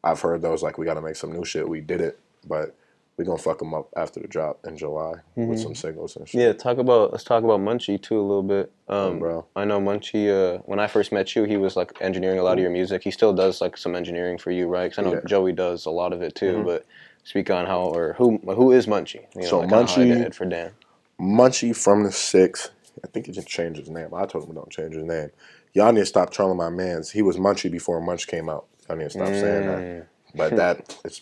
I've 0.04 0.22
heard 0.22 0.42
those 0.42 0.64
like 0.64 0.78
we 0.78 0.86
got 0.86 0.96
to 0.96 1.02
make 1.02 1.18
some 1.18 1.34
new 1.34 1.46
shit. 1.46 1.68
We 1.68 1.82
did 1.82 2.02
it, 2.02 2.20
but 2.48 2.76
we 3.18 3.26
gonna 3.26 3.38
fuck 3.38 3.60
them 3.60 3.74
up 3.74 3.90
after 3.96 4.20
the 4.20 4.28
drop 4.28 4.60
in 4.66 4.76
July 4.78 5.14
with 5.36 5.60
some 5.60 5.76
singles 5.76 6.16
and 6.16 6.28
shit. 6.28 6.40
Mm-hmm. 6.42 6.48
Yeah, 6.48 6.54
talk 6.54 6.78
about 6.80 7.12
let's 7.12 7.24
talk 7.24 7.44
about 7.44 7.60
Munchie 7.60 8.02
too 8.02 8.20
a 8.20 8.22
little 8.22 8.42
bit. 8.44 8.72
Um, 8.88 9.20
bro. 9.20 9.46
I 9.56 9.66
know 9.66 9.80
Munchie. 9.80 10.30
Uh, 10.30 10.62
when 10.66 10.80
I 10.80 10.88
first 10.88 11.12
met 11.12 11.36
you, 11.36 11.44
he 11.44 11.58
was 11.58 11.76
like 11.76 11.92
engineering 12.02 12.40
a 12.40 12.44
lot 12.44 12.54
of 12.54 12.60
your 12.60 12.72
music. 12.72 13.04
He 13.04 13.12
still 13.12 13.34
does 13.34 13.62
like 13.62 13.78
some 13.78 13.96
engineering 13.96 14.38
for 14.38 14.52
you, 14.52 14.68
right? 14.68 14.92
'Cause 14.92 15.00
I 15.00 15.02
know 15.04 15.12
Yeah. 15.12 15.18
Mm-hmm. 15.20 15.28
Joey 15.28 15.52
does 15.54 15.86
a 15.86 15.92
lot 15.92 16.14
of 16.14 16.22
it 16.22 16.34
too. 16.36 16.64
But 16.66 16.86
speak 17.24 17.52
on 17.52 17.66
how 17.68 17.82
or 17.82 18.14
who 18.14 18.38
who 18.40 18.72
is 18.72 18.88
Munchie? 18.88 19.26
You 19.36 19.42
know, 19.42 19.48
So 19.48 19.60
like 19.60 19.70
kinda 19.70 19.86
how 19.86 20.02
I 20.02 20.06
Munchie- 20.06 20.34
for 20.34 20.46
Dan. 20.46 20.72
Munchie 21.20 21.76
from 21.76 22.04
the 22.04 22.12
six. 22.12 22.72
I 23.04 23.08
think 23.08 23.28
he 23.28 23.32
just 23.32 23.48
changed 23.48 23.80
his 23.80 23.90
name. 23.90 24.14
I 24.14 24.26
told 24.26 24.48
him 24.48 24.56
don't 24.56 24.70
change 24.70 24.96
his 24.96 25.04
name. 25.04 25.30
Y'all 25.74 25.92
need 25.94 26.02
to 26.02 26.06
stop 26.06 26.32
trolling 26.32 26.58
my 26.58 26.70
man's. 26.70 27.12
He 27.12 27.22
was 27.22 27.38
Munchie 27.38 27.72
before 27.72 28.02
Munch 28.02 28.28
came 28.28 28.50
out. 28.50 28.66
Y'all 28.90 28.98
need 28.98 29.06
to 29.06 29.10
stop 29.12 29.28
saying 29.28 29.68
that. 29.68 30.08
But 30.36 30.56
that 30.56 30.98
it's 31.04 31.22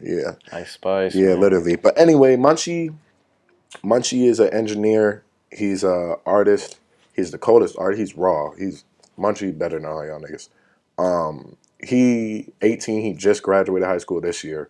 yeah. 0.00 0.32
Ice 0.52 0.72
Spice. 0.72 1.14
Yeah, 1.14 1.28
man. 1.28 1.40
literally. 1.40 1.76
But 1.76 1.98
anyway, 1.98 2.36
Munchie, 2.36 2.94
Munchie 3.82 4.28
is 4.28 4.40
an 4.40 4.52
engineer. 4.52 5.24
He's 5.50 5.84
a 5.84 6.16
artist. 6.26 6.78
He's 7.14 7.30
the 7.30 7.38
coldest 7.38 7.76
artist. 7.78 7.98
He's 8.00 8.16
raw. 8.16 8.52
He's 8.52 8.84
Munchie 9.18 9.56
better 9.56 9.78
than 9.78 9.88
all 9.88 10.04
y'all 10.04 10.20
niggas. 10.20 10.48
Um, 10.98 11.56
he 11.80 12.52
18. 12.62 13.02
He 13.02 13.12
just 13.14 13.42
graduated 13.42 13.86
high 13.88 13.98
school 13.98 14.20
this 14.20 14.42
year. 14.44 14.68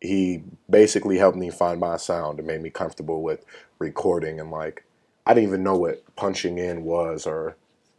He 0.00 0.42
basically 0.70 1.18
helped 1.18 1.36
me 1.36 1.50
find 1.50 1.80
my 1.80 1.96
sound 1.96 2.38
and 2.38 2.46
made 2.46 2.62
me 2.62 2.70
comfortable 2.70 3.22
with 3.22 3.44
recording 3.78 4.38
and 4.38 4.50
like 4.50 4.84
I 5.26 5.34
didn't 5.34 5.48
even 5.48 5.62
know 5.62 5.76
what 5.76 6.02
punching 6.16 6.56
in 6.58 6.84
was 6.84 7.26
or 7.26 7.56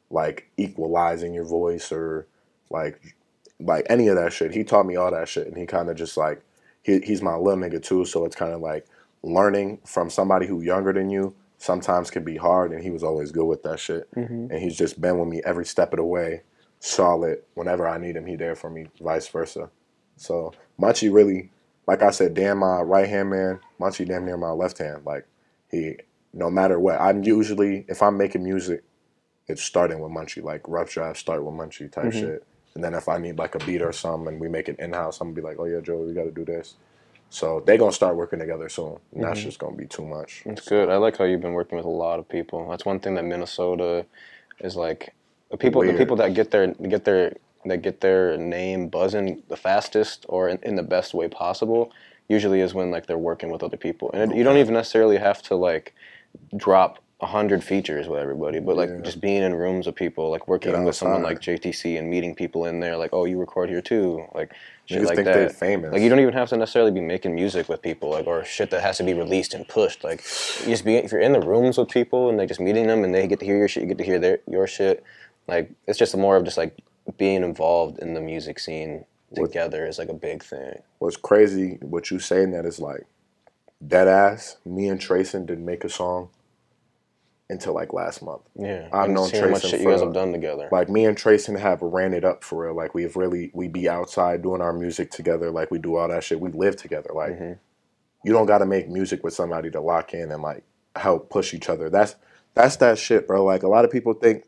like 0.09 0.49
equalizing 0.57 1.33
your 1.33 1.45
voice 1.45 1.91
or 1.91 2.25
like 2.71 3.15
like 3.59 3.85
any 3.89 4.07
of 4.07 4.15
that 4.15 4.33
shit. 4.33 4.53
He 4.53 4.63
taught 4.63 4.85
me 4.85 4.95
all 4.95 5.11
that 5.11 5.27
shit 5.27 5.47
and 5.47 5.57
he 5.57 5.65
kind 5.65 5.89
of 5.89 5.95
just 5.97 6.17
like 6.17 6.41
he, 6.83 6.99
he's 7.01 7.21
my 7.21 7.35
little 7.35 7.59
nigga 7.61 7.81
too, 7.83 8.05
so 8.05 8.25
it's 8.25 8.35
kind 8.35 8.53
of 8.53 8.61
like 8.61 8.85
learning 9.21 9.79
from 9.85 10.09
somebody 10.09 10.47
who 10.47 10.61
younger 10.61 10.93
than 10.93 11.09
you 11.09 11.35
sometimes 11.57 12.09
can 12.09 12.23
be 12.23 12.37
hard, 12.37 12.71
and 12.71 12.81
he 12.81 12.89
was 12.89 13.03
always 13.03 13.33
good 13.33 13.43
with 13.45 13.63
that 13.63 13.77
shit. 13.81 14.09
Mhm. 14.15 14.49
And 14.49 14.59
he's 14.59 14.77
just 14.77 15.01
been 15.01 15.19
with 15.19 15.27
me 15.27 15.41
every 15.43 15.65
step 15.65 15.91
of 15.91 15.97
the 15.97 16.05
way, 16.05 16.43
solid. 16.79 17.39
Whenever 17.53 17.85
I 17.85 17.97
need 17.97 18.15
him, 18.15 18.25
he 18.25 18.37
there 18.37 18.55
for 18.55 18.69
me, 18.69 18.87
vice 19.01 19.27
versa. 19.27 19.69
So 20.15 20.53
Munchie 20.79 21.13
really, 21.13 21.51
like 21.85 22.01
I 22.01 22.11
said, 22.11 22.33
damn 22.33 22.59
my 22.59 22.79
right 22.81 23.09
hand 23.09 23.29
man, 23.29 23.59
Munchie 23.77 24.07
damn 24.07 24.25
near 24.25 24.37
my 24.37 24.51
left 24.51 24.77
hand. 24.77 25.03
Like 25.05 25.25
he, 25.69 25.97
no 26.33 26.49
matter 26.49 26.79
what, 26.79 27.01
I'm 27.01 27.23
usually 27.23 27.83
if 27.89 28.01
I'm 28.01 28.15
making 28.17 28.43
music, 28.43 28.83
it's 29.47 29.61
starting 29.61 29.99
with 29.99 30.13
Munchie, 30.13 30.41
like 30.43 30.61
rough 30.65 30.91
draft 30.91 31.19
start 31.19 31.43
with 31.43 31.53
Munchie 31.55 31.91
type 31.91 32.05
Mhm. 32.05 32.13
shit. 32.21 32.43
And 32.79 32.83
then 32.85 32.93
if 32.93 33.09
I 33.09 33.17
need 33.17 33.37
like 33.37 33.55
a 33.55 33.59
beat 33.65 33.81
or 33.81 33.91
something 33.91 34.29
and 34.29 34.39
we 34.39 34.47
make 34.47 34.69
it 34.69 34.79
in 34.79 34.93
house, 34.93 35.19
I'm 35.19 35.33
gonna 35.33 35.35
be 35.35 35.41
like, 35.41 35.57
oh 35.59 35.65
yeah, 35.65 35.81
Joey, 35.81 36.07
we 36.07 36.13
got 36.13 36.23
to 36.23 36.31
do 36.31 36.45
this. 36.45 36.75
So 37.29 37.61
they 37.65 37.75
gonna 37.75 37.91
start 37.91 38.15
working 38.15 38.39
together 38.39 38.69
soon. 38.69 38.99
And 39.13 39.21
that's 39.21 39.39
mm-hmm. 39.39 39.49
just 39.49 39.59
gonna 39.59 39.75
be 39.75 39.85
too 39.85 40.05
much. 40.05 40.43
It's 40.45 40.65
good. 40.65 40.87
I 40.87 40.95
like 40.95 41.17
how 41.17 41.25
you've 41.25 41.41
been 41.41 41.51
working 41.51 41.75
with 41.75 41.85
a 41.85 41.89
lot 41.89 42.19
of 42.19 42.29
people. 42.29 42.69
That's 42.69 42.85
one 42.85 43.01
thing 43.01 43.15
that 43.15 43.25
Minnesota 43.25 44.05
is 44.61 44.77
like. 44.77 45.13
The 45.51 45.57
people, 45.57 45.81
the 45.81 45.93
people 45.93 46.15
that 46.15 46.33
get 46.33 46.51
their 46.51 46.67
get 46.67 47.03
their 47.03 47.35
that 47.65 47.81
get 47.81 47.99
their 47.99 48.37
name 48.37 48.87
buzzing 48.87 49.43
the 49.49 49.57
fastest 49.57 50.25
or 50.29 50.47
in, 50.47 50.59
in 50.63 50.77
the 50.77 50.83
best 50.83 51.13
way 51.13 51.27
possible, 51.27 51.91
usually 52.29 52.61
is 52.61 52.73
when 52.73 52.91
like 52.91 53.07
they're 53.07 53.17
working 53.17 53.51
with 53.51 53.61
other 53.61 53.75
people, 53.75 54.09
and 54.13 54.31
it, 54.31 54.37
you 54.37 54.45
don't 54.45 54.55
even 54.55 54.73
necessarily 54.73 55.17
have 55.17 55.41
to 55.41 55.55
like 55.55 55.93
drop 56.55 56.99
a 57.21 57.25
hundred 57.25 57.63
features 57.63 58.07
with 58.07 58.19
everybody, 58.19 58.59
but 58.59 58.77
like 58.77 58.89
Yeah. 58.89 59.01
just 59.01 59.19
being 59.19 59.43
in 59.43 59.53
rooms 59.53 59.85
with 59.85 59.95
people, 59.95 60.29
like 60.29 60.47
working 60.47 60.85
with 60.85 60.95
someone 60.95 61.21
like 61.21 61.41
JTC 61.41 61.97
and 61.97 62.09
meeting 62.09 62.33
people 62.33 62.65
in 62.65 62.79
there, 62.79 62.95
like 62.95 63.09
oh 63.11 63.25
you 63.25 63.37
record 63.37 63.69
here 63.69 63.81
too, 63.81 64.25
like 64.33 64.53
shit 64.85 65.03
like 65.03 65.25
that. 65.25 65.51
famous. 65.51 65.91
Like 65.91 66.01
you 66.01 66.07
don't 66.09 66.21
even 66.21 66.33
have 66.33 66.47
to 66.49 66.57
necessarily 66.57 66.91
be 66.91 67.01
making 67.01 67.35
music 67.35 67.67
with 67.67 67.81
people, 67.81 68.11
like 68.11 68.25
or 68.25 68.45
shit 68.45 68.71
that 68.71 68.81
has 68.81 68.97
to 68.99 69.03
be 69.03 69.13
released 69.13 69.53
and 69.53 69.67
pushed. 69.67 70.03
Like 70.03 70.19
you 70.61 70.67
just 70.67 70.85
be 70.85 70.95
if 70.95 71.11
you're 71.11 71.19
in 71.19 71.33
the 71.33 71.41
rooms 71.41 71.77
with 71.77 71.89
people 71.89 72.29
and 72.29 72.37
like 72.37 72.47
just 72.47 72.61
meeting 72.61 72.87
them 72.87 73.03
and 73.03 73.13
they 73.13 73.27
get 73.27 73.39
to 73.41 73.45
hear 73.45 73.57
your 73.57 73.67
shit, 73.67 73.83
you 73.83 73.89
get 73.89 73.97
to 73.97 74.05
hear 74.05 74.19
their 74.19 74.39
your 74.47 74.65
shit. 74.65 75.03
Like 75.45 75.71
it's 75.87 75.99
just 75.99 76.15
more 76.15 76.37
of 76.37 76.45
just 76.45 76.57
like 76.57 76.77
being 77.17 77.43
involved 77.43 77.99
in 77.99 78.13
the 78.13 78.21
music 78.21 78.59
scene 78.59 79.03
together 79.35 79.85
is 79.85 79.99
like 79.99 80.09
a 80.09 80.13
big 80.13 80.41
thing. 80.41 80.81
What's 80.99 81.17
crazy, 81.17 81.79
what 81.81 82.11
you 82.11 82.19
saying 82.19 82.51
that 82.51 82.65
is 82.65 82.79
like 82.79 83.05
dead 83.85 84.07
ass. 84.07 84.55
Me 84.65 84.87
and 84.87 85.01
Trayson 85.01 85.45
didn't 85.45 85.65
make 85.65 85.83
a 85.83 85.89
song 85.89 86.29
until 87.49 87.73
like 87.73 87.93
last 87.93 88.21
month. 88.21 88.41
Yeah, 88.55 88.87
I've 88.93 89.05
and 89.05 89.15
known 89.15 89.27
seeing 89.29 89.43
how 89.43 89.49
much 89.49 89.63
shit 89.65 89.81
you 89.81 89.89
guys 89.89 90.01
have 90.01 90.13
done 90.13 90.31
together. 90.31 90.69
Like 90.71 90.89
me 90.89 91.05
and 91.05 91.17
Trayson 91.17 91.57
have 91.59 91.81
ran 91.81 92.13
it 92.13 92.23
up 92.23 92.43
for 92.43 92.65
real. 92.65 92.75
Like 92.75 92.93
we've 92.93 93.15
really 93.15 93.51
we 93.53 93.67
be 93.67 93.89
outside 93.89 94.41
doing 94.41 94.61
our 94.61 94.73
music 94.73 95.11
together. 95.11 95.49
Like 95.51 95.71
we 95.71 95.79
do 95.79 95.95
all 95.95 96.07
that 96.07 96.23
shit. 96.23 96.39
We 96.39 96.51
live 96.51 96.75
together. 96.75 97.09
Like 97.13 97.39
Mhm. 97.39 97.57
you 98.23 98.33
don't 98.33 98.45
got 98.45 98.59
to 98.59 98.65
make 98.65 98.87
music 98.87 99.23
with 99.23 99.33
somebody 99.33 99.71
to 99.71 99.81
lock 99.81 100.13
in 100.13 100.31
and 100.31 100.41
like 100.43 100.63
help 100.95 101.29
push 101.29 101.53
each 101.53 101.69
other. 101.69 101.89
That's 101.89 102.15
that's 102.53 102.75
that 102.77 102.97
shit, 102.99 103.27
bro. 103.27 103.43
Like 103.43 103.63
a 103.63 103.67
lot 103.67 103.85
of 103.85 103.91
people 103.91 104.13
think 104.13 104.45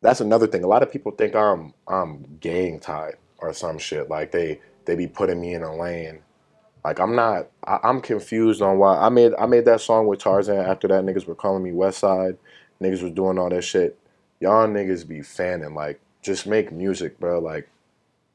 that's 0.00 0.20
another 0.20 0.46
thing. 0.46 0.62
A 0.62 0.68
lot 0.68 0.82
of 0.82 0.92
people 0.92 1.12
think 1.12 1.34
I'm 1.34 1.74
I'm 1.88 2.38
gang 2.40 2.78
tied 2.78 3.16
or 3.38 3.52
some 3.52 3.78
shit. 3.78 4.08
Like 4.08 4.30
they 4.30 4.60
they 4.84 4.94
be 4.94 5.08
putting 5.08 5.40
me 5.40 5.54
in 5.54 5.62
a 5.64 5.74
lane. 5.74 6.20
Like 6.86 7.00
I'm 7.00 7.16
not. 7.16 7.48
I, 7.66 7.80
I'm 7.82 8.00
confused 8.00 8.62
on 8.62 8.78
why 8.78 8.96
I 8.96 9.08
made 9.08 9.32
I 9.40 9.46
made 9.46 9.64
that 9.64 9.80
song 9.80 10.06
with 10.06 10.20
Tarzan. 10.20 10.58
After 10.58 10.86
that, 10.86 11.02
niggas 11.02 11.26
were 11.26 11.34
calling 11.34 11.64
me 11.64 11.72
West 11.72 11.98
Side. 11.98 12.38
Niggas 12.80 13.02
was 13.02 13.10
doing 13.10 13.40
all 13.40 13.50
that 13.50 13.62
shit. 13.62 13.98
Y'all 14.38 14.68
niggas 14.68 15.06
be 15.06 15.20
fanning. 15.20 15.74
Like 15.74 15.98
just 16.22 16.46
make 16.46 16.70
music, 16.70 17.18
bro. 17.18 17.40
Like 17.40 17.68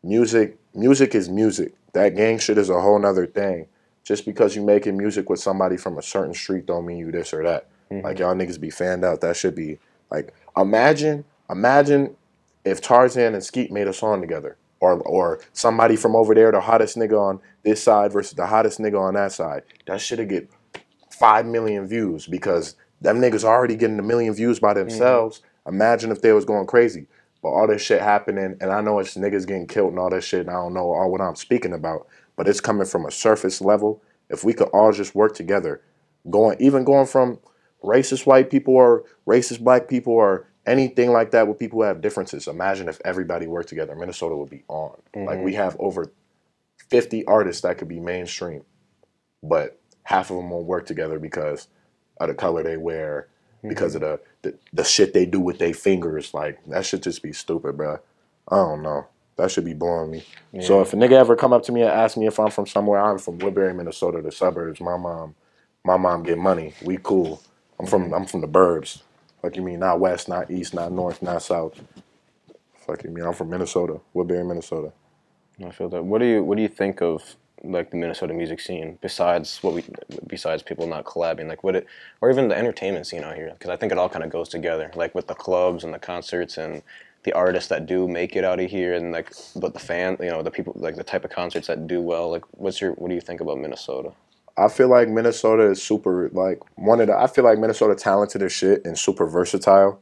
music. 0.04 0.58
Music 0.76 1.16
is 1.16 1.30
music. 1.30 1.74
That 1.94 2.18
gang 2.18 2.40
shit 2.40 2.58
is 2.58 2.70
a 2.70 2.82
whole 2.82 3.00
nother 3.00 3.26
thing. 3.26 3.68
Just 4.04 4.26
because 4.26 4.54
you 4.54 4.62
making 4.62 4.98
music 4.98 5.30
with 5.30 5.40
somebody 5.40 5.78
from 5.78 5.98
a 5.98 6.02
certain 6.02 6.34
street 6.34 6.66
don't 6.66 6.86
mean 6.86 6.98
you 6.98 7.10
this 7.10 7.34
or 7.34 7.44
that. 7.44 7.68
Mhm. 7.90 8.04
Like 8.04 8.20
y'all 8.20 8.36
niggas 8.36 8.60
be 8.60 8.70
fanned 8.70 9.06
out. 9.06 9.22
That 9.22 9.38
should 9.38 9.56
be 9.56 9.80
like 10.10 10.34
imagine 10.58 11.24
imagine 11.50 12.18
if 12.66 12.82
Tarzan 12.82 13.34
and 13.34 13.44
Skeet 13.46 13.72
made 13.72 13.88
a 13.88 13.94
song 13.94 14.20
together. 14.20 14.58
Or 14.82 15.00
or 15.02 15.40
somebody 15.54 15.96
from 15.96 16.16
over 16.16 16.34
there, 16.34 16.52
the 16.52 16.60
hottest 16.60 16.98
nigga 16.98 17.18
on 17.20 17.40
this 17.64 17.82
side 17.84 18.12
versus 18.12 18.34
the 18.34 18.48
hottest 18.48 18.80
nigga 18.80 19.00
on 19.00 19.14
that 19.14 19.32
side. 19.32 19.62
That 19.86 20.02
should 20.02 20.28
get 20.28 20.50
five 21.12 21.46
million 21.46 21.88
views 21.88 22.26
because 22.26 22.76
them 23.00 23.22
niggas 23.22 23.44
already 23.44 23.76
getting 23.76 24.00
a 24.00 24.04
million 24.04 24.34
views 24.34 24.60
by 24.60 24.74
mm-hmm. 24.74 24.90
themselves. 24.90 25.42
Imagine 25.68 26.12
if 26.12 26.22
they 26.22 26.34
was 26.34 26.46
going 26.46 26.66
crazy. 26.66 27.08
But 27.42 27.50
all 27.50 27.68
this 27.68 27.82
shit 27.82 28.02
happening, 28.02 28.56
and 28.60 28.72
I 28.72 28.82
know 28.82 29.00
it's 29.00 29.16
niggas 29.16 29.48
getting 29.48 29.68
killed 29.68 29.92
and 29.92 30.00
all 30.00 30.12
that 30.12 30.24
shit, 30.24 30.42
and 30.42 30.50
I 30.50 30.54
don't 30.54 30.74
know 30.74 30.92
all 30.92 31.12
what 31.12 31.22
I'm 31.22 31.36
speaking 31.36 31.74
about, 31.74 32.08
but 32.36 32.48
it's 32.48 32.62
coming 32.62 32.86
from 32.86 33.06
a 33.06 33.12
surface 33.12 33.62
level. 33.62 34.02
If 34.30 34.44
we 34.44 34.54
could 34.54 34.70
all 34.70 34.92
just 34.92 35.16
work 35.16 35.36
together, 35.36 35.82
going 36.30 36.58
even 36.60 36.84
going 36.84 37.08
from 37.08 37.40
racist 37.84 38.26
white 38.28 38.50
people 38.50 38.76
or 38.76 39.04
racist 39.28 39.62
black 39.62 39.88
people 39.88 40.14
or 40.14 40.48
anything 40.66 41.12
like 41.12 41.32
that 41.32 41.48
with 41.48 41.60
people 41.60 41.80
who 41.80 41.84
have 41.84 42.02
differences. 42.02 42.48
Imagine 42.48 42.88
if 42.88 43.00
everybody 43.04 43.48
worked 43.48 43.70
together. 43.70 43.96
Minnesota 43.96 44.36
would 44.36 44.50
be 44.50 44.64
on. 44.68 44.96
Like 45.16 45.40
we 45.40 45.52
mm-hmm. 45.52 45.62
have 45.62 45.76
over 45.80 46.12
50 46.90 47.26
artists 47.26 47.62
that 47.62 47.78
could 47.78 47.88
be 47.88 48.00
mainstream, 48.00 48.64
but 49.42 49.80
half 50.04 50.30
of 50.30 50.38
them 50.38 50.50
won't 50.50 50.66
work 50.66 50.86
together 50.86 51.20
because 51.20 51.68
of 52.20 52.28
the 52.28 52.34
color 52.34 52.64
they 52.64 52.78
wear, 52.78 53.28
because 53.68 53.96
of 53.96 54.02
mm-hmm. 54.02 54.22
the, 54.42 54.52
the 54.52 54.58
the 54.74 54.84
shit 54.84 55.14
they 55.14 55.26
do 55.26 55.40
with 55.40 55.60
their 55.60 55.74
fingers. 55.74 56.34
Like 56.34 56.64
that 56.68 56.86
should 56.86 57.04
just 57.04 57.24
be 57.24 57.34
stupid, 57.34 57.78
bro. 57.78 58.00
I 58.50 58.56
don't 58.56 58.84
know. 58.84 59.08
That 59.38 59.50
should 59.50 59.66
be 59.66 59.74
blowing 59.74 60.12
me. 60.12 60.24
So 60.62 60.82
if 60.82 60.94
a 60.94 60.96
nigga 60.96 61.14
ever 61.14 61.36
come 61.36 61.54
up 61.54 61.64
to 61.64 61.72
me 61.72 61.82
and 61.82 61.90
ask 61.90 62.16
me 62.18 62.28
if 62.28 62.40
I'm 62.40 62.52
from 62.52 62.68
somewhere, 62.68 63.00
I'm 63.00 63.18
from 63.18 63.40
Woodbury, 63.40 63.74
Minnesota, 63.74 64.22
the 64.22 64.32
suburbs. 64.32 64.80
My 64.82 64.98
mom, 64.98 65.34
my 65.84 65.98
mom 65.98 66.22
get 66.24 66.38
money. 66.38 66.74
We 66.84 67.00
cool. 67.02 67.42
I'm 67.80 67.88
from 67.88 68.06
mm-hmm. 68.06 68.14
I'm 68.14 68.26
from 68.26 68.42
the 68.42 68.48
burbs. 68.48 69.02
Fuck 69.42 69.56
you 69.56 69.62
mean 69.62 69.80
not 69.80 70.00
west, 70.00 70.30
not 70.30 70.52
east, 70.52 70.74
not 70.74 70.92
north, 70.92 71.22
not 71.22 71.42
south. 71.42 71.82
Fuck 72.86 73.04
you 73.04 73.10
mean 73.10 73.26
I'm 73.26 73.34
from 73.34 73.50
Minnesota, 73.50 74.00
Woodbury, 74.14 74.44
Minnesota. 74.44 74.92
I 75.66 75.72
feel 75.72 75.90
that. 75.90 76.04
What 76.04 76.20
do 76.20 76.26
you 76.26 76.44
What 76.44 76.56
do 76.56 76.62
you 76.62 76.68
think 76.68 77.02
of 77.02 77.36
like 77.64 77.92
the 77.92 77.98
Minnesota 77.98 78.34
music 78.34 78.60
scene 78.60 78.98
besides 79.02 79.62
what 79.62 79.74
we 79.74 79.84
besides 80.28 80.64
people 80.64 80.88
not 80.88 81.06
collabing? 81.06 81.48
Like 81.48 81.64
what 81.64 81.76
it 81.76 81.88
or 82.22 82.30
even 82.30 82.48
the 82.48 82.58
entertainment 82.58 83.08
scene 83.08 83.24
out 83.24 83.36
here? 83.36 83.52
Because 83.52 83.70
I 83.70 83.76
think 83.76 83.92
it 83.92 83.98
all 83.98 84.10
kind 84.10 84.24
of 84.24 84.30
goes 84.30 84.50
together. 84.50 84.92
Like 84.96 85.16
with 85.16 85.28
the 85.28 85.36
clubs 85.36 85.84
and 85.84 85.94
the 85.94 86.00
concerts 86.00 86.58
and 86.58 86.82
the 87.24 87.34
artists 87.34 87.70
that 87.70 87.86
do 87.86 88.08
make 88.08 88.36
it 88.36 88.44
out 88.44 88.60
of 88.60 88.70
here 88.70 88.94
and 88.94 89.12
like 89.12 89.32
but 89.56 89.74
the 89.74 89.80
fan 89.80 90.18
you 90.20 90.30
know 90.30 90.42
the 90.42 90.52
people 90.52 90.74
like 90.76 90.96
the 90.96 91.04
type 91.04 91.24
of 91.24 91.32
concerts 91.32 91.68
that 91.68 91.88
do 91.88 92.02
well 92.02 92.32
like 92.32 92.44
what's 92.58 92.82
your 92.82 92.94
what 92.94 93.10
do 93.10 93.16
you 93.16 93.22
think 93.22 93.42
about 93.42 93.60
minnesota 93.60 94.12
I 94.58 94.68
feel 94.68 94.90
like 94.90 95.10
Minnesota 95.10 95.70
is 95.70 95.82
super 95.82 96.30
like 96.34 96.60
one 96.78 97.02
of 97.02 97.08
the 97.08 97.18
I 97.18 97.28
feel 97.28 97.44
like 97.44 97.60
Minnesota 97.60 97.96
talented 97.96 98.42
as 98.42 98.52
shit 98.52 98.86
and 98.86 98.98
super 98.98 99.26
versatile. 99.26 100.00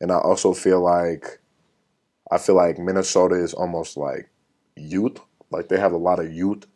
And 0.00 0.10
I 0.10 0.16
also 0.16 0.52
feel 0.52 0.80
like 0.80 1.40
I 2.30 2.38
feel 2.38 2.54
like 2.54 2.78
Minnesota 2.78 3.36
is 3.36 3.54
almost 3.54 3.96
like 3.96 4.28
youth. 4.76 5.20
Like 5.50 5.68
they 5.68 5.78
have 5.78 5.92
a 5.92 5.98
lot 5.98 6.18
of 6.18 6.32
youth. 6.32 6.66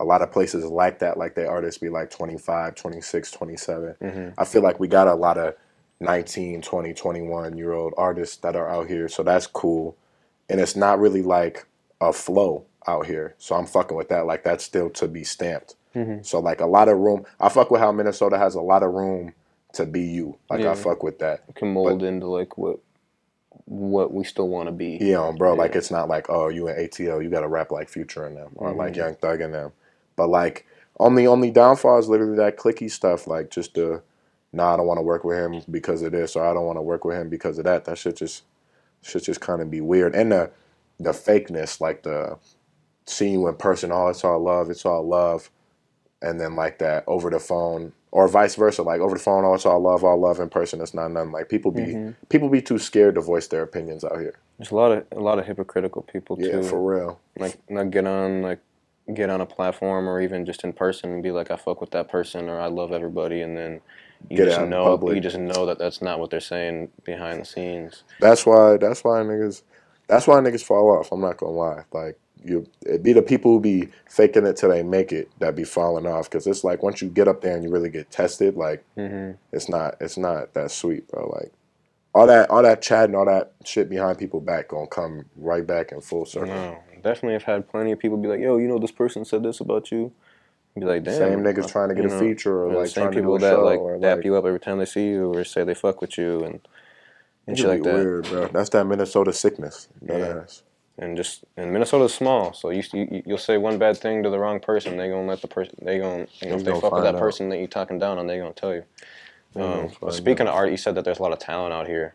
A 0.00 0.04
lot 0.04 0.22
of 0.22 0.30
places 0.30 0.64
like 0.64 1.00
that, 1.00 1.18
like 1.18 1.34
their 1.34 1.50
artists 1.50 1.78
be 1.80 1.88
like 1.88 2.08
25, 2.10 2.76
26, 2.76 3.30
27. 3.32 3.94
mm-hmm. 4.00 4.40
I 4.40 4.44
feel 4.44 4.62
like 4.62 4.78
we 4.78 4.86
got 4.86 5.08
a 5.08 5.14
lot 5.14 5.38
of 5.38 5.56
19, 5.98 6.62
20, 6.62 6.94
21 6.94 7.58
year 7.58 7.72
old 7.72 7.94
artists 7.96 8.36
that 8.38 8.54
are 8.54 8.68
out 8.68 8.86
here. 8.86 9.08
So 9.08 9.24
that's 9.24 9.48
cool. 9.48 9.96
And 10.48 10.60
it's 10.60 10.76
not 10.76 11.00
really 11.00 11.22
like 11.22 11.66
a 12.00 12.12
flow. 12.12 12.64
out 12.86 13.06
here. 13.06 13.34
So 13.38 13.54
I'm 13.56 13.66
fucking 13.66 13.96
with 13.96 14.08
that. 14.08 14.26
Like 14.26 14.44
that's 14.44 14.64
still 14.64 14.88
to 14.90 15.08
be 15.08 15.24
stamped. 15.24 15.74
Mhm. 15.94 16.24
So 16.24 16.40
like 16.40 16.60
a 16.60 16.66
lot 16.66 16.88
of 16.88 16.98
room. 16.98 17.24
I 17.40 17.48
fuck 17.48 17.70
with 17.70 17.80
how 17.80 17.92
Minnesota 17.92 18.38
has 18.38 18.54
a 18.54 18.60
lot 18.60 18.82
of 18.82 18.92
room 18.92 19.32
to 19.74 19.86
be 19.86 20.02
you. 20.02 20.36
Like 20.50 20.60
Yeah. 20.60 20.72
I 20.72 20.74
fuck 20.74 21.02
with 21.02 21.18
that. 21.20 21.42
Can 21.54 21.72
mold 21.72 22.02
into 22.02 22.26
like 22.26 22.56
what 22.58 22.78
what 23.64 24.12
we 24.14 24.24
still 24.24 24.48
want 24.48 24.66
to 24.68 24.72
be. 24.72 24.98
Yeah, 25.00 25.30
bro. 25.36 25.54
Like 25.54 25.74
it's 25.76 25.90
not 25.90 26.08
like 26.08 26.26
oh 26.30 26.48
you 26.48 26.68
in 26.68 26.76
ATL 26.76 27.22
you 27.22 27.28
got 27.30 27.40
to 27.40 27.48
rap 27.48 27.70
like 27.70 27.88
Future 27.88 28.26
in 28.26 28.34
them 28.34 28.52
or 28.56 28.72
like 28.72 28.92
Mhm. 28.94 28.96
Young 28.96 29.14
Thug 29.16 29.40
in 29.40 29.52
them. 29.52 29.72
But 30.16 30.28
like 30.28 30.66
only 31.00 31.26
only 31.26 31.50
downfall 31.50 31.98
is 31.98 32.08
literally 32.08 32.36
that 32.36 32.56
clicky 32.56 32.90
stuff. 32.90 33.26
Like 33.26 33.50
just 33.50 33.74
the 33.74 34.02
nah 34.52 34.74
I 34.74 34.76
don't 34.78 34.86
want 34.86 34.98
to 34.98 35.02
work 35.02 35.24
with 35.24 35.36
him 35.38 35.62
because 35.70 36.02
of 36.02 36.12
this 36.12 36.34
or 36.36 36.44
I 36.46 36.54
don't 36.54 36.64
want 36.66 36.78
to 36.78 36.82
work 36.82 37.04
with 37.04 37.16
him 37.16 37.28
because 37.28 37.58
of 37.58 37.64
that. 37.64 37.84
That 37.84 37.98
shit 37.98 38.16
just 38.16 38.44
should 39.02 39.22
just 39.22 39.40
kind 39.40 39.60
of 39.62 39.70
be 39.70 39.80
weird. 39.80 40.14
And 40.14 40.32
the 40.32 40.50
the 41.00 41.10
fakeness, 41.10 41.80
like 41.80 42.02
the 42.02 42.36
seeing 43.06 43.34
you 43.34 43.48
in 43.48 43.54
person, 43.56 43.92
oh, 43.92 44.08
it's 44.08 44.24
all 44.24 44.38
love, 44.40 44.70
it's 44.70 44.84
all 44.84 45.06
love, 45.06 45.50
and 46.22 46.40
then 46.40 46.56
like 46.56 46.78
that 46.78 47.04
over 47.06 47.30
the 47.30 47.38
phone, 47.40 47.92
or 48.10 48.28
vice 48.28 48.54
versa, 48.56 48.82
like 48.82 49.00
over 49.00 49.16
the 49.16 49.22
phone, 49.22 49.44
oh, 49.44 49.54
it's 49.54 49.66
all 49.66 49.80
love, 49.80 50.04
all 50.04 50.18
love 50.20 50.40
in 50.40 50.48
person, 50.50 50.80
it's 50.80 50.94
not 50.94 51.10
nothing. 51.12 51.32
Like 51.32 51.48
people 51.48 51.70
be 51.70 51.94
Mhm. 51.94 52.16
people 52.28 52.48
be 52.48 52.62
too 52.62 52.78
scared 52.78 53.14
to 53.16 53.20
voice 53.20 53.46
their 53.48 53.62
opinions 53.62 54.04
out 54.04 54.18
here. 54.20 54.34
There's 54.58 54.70
a 54.72 54.76
lot 54.76 54.92
of 54.92 55.04
a 55.12 55.20
lot 55.20 55.38
of 55.38 55.46
hypocritical 55.46 56.02
people 56.02 56.36
Yeah, 56.36 56.52
too. 56.52 56.62
for 56.62 56.80
real. 56.80 57.20
like 57.38 57.58
not 57.70 57.90
get 57.90 58.06
on 58.06 58.42
like 58.42 58.60
get 59.14 59.30
on 59.30 59.40
a 59.40 59.46
platform 59.46 60.08
or 60.08 60.20
even 60.20 60.44
just 60.46 60.64
in 60.64 60.72
person 60.72 61.10
and 61.12 61.22
be 61.22 61.30
like 61.30 61.50
I 61.50 61.56
fuck 61.56 61.80
with 61.80 61.90
that 61.92 62.08
person 62.08 62.48
or 62.48 62.60
I 62.60 62.66
love 62.66 62.92
everybody 62.92 63.40
and 63.42 63.56
then 63.56 63.80
you 64.28 64.36
Get 64.38 64.46
just 64.46 64.60
know 64.60 64.84
public. 64.84 65.14
you 65.16 65.20
just 65.20 65.38
know 65.38 65.66
that 65.66 65.78
that's 65.78 66.02
not 66.02 66.18
what 66.18 66.30
they're 66.30 66.40
saying 66.40 66.90
behind 67.04 67.40
the 67.40 67.44
scenes. 67.44 68.02
That's 68.20 68.44
why. 68.44 68.76
That's 68.78 69.04
why 69.04 69.18
niggas. 69.20 69.62
That's 70.08 70.26
why 70.26 70.40
niggas 70.40 70.64
fall 70.64 70.90
off. 70.98 71.12
I'm 71.12 71.20
not 71.20 71.36
gonna 71.36 71.52
lie. 71.52 71.84
Like 71.92 72.18
you, 72.48 72.66
it 72.82 73.02
be 73.02 73.12
the 73.12 73.22
people 73.22 73.52
who 73.52 73.60
be 73.60 73.88
faking 74.08 74.46
it 74.46 74.56
till 74.56 74.70
they 74.70 74.82
make 74.82 75.12
it 75.12 75.30
that 75.38 75.54
be 75.56 75.64
falling 75.64 76.06
off. 76.06 76.30
Because 76.30 76.46
it's 76.46 76.64
like 76.64 76.82
once 76.82 77.02
you 77.02 77.08
get 77.08 77.28
up 77.28 77.40
there 77.42 77.54
and 77.54 77.62
you 77.64 77.70
really 77.70 77.90
get 77.90 78.10
tested, 78.10 78.56
like 78.56 78.84
hmm 78.96 79.32
it's 79.52 79.68
not. 79.68 79.96
It's 80.00 80.16
not 80.18 80.54
that 80.54 80.70
sweet, 80.70 81.08
bro. 81.08 81.28
Like 81.28 81.52
all 82.14 82.26
that, 82.26 82.50
all 82.50 82.62
that 82.62 82.82
chatting, 82.82 83.14
all 83.14 83.26
that 83.26 83.52
shit 83.64 83.88
behind 83.88 84.18
people 84.18 84.40
back 84.40 84.68
gonna 84.68 84.86
come 84.86 85.26
right 85.36 85.66
back 85.66 85.92
in 85.92 86.00
full 86.00 86.24
circle. 86.26 86.48
No, 86.48 86.78
definitely. 87.02 87.34
I've 87.36 87.44
had 87.44 87.68
plenty 87.68 87.92
of 87.92 87.98
people 87.98 88.16
be 88.16 88.28
like, 88.28 88.40
"Yo, 88.40 88.56
you 88.58 88.68
know, 88.68 88.78
this 88.78 88.90
person 88.90 89.24
said 89.24 89.42
this 89.42 89.60
about 89.60 89.90
you." 89.92 90.12
Be 90.74 90.84
like, 90.84 91.04
"Damn." 91.04 91.14
Same 91.14 91.38
niggas 91.40 91.70
trying 91.70 91.88
to 91.90 91.94
get 91.94 92.04
a 92.04 92.08
know, 92.08 92.18
feature 92.20 92.64
or 92.64 92.74
like 92.74 92.88
same 92.88 93.04
trying 93.04 93.14
to 93.14 93.20
do 93.20 93.22
people 93.22 93.36
a 93.36 93.38
that 93.40 93.56
like 93.62 94.00
dap 94.02 94.16
like. 94.18 94.24
you 94.24 94.36
up 94.36 94.44
every 94.44 94.60
time 94.60 94.78
they 94.78 94.86
see 94.86 95.08
you 95.08 95.32
or 95.34 95.44
say 95.44 95.64
they 95.64 95.74
fuck 95.74 96.00
with 96.00 96.18
you 96.18 96.44
and 96.44 96.60
and 97.46 97.56
It 97.56 97.60
shit 97.60 97.68
like 97.68 97.82
that. 97.82 97.94
weird, 97.94 98.24
bro. 98.24 98.48
That's 98.48 98.68
that 98.70 98.84
Minnesota 98.86 99.32
sickness. 99.32 99.88
Yeah. 100.06 100.42
ass. 100.42 100.62
And 101.00 101.16
just 101.16 101.44
and 101.56 101.72
Minnesota's 101.72 102.12
small, 102.12 102.52
so 102.52 102.70
you, 102.70 102.82
you 102.92 103.22
you'll 103.24 103.38
say 103.38 103.56
one 103.56 103.78
bad 103.78 103.96
thing 103.96 104.24
to 104.24 104.30
the 104.30 104.38
wrong 104.38 104.58
person, 104.58 104.96
they 104.96 105.08
gonna 105.08 105.28
let 105.28 105.40
the 105.40 105.46
person 105.46 105.76
they 105.80 105.98
gonna 105.98 106.26
you 106.40 106.48
know 106.48 106.56
if 106.56 106.64
they 106.64 106.72
fuck 106.72 106.92
with 106.92 107.04
that 107.04 107.14
out. 107.14 107.20
person 107.20 107.48
that 107.50 107.58
you 107.58 107.68
talking 107.68 108.00
down 108.00 108.18
on, 108.18 108.26
they 108.26 108.38
gonna 108.38 108.52
tell 108.52 108.74
you. 108.74 108.84
Um, 109.54 109.90
speaking 110.10 110.48
of 110.48 110.54
art, 110.54 110.70
you 110.70 110.76
said 110.76 110.96
that 110.96 111.04
there's 111.04 111.20
a 111.20 111.22
lot 111.22 111.32
of 111.32 111.38
talent 111.38 111.72
out 111.72 111.86
here. 111.86 112.14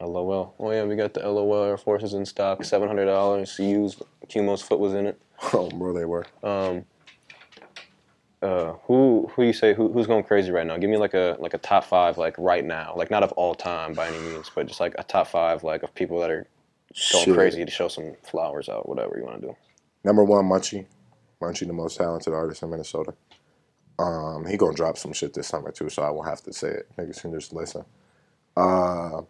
LOL. 0.00 0.54
Oh 0.58 0.70
yeah, 0.70 0.84
we 0.84 0.96
got 0.96 1.14
the 1.14 1.20
LOL 1.28 1.64
Air 1.64 1.76
Forces 1.76 2.14
in 2.14 2.24
stock, 2.24 2.64
seven 2.64 2.88
hundred 2.88 3.06
dollars 3.06 3.58
used. 3.58 4.02
Qmoe's 4.28 4.62
foot 4.62 4.78
was 4.78 4.94
in 4.94 5.06
it. 5.06 5.20
Oh, 5.52 5.68
bro, 5.70 5.92
they 5.92 6.04
were. 6.04 6.26
Um, 6.42 6.84
uh, 8.42 8.72
who 8.84 9.30
who 9.34 9.44
you 9.44 9.52
say 9.52 9.74
who, 9.74 9.92
who's 9.92 10.06
going 10.08 10.24
crazy 10.24 10.50
right 10.50 10.66
now? 10.66 10.76
Give 10.76 10.90
me 10.90 10.96
like 10.96 11.14
a 11.14 11.36
like 11.38 11.54
a 11.54 11.58
top 11.58 11.84
five 11.84 12.18
like 12.18 12.34
right 12.38 12.64
now, 12.64 12.94
like 12.96 13.10
not 13.10 13.22
of 13.22 13.32
all 13.32 13.54
time 13.54 13.94
by 13.94 14.08
any 14.08 14.18
means, 14.18 14.50
but 14.52 14.66
just 14.66 14.80
like 14.80 14.94
a 14.98 15.04
top 15.04 15.28
five 15.28 15.62
like 15.62 15.82
of 15.82 15.94
people 15.94 16.20
that 16.20 16.30
are 16.30 16.46
going 17.12 17.24
Shit. 17.24 17.34
crazy 17.34 17.64
to 17.64 17.70
show 17.70 17.88
some 17.88 18.14
flowers 18.22 18.68
out, 18.68 18.88
whatever 18.88 19.16
you 19.18 19.24
want 19.24 19.40
to 19.40 19.48
do. 19.48 19.56
Number 20.04 20.24
one, 20.24 20.44
Munchie. 20.46 20.86
Munchie, 21.40 21.66
the 21.66 21.72
most 21.72 21.96
talented 21.96 22.32
artist 22.34 22.62
in 22.62 22.70
Minnesota. 22.70 23.14
Um, 23.98 24.46
he 24.46 24.56
gonna 24.56 24.74
drop 24.74 24.96
some 24.96 25.12
shit 25.12 25.34
this 25.34 25.48
summer 25.48 25.70
too, 25.72 25.88
so 25.88 26.02
I 26.02 26.10
won't 26.10 26.28
have 26.28 26.42
to 26.44 26.52
say 26.52 26.68
it. 26.68 26.88
Niggas 26.96 27.20
can 27.20 27.32
just 27.32 27.52
listen. 27.52 27.84
Uh, 28.56 29.22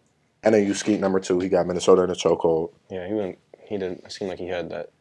and 0.43 0.55
then 0.55 0.65
you 0.65 0.73
Skeet 0.73 0.99
number 0.99 1.19
two. 1.19 1.39
He 1.39 1.49
got 1.49 1.65
Minnesota 1.67 2.03
in 2.03 2.09
a 2.09 2.13
chokehold. 2.15 2.71
Yeah, 2.89 3.07
he 3.07 3.13
went. 3.13 3.37
He 3.63 3.77
didn't 3.77 4.11
seem 4.11 4.27
like 4.27 4.39
he 4.39 4.47
had 4.47 4.69
that 4.69 4.91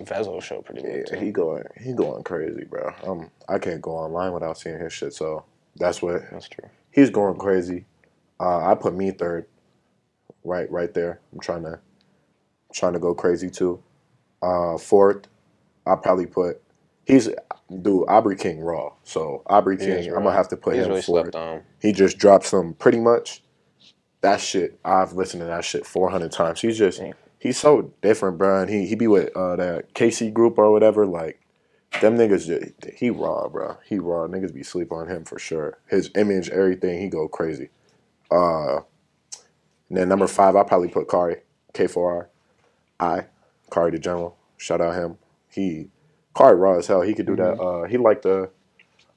Vezo 0.00 0.40
show 0.42 0.62
pretty 0.62 0.82
Yeah, 0.82 0.94
good. 0.98 1.06
too. 1.08 1.16
he 1.16 1.30
going 1.32 1.64
he 1.80 1.92
going 1.92 2.22
crazy, 2.24 2.64
bro. 2.64 2.92
Um, 3.06 3.30
I 3.48 3.58
can't 3.58 3.82
go 3.82 3.92
online 3.92 4.32
without 4.32 4.58
seeing 4.58 4.78
his 4.78 4.92
shit. 4.92 5.12
So 5.12 5.44
that's 5.76 6.00
what 6.02 6.22
That's 6.30 6.48
true. 6.48 6.68
he's 6.92 7.10
going 7.10 7.36
crazy. 7.38 7.84
Uh, 8.40 8.64
I 8.70 8.74
put 8.74 8.94
me 8.94 9.10
third, 9.12 9.46
right, 10.44 10.70
right 10.70 10.92
there. 10.94 11.20
I'm 11.32 11.40
trying 11.40 11.62
to, 11.64 11.78
trying 12.72 12.92
to 12.94 12.98
go 12.98 13.14
crazy 13.14 13.50
too. 13.50 13.82
Uh, 14.42 14.78
fourth, 14.78 15.26
I 15.86 15.94
probably 15.96 16.26
put. 16.26 16.62
He's 17.04 17.28
dude 17.82 18.04
Aubrey 18.08 18.36
King 18.36 18.60
raw. 18.60 18.92
So 19.04 19.42
Aubrey 19.46 19.76
King, 19.76 20.08
I'm 20.08 20.22
gonna 20.24 20.32
have 20.32 20.48
to 20.48 20.56
put 20.56 20.74
He's 20.74 20.84
him 20.84 20.90
really 20.90 21.02
fourth. 21.02 21.24
slept 21.32 21.36
on. 21.36 21.62
He 21.80 21.92
just 21.92 22.18
dropped 22.18 22.46
some 22.46 22.74
pretty 22.74 23.00
much. 23.00 23.42
That 24.22 24.40
shit, 24.40 24.78
I've 24.84 25.12
listened 25.12 25.42
to 25.42 25.46
that 25.46 25.64
shit 25.64 25.86
400 25.86 26.32
times. 26.32 26.60
He's 26.60 26.78
just, 26.78 26.98
Damn. 26.98 27.12
he's 27.38 27.58
so 27.58 27.92
different, 28.02 28.38
bro. 28.38 28.62
And 28.62 28.70
he 28.70 28.86
he 28.86 28.94
be 28.96 29.06
with 29.06 29.36
uh, 29.36 29.56
that 29.56 29.94
KC 29.94 30.32
group 30.32 30.58
or 30.58 30.72
whatever. 30.72 31.06
Like, 31.06 31.40
them 32.00 32.16
niggas, 32.16 32.46
just, 32.46 32.98
he 32.98 33.10
raw, 33.10 33.48
bro. 33.48 33.76
He 33.84 33.98
raw. 33.98 34.26
Niggas 34.26 34.52
be 34.52 34.64
sleep 34.64 34.90
on 34.90 35.06
him 35.08 35.24
for 35.24 35.38
sure. 35.38 35.78
His 35.88 36.10
image, 36.16 36.48
everything, 36.50 37.00
he 37.00 37.08
go 37.08 37.28
crazy. 37.28 37.68
Uh, 38.30 38.78
and 39.88 39.96
then 39.96 40.08
number 40.08 40.26
five, 40.26 40.56
I 40.56 40.64
probably 40.64 40.88
put 40.88 41.08
Kari, 41.08 41.36
K4R. 41.74 42.26
I, 42.98 43.26
Kari 43.70 43.90
the 43.92 43.98
General. 43.98 44.36
Shout 44.56 44.80
out 44.80 44.94
him. 44.94 45.18
He, 45.48 45.88
Kari 46.36 46.56
raw 46.56 46.78
as 46.78 46.86
hell. 46.86 47.02
He 47.02 47.14
could 47.14 47.26
do 47.26 47.36
that. 47.36 47.60
Uh, 47.60 47.84
he 47.84 47.96
like 47.96 48.22
the, 48.22 48.50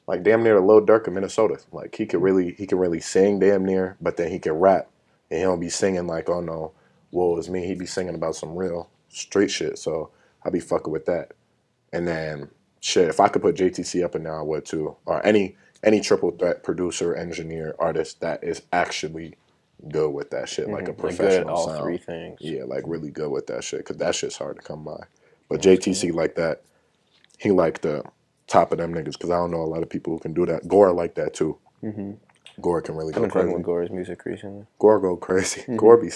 like 0.08 0.24
damn 0.24 0.44
near 0.44 0.56
the 0.56 0.66
Lil 0.66 0.86
Durk 0.86 1.08
of 1.08 1.14
Minnesota. 1.14 1.60
Like 1.72 1.96
he 1.96 2.06
could 2.06 2.22
really, 2.22 2.54
he 2.54 2.66
can 2.66 2.80
really 2.80 3.00
sing 3.00 3.40
damn 3.40 3.66
near, 3.66 3.98
but 4.02 4.18
then 4.18 4.32
he 4.32 4.40
can 4.40 4.54
rap, 4.54 4.90
and 5.30 5.40
he 5.40 5.44
don't 5.44 5.60
be 5.60 5.70
singing 5.70 6.08
like, 6.08 6.30
oh 6.30 6.42
no, 6.42 6.72
woe 7.12 7.38
is 7.38 7.50
me. 7.50 7.66
He'd 7.66 7.80
be 7.80 7.86
singing 7.86 8.16
about 8.16 8.36
some 8.36 8.56
real 8.56 8.90
straight 9.10 9.52
shit. 9.52 9.78
So 9.78 10.12
I'd 10.44 10.54
be 10.54 10.60
fucking 10.60 10.92
with 10.92 11.06
that. 11.06 11.34
And 11.92 12.08
then 12.08 12.50
shit, 12.80 13.08
if 13.08 13.20
I 13.20 13.28
could 13.28 13.42
put 13.42 13.56
JTC 13.56 14.04
up 14.04 14.16
in 14.16 14.24
there, 14.24 14.40
I 14.40 14.42
would 14.42 14.66
too. 14.66 14.96
Or 15.06 15.26
any 15.26 15.56
any 15.84 16.02
triple 16.02 16.32
threat 16.32 16.64
producer, 16.64 17.16
engineer, 17.16 17.76
artist 17.80 18.20
that 18.22 18.44
is 18.44 18.64
actually 18.74 19.36
good 19.88 20.10
with 20.10 20.32
that 20.32 20.50
shit, 20.50 20.70
like 20.70 20.88
a 20.88 20.94
professional 20.94 21.56
all 21.56 21.68
sound. 21.68 21.82
three 21.84 21.98
things. 21.98 22.38
Yeah, 22.42 22.64
like 22.66 22.84
really 22.88 23.12
good 23.12 23.30
with 23.32 23.48
that 23.48 23.64
shit, 23.64 23.86
cause 23.86 23.98
that 23.98 24.16
shit's 24.16 24.38
hard 24.38 24.58
to 24.58 24.62
come 24.62 24.84
by. 24.84 25.04
But 25.50 25.62
JTC 25.62 26.14
like 26.14 26.36
that, 26.36 26.62
he 27.38 27.52
like 27.52 27.82
the 27.82 28.04
top 28.48 28.72
of 28.72 28.78
them 28.80 28.94
niggas, 28.94 29.18
cause 29.18 29.30
I 29.32 29.36
don't 29.38 29.52
know 29.52 29.62
a 29.62 29.64
lot 29.72 29.84
of 29.84 29.90
people 29.90 30.14
who 30.14 30.20
can 30.20 30.34
do 30.34 30.46
that. 30.46 30.68
Gore 30.68 30.92
like 30.92 31.16
that 31.16 31.34
too. 31.34 31.58
Mm-hmm. 31.84 32.12
Gore 32.62 32.82
can 32.82 32.96
really 32.96 33.14
I've 33.14 33.22
go 33.22 33.30
crazy. 33.30 33.54
with 33.54 33.64
Gore's 33.64 33.90
music 33.90 34.26
recently. 34.26 34.66
Gore 34.80 35.00
go 35.00 35.16
crazy. 35.16 35.62
Mhm. 35.62 35.78
Gore 35.78 35.98
be 35.98 36.10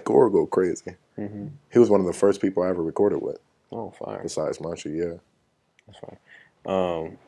Gore 0.04 0.30
go 0.30 0.46
crazy. 0.46 0.96
Mm-hmm. 1.18 1.48
He 1.70 1.78
was 1.78 1.90
one 1.90 2.00
of 2.00 2.06
the 2.06 2.12
first 2.14 2.40
people 2.40 2.62
I 2.62 2.68
ever 2.70 2.82
recorded 2.82 3.20
with, 3.20 3.38
Oh, 3.70 3.90
fire. 3.90 4.20
besides 4.22 4.58
Munchie. 4.58 4.96
Yeah. 4.96 5.18
That's 5.86 5.98
fine. 5.98 6.18
Um, 6.64 7.18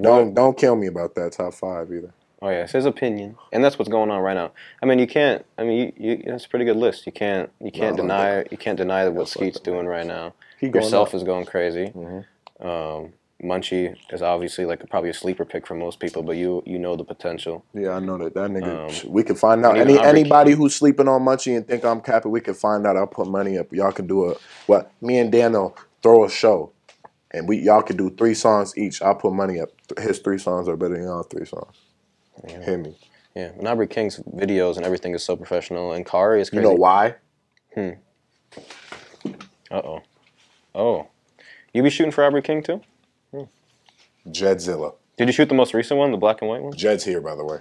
Don't 0.00 0.34
don't 0.34 0.56
kill 0.58 0.74
me 0.74 0.88
about 0.88 1.14
that 1.14 1.32
top 1.32 1.54
five 1.54 1.92
either. 1.92 2.12
Oh 2.42 2.50
yeah, 2.50 2.62
it's 2.64 2.72
his 2.72 2.84
opinion, 2.84 3.36
and 3.52 3.64
that's 3.64 3.78
what's 3.78 3.88
going 3.88 4.10
on 4.10 4.20
right 4.20 4.34
now. 4.34 4.52
I 4.82 4.86
mean, 4.86 4.98
you 4.98 5.06
can't. 5.06 5.44
I 5.56 5.64
mean, 5.64 5.92
you, 5.96 6.10
you, 6.10 6.22
it's 6.34 6.44
a 6.44 6.48
pretty 6.48 6.66
good 6.66 6.76
list. 6.76 7.06
You 7.06 7.12
can't. 7.12 7.50
You 7.60 7.70
can't 7.70 7.96
No, 7.96 8.02
deny. 8.02 8.44
You 8.50 8.58
can't 8.58 8.76
deny 8.76 9.08
what 9.08 9.20
That's 9.20 9.36
like 9.36 9.54
Skeet's 9.54 9.60
doing 9.60 9.86
right 9.86 10.06
now. 10.06 10.34
He 10.60 10.66
Yourself 10.68 11.08
up. 11.08 11.14
is 11.14 11.22
going 11.22 11.46
crazy. 11.46 11.92
Mhm. 11.94 12.24
Um, 12.60 13.12
Munchie 13.42 13.94
is 14.10 14.22
obviously 14.22 14.64
like 14.64 14.86
probably 14.88 15.10
a 15.10 15.14
sleeper 15.14 15.44
pick 15.44 15.66
for 15.66 15.74
most 15.74 15.98
people, 16.00 16.22
but 16.22 16.36
you 16.36 16.62
you 16.66 16.78
know 16.78 16.96
the 16.96 17.04
potential. 17.04 17.64
Yeah, 17.74 17.92
I 17.92 18.00
know 18.00 18.16
that 18.18 18.34
that 18.34 18.50
nigga. 18.50 19.04
Um, 19.06 19.12
we 19.12 19.22
can 19.22 19.36
find 19.36 19.64
out. 19.64 19.78
Any 19.78 19.98
anybody 19.98 20.52
who's 20.52 20.74
sleeping 20.74 21.08
on 21.08 21.22
Munchie 21.22 21.56
and 21.56 21.66
think 21.66 21.84
I'm 21.84 22.00
capping, 22.00 22.32
we 22.32 22.40
can 22.40 22.54
find 22.54 22.86
out. 22.86 22.96
I'll 22.96 23.06
put 23.06 23.28
money 23.28 23.58
up. 23.58 23.72
Y'all 23.72 23.92
can 23.92 24.06
do 24.06 24.30
a 24.30 24.36
what? 24.66 24.90
Me 25.00 25.18
and 25.18 25.30
Daniel 25.32 25.76
throw 26.02 26.24
a 26.24 26.30
show, 26.30 26.72
and 27.30 27.46
we 27.48 27.58
y'all 27.58 27.82
can 27.82 27.96
do 27.96 28.10
three 28.10 28.34
songs 28.34 28.76
each. 28.76 29.00
I'll 29.02 29.14
put 29.14 29.32
money 29.32 29.60
up. 29.60 29.70
His 29.98 30.18
three 30.18 30.38
songs 30.38 30.66
are 30.68 30.76
better 30.76 30.94
than 30.94 31.04
y'all 31.04 31.22
three 31.22 31.46
songs. 31.46 31.76
Yeah. 32.46 32.64
Hear 32.64 32.78
me. 32.78 32.96
Yeah, 33.34 33.50
and 33.58 33.68
Aubrey 33.68 33.86
King's 33.86 34.18
videos 34.20 34.76
and 34.76 34.86
everything 34.86 35.14
is 35.14 35.22
so 35.22 35.36
professional, 35.36 35.92
and 35.92 36.06
Kari 36.06 36.40
is 36.40 36.48
You 36.48 36.60
crazy. 36.60 36.68
know 36.68 36.74
why? 36.74 37.14
Hmm. 37.74 37.90
Uh 39.70 39.76
oh. 39.84 40.02
Oh, 40.74 41.08
you 41.72 41.82
be 41.82 41.90
shooting 41.90 42.12
for 42.12 42.24
Aubrey 42.24 42.42
King 42.42 42.62
too? 42.62 42.80
Hmm. 43.32 43.42
Jedzilla. 44.28 44.94
Did 45.16 45.28
you 45.28 45.32
shoot 45.32 45.48
the 45.48 45.54
most 45.54 45.74
recent 45.74 45.98
one, 45.98 46.10
the 46.12 46.16
black 46.18 46.40
and 46.42 46.48
white 46.50 46.62
one? 46.62 46.72
Jed's 46.74 47.04
here, 47.04 47.20
by 47.20 47.34
the 47.34 47.44
way. 47.44 47.58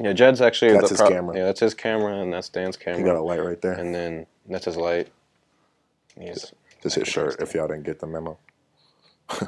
Yeah, 0.00 0.12
Jed's 0.14 0.40
actually 0.40 0.72
That's 0.72 0.90
the 0.90 1.02
his 1.02 1.08
camera. 1.08 1.36
Yeah, 1.36 1.44
that's 1.44 1.60
his 1.60 1.74
camera, 1.74 2.14
and 2.20 2.32
that's 2.32 2.48
Dan's 2.48 2.76
camera. 2.76 3.02
got 3.02 3.16
a 3.16 3.20
light 3.22 3.42
right 3.44 3.60
there. 3.60 3.72
and 3.74 3.94
then 3.94 4.26
that's 4.48 4.64
his 4.64 4.76
light. 4.78 5.08
He's 6.18 6.52
This 6.82 6.94
his 6.94 7.06
shirt. 7.06 7.36
If 7.40 7.54
y'all 7.54 7.68
didn't 7.68 7.84
get 7.84 8.00
the 8.00 8.06
memo. 8.06 8.38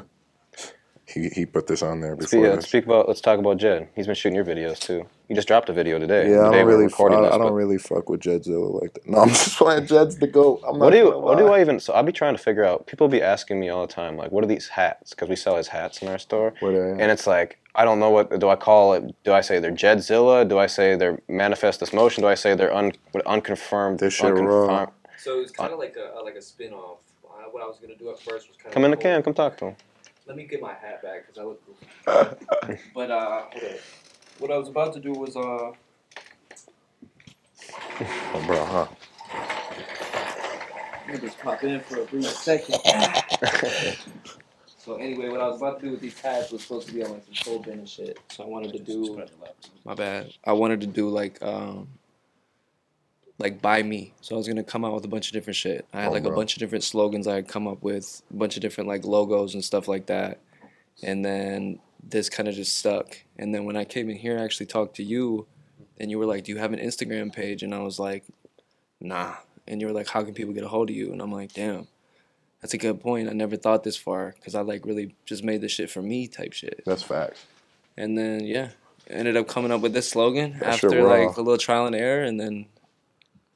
he 1.13 1.29
he 1.29 1.45
put 1.45 1.67
this 1.67 1.81
on 1.81 2.01
there 2.01 2.15
Speak, 2.15 2.29
before. 2.31 2.47
uh, 2.47 2.55
this. 2.57 2.65
speak 2.67 2.85
about. 2.85 3.07
Let's 3.07 3.21
talk 3.21 3.39
about 3.39 3.57
Jed. 3.57 3.87
He's 3.95 4.05
been 4.07 4.15
shooting 4.15 4.35
your 4.35 4.45
videos 4.45 4.79
too. 4.79 5.05
He 5.27 5.33
just 5.33 5.47
dropped 5.47 5.69
a 5.69 5.73
video 5.73 5.99
today. 5.99 6.29
Yeah, 6.29 6.47
I 6.47 6.51
day 6.51 6.57
don't 6.59 6.67
really, 6.67 6.83
I, 6.85 6.87
this, 6.87 7.33
I 7.33 7.37
don't 7.37 7.53
really 7.53 7.77
fuck 7.77 8.09
with 8.09 8.19
Jedzilla 8.21 8.81
like 8.81 8.93
that. 8.93 9.07
No, 9.07 9.19
I'm 9.19 9.29
just 9.43 9.57
playing 9.57 9.85
Jed's 9.87 10.17
the 10.17 10.27
goat. 10.27 10.61
I'm 10.67 10.77
not 10.77 10.85
What 10.85 10.89
do 10.91 10.97
you? 10.97 11.17
What 11.19 11.37
do. 11.37 11.47
I 11.47 11.61
even? 11.61 11.79
So 11.79 11.93
I'll 11.93 12.03
be 12.03 12.11
trying 12.11 12.35
to 12.35 12.41
figure 12.41 12.63
out. 12.65 12.85
People 12.87 13.07
be 13.07 13.21
asking 13.21 13.59
me 13.59 13.69
all 13.69 13.85
the 13.87 13.93
time, 13.93 14.17
like, 14.17 14.31
what 14.31 14.43
are 14.43 14.47
these 14.47 14.67
hats? 14.67 15.11
Because 15.11 15.29
we 15.29 15.35
sell 15.35 15.55
his 15.55 15.67
hats 15.67 16.01
in 16.01 16.07
our 16.07 16.17
store, 16.19 16.53
What 16.59 16.73
are 16.73 16.95
they? 16.95 17.01
and 17.03 17.11
it's 17.11 17.25
like 17.27 17.59
I 17.75 17.85
don't 17.85 17.99
know 17.99 18.09
what 18.11 18.39
do 18.39 18.49
I 18.49 18.55
call 18.55 18.93
it. 18.93 19.15
Do 19.23 19.33
I 19.33 19.41
say 19.41 19.59
they're 19.59 19.71
Jedzilla? 19.71 20.47
Do 20.47 20.57
I 20.59 20.67
say 20.67 20.95
they're 20.95 21.19
Manifest 21.27 21.79
This 21.79 21.93
Motion? 21.93 22.21
Do 22.23 22.27
I 22.27 22.35
say 22.35 22.53
they're 22.55 22.73
un, 22.73 22.91
what, 23.13 23.25
unconfirmed? 23.25 23.99
This 23.99 24.13
shit 24.13 24.33
raw. 24.33 24.63
unconfirmed- 24.63 24.91
So 25.17 25.39
it's 25.39 25.51
kind 25.51 25.71
of 25.73 25.79
like 25.79 25.95
a 25.95 26.21
like 26.21 26.35
a 26.35 26.41
spin 26.41 26.73
off. 26.73 26.99
Uh, 27.25 27.49
what 27.51 27.63
I 27.63 27.65
was 27.65 27.77
gonna 27.79 27.95
do 27.95 28.09
at 28.09 28.19
first 28.19 28.47
was 28.49 28.57
kind 28.57 28.67
of 28.67 28.73
Come 28.73 28.85
in 28.85 28.91
the 28.91 28.97
can. 28.97 29.23
Come 29.23 29.33
talk 29.33 29.57
to 29.57 29.65
him. 29.67 29.75
Let 30.25 30.37
me 30.37 30.45
get 30.45 30.61
my 30.61 30.73
hat 30.73 31.01
back 31.03 31.27
because 31.27 31.37
I 31.37 31.43
look 31.43 31.61
goofy. 31.65 31.87
but 32.95 33.11
uh, 33.11 33.43
hold 33.51 33.63
up. 33.63 33.79
What 34.39 34.51
I 34.51 34.57
was 34.57 34.69
about 34.69 34.93
to 34.93 34.99
do 34.99 35.11
was 35.13 35.35
uh, 35.35 35.71
Oh, 38.35 38.43
bro, 38.47 38.65
huh? 38.65 38.87
let 41.07 41.21
me 41.21 41.27
just 41.27 41.39
pop 41.39 41.63
in 41.63 41.79
for 41.81 42.01
a 42.01 42.05
brief 42.05 42.25
second. 42.27 42.79
so 44.77 44.95
anyway, 44.95 45.29
what 45.29 45.41
I 45.41 45.47
was 45.47 45.57
about 45.57 45.79
to 45.79 45.85
do 45.85 45.91
with 45.91 46.01
these 46.01 46.19
hats 46.19 46.51
was 46.51 46.63
supposed 46.63 46.87
to 46.87 46.93
be 46.93 47.03
on 47.03 47.11
like 47.11 47.25
some 47.25 47.35
soul 47.35 47.59
bin 47.59 47.79
and 47.79 47.89
shit. 47.89 48.19
So 48.31 48.43
I 48.43 48.47
wanted 48.47 48.73
to 48.73 48.79
do. 48.79 49.21
My 49.85 49.93
bad. 49.93 50.33
I 50.45 50.53
wanted 50.53 50.81
to 50.81 50.87
do 50.87 51.09
like 51.09 51.41
um. 51.43 51.87
Like 53.39 53.61
by 53.61 53.81
me, 53.81 54.13
so 54.21 54.35
I 54.35 54.37
was 54.37 54.47
gonna 54.47 54.63
come 54.63 54.85
out 54.85 54.93
with 54.93 55.05
a 55.05 55.07
bunch 55.07 55.27
of 55.27 55.33
different 55.33 55.55
shit. 55.57 55.85
I 55.91 56.01
had 56.01 56.09
Oh, 56.09 56.11
like 56.11 56.25
a 56.25 56.31
bunch 56.31 56.53
of 56.53 56.59
different 56.59 56.83
slogans 56.83 57.27
I 57.27 57.35
had 57.35 57.47
come 57.47 57.67
up 57.67 57.81
with, 57.81 58.21
a 58.31 58.35
bunch 58.35 58.55
of 58.55 58.61
different 58.61 58.87
like 58.87 59.05
logos 59.05 59.53
and 59.55 59.63
stuff 59.65 59.87
like 59.87 60.05
that. 60.05 60.39
And 61.01 61.25
then 61.25 61.79
this 62.07 62.29
kind 62.29 62.47
of 62.47 62.53
just 62.53 62.77
stuck. 62.77 63.17
And 63.37 63.53
then 63.53 63.65
when 63.65 63.75
I 63.75 63.85
came 63.85 64.09
in 64.09 64.17
here, 64.17 64.37
I 64.37 64.43
actually 64.43 64.67
talked 64.67 64.95
to 64.97 65.03
you, 65.03 65.47
and 65.99 66.11
you 66.11 66.19
were 66.19 66.27
like, 66.27 66.43
"Do 66.43 66.51
you 66.51 66.59
have 66.59 66.73
an 66.73 66.79
Instagram 66.79 67.33
page?" 67.33 67.63
And 67.63 67.73
I 67.73 67.79
was 67.79 67.97
like, 67.99 68.23
"Nah." 69.01 69.35
And 69.67 69.81
you 69.81 69.87
were 69.87 69.93
like, 69.93 70.09
"How 70.09 70.23
can 70.23 70.33
people 70.33 70.53
get 70.53 70.63
a 70.63 70.67
hold 70.67 70.89
of 70.91 70.95
you?" 70.95 71.11
And 71.11 71.21
I'm 71.21 71.31
like, 71.31 71.53
"Damn, 71.53 71.87
that's 72.61 72.73
a 72.75 72.77
good 72.77 73.01
point. 73.01 73.29
I 73.29 73.33
never 73.33 73.55
thought 73.55 73.83
this 73.83 73.97
far 73.97 74.35
because 74.37 74.53
I 74.53 74.61
like 74.61 74.85
really 74.85 75.15
just 75.25 75.43
made 75.43 75.61
this 75.61 75.71
shit 75.71 75.89
for 75.89 76.01
me 76.03 76.27
type 76.27 76.53
shit." 76.53 76.83
That's 76.85 77.01
facts. 77.03 77.45
And 77.97 78.15
then 78.17 78.41
yeah, 78.45 78.69
ended 79.09 79.37
up 79.37 79.47
coming 79.47 79.71
up 79.71 79.81
with 79.81 79.93
this 79.93 80.09
slogan 80.09 80.59
That 80.59 80.73
after 80.73 81.01
like 81.01 81.35
a 81.37 81.41
little 81.41 81.57
trial 81.57 81.87
and 81.87 81.95
error, 81.95 82.23
and 82.23 82.39
then 82.39 82.67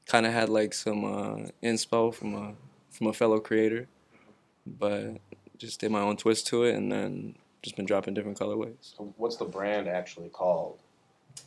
kind 0.07 0.25
of 0.25 0.33
had 0.33 0.49
like 0.49 0.73
some 0.73 1.03
uh, 1.05 1.47
inspo 1.63 2.13
from 2.13 2.33
a 2.35 2.53
from 2.91 3.07
a 3.07 3.13
fellow 3.13 3.39
creator, 3.39 3.87
but 4.65 5.17
just 5.57 5.79
did 5.79 5.91
my 5.91 6.01
own 6.01 6.17
twist 6.17 6.47
to 6.47 6.63
it, 6.63 6.75
and 6.75 6.91
then 6.91 7.35
just 7.61 7.75
been 7.75 7.85
dropping 7.85 8.13
different 8.13 8.39
colorways. 8.39 8.75
So 8.81 9.13
what's 9.17 9.37
the 9.37 9.45
brand 9.45 9.87
actually 9.87 10.29
called? 10.29 10.79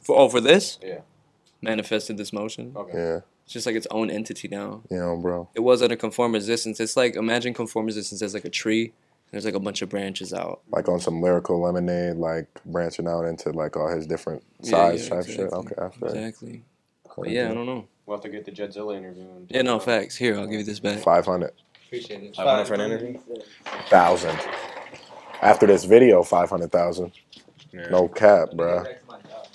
For 0.03 0.17
oh, 0.19 0.29
for 0.29 0.41
this, 0.41 0.79
Yeah. 0.83 1.01
manifested 1.63 2.17
this 2.17 2.33
motion. 2.33 2.73
Okay. 2.77 2.93
Yeah, 2.97 3.21
It's 3.45 3.53
just 3.53 3.67
like 3.67 3.75
its 3.77 3.87
own 3.91 4.11
entity 4.11 4.49
now. 4.49 4.83
you 4.91 4.99
know, 4.99 5.17
bro. 5.17 5.49
It 5.55 5.61
was 5.61 5.83
under 5.83 5.97
conform 5.97 6.33
resistance. 6.33 6.81
It's 6.81 6.97
like 6.97 7.17
imagine 7.17 7.55
conform 7.55 7.87
resistance 7.87 8.23
as 8.23 8.35
like 8.35 8.45
a 8.45 8.51
tree. 8.51 8.85
And 8.87 8.93
there's 9.33 9.45
like 9.45 9.55
a 9.55 9.61
bunch 9.61 9.81
of 9.83 9.89
branches 9.89 10.33
out. 10.33 10.61
Like 10.71 10.89
on 10.89 10.99
some 11.01 11.21
lyrical 11.23 11.61
lemonade, 11.61 12.17
like 12.17 12.47
branching 12.67 13.07
out 13.07 13.25
into 13.27 13.51
like 13.51 13.77
all 13.77 13.89
his 13.89 14.07
different 14.07 14.43
Yeah, 14.63 14.71
size 14.71 15.09
yeah, 15.09 15.15
type 15.17 15.27
shit. 15.27 15.53
Okay, 15.53 15.75
I 15.79 15.89
feel 15.91 16.09
it. 16.09 16.17
Exactly. 16.17 16.63
But 17.17 17.31
yeah, 17.31 17.51
I 17.51 17.55
don't 17.55 17.67
know. 17.67 17.87
We'll 18.07 18.17
have 18.17 18.23
to 18.25 18.29
get 18.29 18.45
the 18.45 18.51
Jedzilla 18.53 18.97
interview. 18.97 19.23
And 19.23 19.47
Yeah, 19.51 19.63
no 19.63 19.79
facts. 19.79 20.17
Here, 20.17 20.37
I'll 20.39 20.47
give 20.47 20.61
you 20.61 20.65
this 20.65 20.81
back. 20.81 20.99
Five 20.99 21.27
hundred 21.27 21.53
Appreciate 21.87 22.23
it. 22.23 22.37
500 22.37 22.65
for 22.67 22.75
an 22.75 22.81
interview? 22.83 23.19
thousand. 23.89 24.39
After 25.43 25.67
this 25.67 25.85
video, 25.85 26.23
five 26.23 26.51
hundred 26.51 26.71
thousand. 26.73 27.13
Yeah. 27.73 27.89
No 27.91 28.09
cap, 28.09 28.51
bro. 28.55 28.85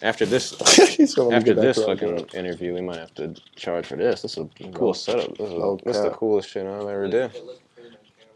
After 0.01 0.25
this, 0.25 0.51
He's 0.95 1.17
after 1.17 1.53
this 1.53 1.83
fucking 1.83 2.19
up. 2.19 2.35
interview, 2.35 2.73
we 2.73 2.81
might 2.81 2.97
have 2.97 3.13
to 3.15 3.33
charge 3.55 3.85
for 3.87 3.95
this. 3.95 4.21
This 4.21 4.37
is 4.37 4.45
a 4.59 4.67
cool 4.71 4.93
setup. 4.93 5.37
This 5.37 5.47
is, 5.47 5.53
No 5.53 5.79
this 5.85 5.97
is 5.97 6.03
the 6.03 6.09
coolest 6.11 6.49
shit 6.49 6.65
I've 6.65 6.81
ever 6.81 7.07
did. 7.07 7.31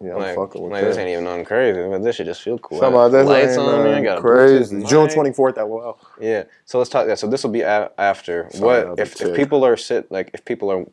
Yeah, 0.01 0.13
I'm 0.13 0.19
like, 0.19 0.35
fucking 0.35 0.61
with 0.61 0.71
like 0.71 0.83
this 0.83 0.95
that. 0.95 1.01
ain't 1.01 1.09
even 1.11 1.23
nothing 1.25 1.45
crazy, 1.45 1.79
but 1.89 2.03
this 2.03 2.15
should 2.15 2.25
just 2.25 2.41
feel 2.41 2.57
cool. 2.59 2.79
Some 2.79 2.95
I 2.95 2.97
of 2.97 3.03
have 3.03 3.11
this 3.11 3.27
lights 3.27 3.51
ain't 3.51 3.59
on 3.59 3.83
me. 3.83 3.91
I 3.91 4.01
got 4.01 4.21
crazy. 4.21 4.75
Bluetooth 4.77 4.89
June 4.89 5.03
mic. 5.05 5.13
twenty 5.13 5.33
fourth 5.33 5.57
at 5.57 5.67
wow. 5.67 5.97
Yeah. 6.21 6.43
So 6.65 6.77
let's 6.77 6.89
talk. 6.89 7.07
Yeah. 7.07 7.15
So 7.15 7.27
this 7.27 7.43
will 7.43 7.51
be 7.51 7.61
a- 7.61 7.91
after. 7.97 8.47
Sorry, 8.51 8.85
what 8.85 8.99
if, 8.99 9.21
if 9.21 9.35
people 9.35 9.65
are 9.65 9.75
sit 9.75 10.09
like 10.11 10.31
if 10.33 10.45
people 10.45 10.71
are 10.71 10.85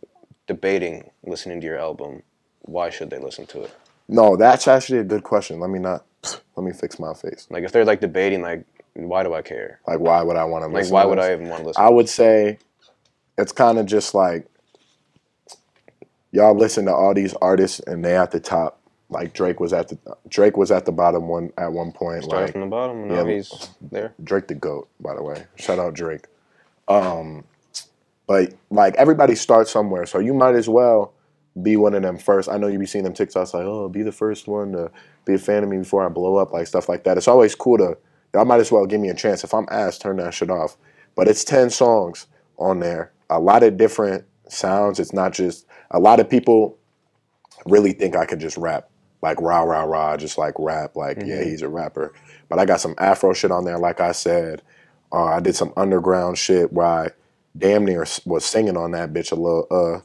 debating 0.49 1.11
listening 1.25 1.61
to 1.61 1.67
your 1.67 1.79
album, 1.79 2.23
why 2.63 2.91
should 2.91 3.11
they 3.11 3.19
listen 3.19 3.47
to 3.47 3.63
it? 3.63 3.71
No, 4.09 4.37
that's 4.37 4.67
actually 4.67 4.99
a 4.99 5.05
good 5.05 5.23
question. 5.23 5.61
Let 5.61 5.71
me 5.71 5.79
not. 5.79 6.05
Let 6.57 6.65
me 6.65 6.73
fix 6.73 6.99
my 6.99 7.15
face. 7.15 7.47
Like 7.51 7.63
if 7.65 7.71
they're 7.73 7.85
like 7.85 8.01
debating, 8.01 8.43
like 8.43 8.65
why 8.95 9.23
do 9.23 9.35
I 9.35 9.43
care? 9.43 9.81
Like, 9.87 10.01
why 10.01 10.23
would 10.23 10.37
I 10.37 10.45
want 10.45 10.65
to 10.65 10.69
Like 10.69 10.91
why 10.91 11.03
to 11.03 11.09
would? 11.09 11.19
I 11.19 11.33
even 11.33 11.49
want 11.49 11.63
to 11.63 11.69
listen? 11.69 11.83
I 11.85 11.91
would 11.91 12.09
say 12.09 12.59
it's 13.39 13.53
kind 13.53 13.79
of 13.79 13.87
just 13.87 14.15
like 14.15 14.47
y'all 16.33 16.57
listen 16.57 16.87
to 16.87 16.93
all 16.95 17.15
these 17.15 17.35
artists 17.35 17.81
and 17.81 18.05
they 18.05 18.17
at 18.17 18.31
the 18.31 18.41
top. 18.41 18.76
Like 19.09 19.35
Drake 19.35 19.61
was 19.61 19.73
at 19.73 19.89
the 19.89 19.99
Drake 20.29 20.57
was 20.57 20.71
at 20.71 20.85
the 20.85 20.93
bottom 20.93 21.29
one 21.29 21.53
at 21.57 21.73
one 21.73 21.93
point. 21.93 22.25
Start 22.25 22.43
like 22.43 22.53
from 22.53 22.63
the 22.63 22.67
bottom. 22.67 23.09
Now 23.09 23.25
yeah. 23.27 23.37
he's 23.37 23.71
there. 23.81 24.15
Drake 24.23 24.49
the 24.49 24.55
goat, 24.55 24.89
by 25.01 25.15
the 25.15 25.23
way. 25.23 25.45
Shout 25.57 25.79
out 25.79 25.95
Drake. 25.95 26.27
Um, 26.89 27.45
but 28.27 28.55
like 28.71 28.95
everybody 28.97 29.37
starts 29.37 29.71
somewhere, 29.71 30.07
so 30.07 30.19
you 30.19 30.35
might 30.35 30.57
as 30.57 30.69
well 30.69 31.13
be 31.63 31.77
one 31.77 31.95
of 31.95 32.03
them 32.03 32.19
first. 32.19 32.49
I 32.49 32.59
know 32.59 32.67
you 32.67 32.79
be 32.79 32.87
seeing 32.87 33.05
them 33.05 33.15
TikToks 33.15 33.55
like, 33.55 33.65
oh, 33.65 33.89
be 33.89 34.03
the 34.03 34.13
first 34.13 34.49
one 34.49 34.73
to 34.73 34.91
be 35.25 35.35
a 35.35 35.39
fan 35.39 35.63
of 35.63 35.69
me 35.69 35.79
before 35.79 36.05
I 36.05 36.09
blow 36.09 36.37
up, 36.37 36.53
like 36.53 36.67
stuff 36.67 36.89
like 36.89 37.05
that. 37.05 37.17
It's 37.17 37.29
always 37.29 37.55
cool 37.55 37.79
to. 37.79 37.97
Y'all 38.35 38.45
might 38.45 38.61
as 38.61 38.73
well 38.73 38.87
give 38.87 39.01
me 39.01 39.09
a 39.09 39.15
chance. 39.15 39.45
If 39.45 39.55
I'm 39.55 39.67
asked, 39.71 40.03
turn 40.03 40.17
that 40.17 40.35
shit 40.35 40.51
off. 40.51 40.77
But 41.15 41.29
it's 41.29 41.45
ten 41.45 41.71
songs 41.71 42.27
on 42.59 42.81
there, 42.81 43.13
a 43.31 43.39
lot 43.39 43.63
of 43.63 43.77
different 43.77 44.25
sounds. 44.49 44.99
It's 44.99 45.13
not 45.13 45.33
just 45.33 45.65
a 45.93 46.01
lot 46.01 46.19
of 46.19 46.29
people 46.29 46.77
really 47.67 47.93
think 47.93 48.17
I 48.17 48.27
could 48.27 48.41
just 48.41 48.57
rap 48.57 48.91
like 49.23 49.41
rah 49.41 49.62
rah 49.62 49.85
rah, 49.85 50.17
just 50.17 50.39
like 50.39 50.55
rap, 50.59 50.97
like 50.97 51.19
yeah, 51.25 51.43
he's 51.45 51.62
a 51.62 51.69
rapper. 51.69 52.12
But 52.49 52.59
I 52.59 52.64
got 52.64 52.81
some 52.81 52.95
Afro 52.99 53.33
shit 53.33 53.51
on 53.51 53.64
there, 53.64 53.79
like 53.79 54.01
I 54.01 54.12
said. 54.12 54.62
Uh, 55.12 55.25
I 55.25 55.41
did 55.41 55.57
some 55.57 55.73
underground 55.77 56.39
shit 56.39 56.73
where 56.73 56.87
I 56.87 57.09
damn 57.57 57.85
near 57.85 58.07
was 58.25 58.45
singing 58.45 58.77
on 58.77 58.93
that 58.93 59.12
bitch 59.12 59.33
a 59.33 59.37
little. 59.37 59.67
Uh, 59.71 60.01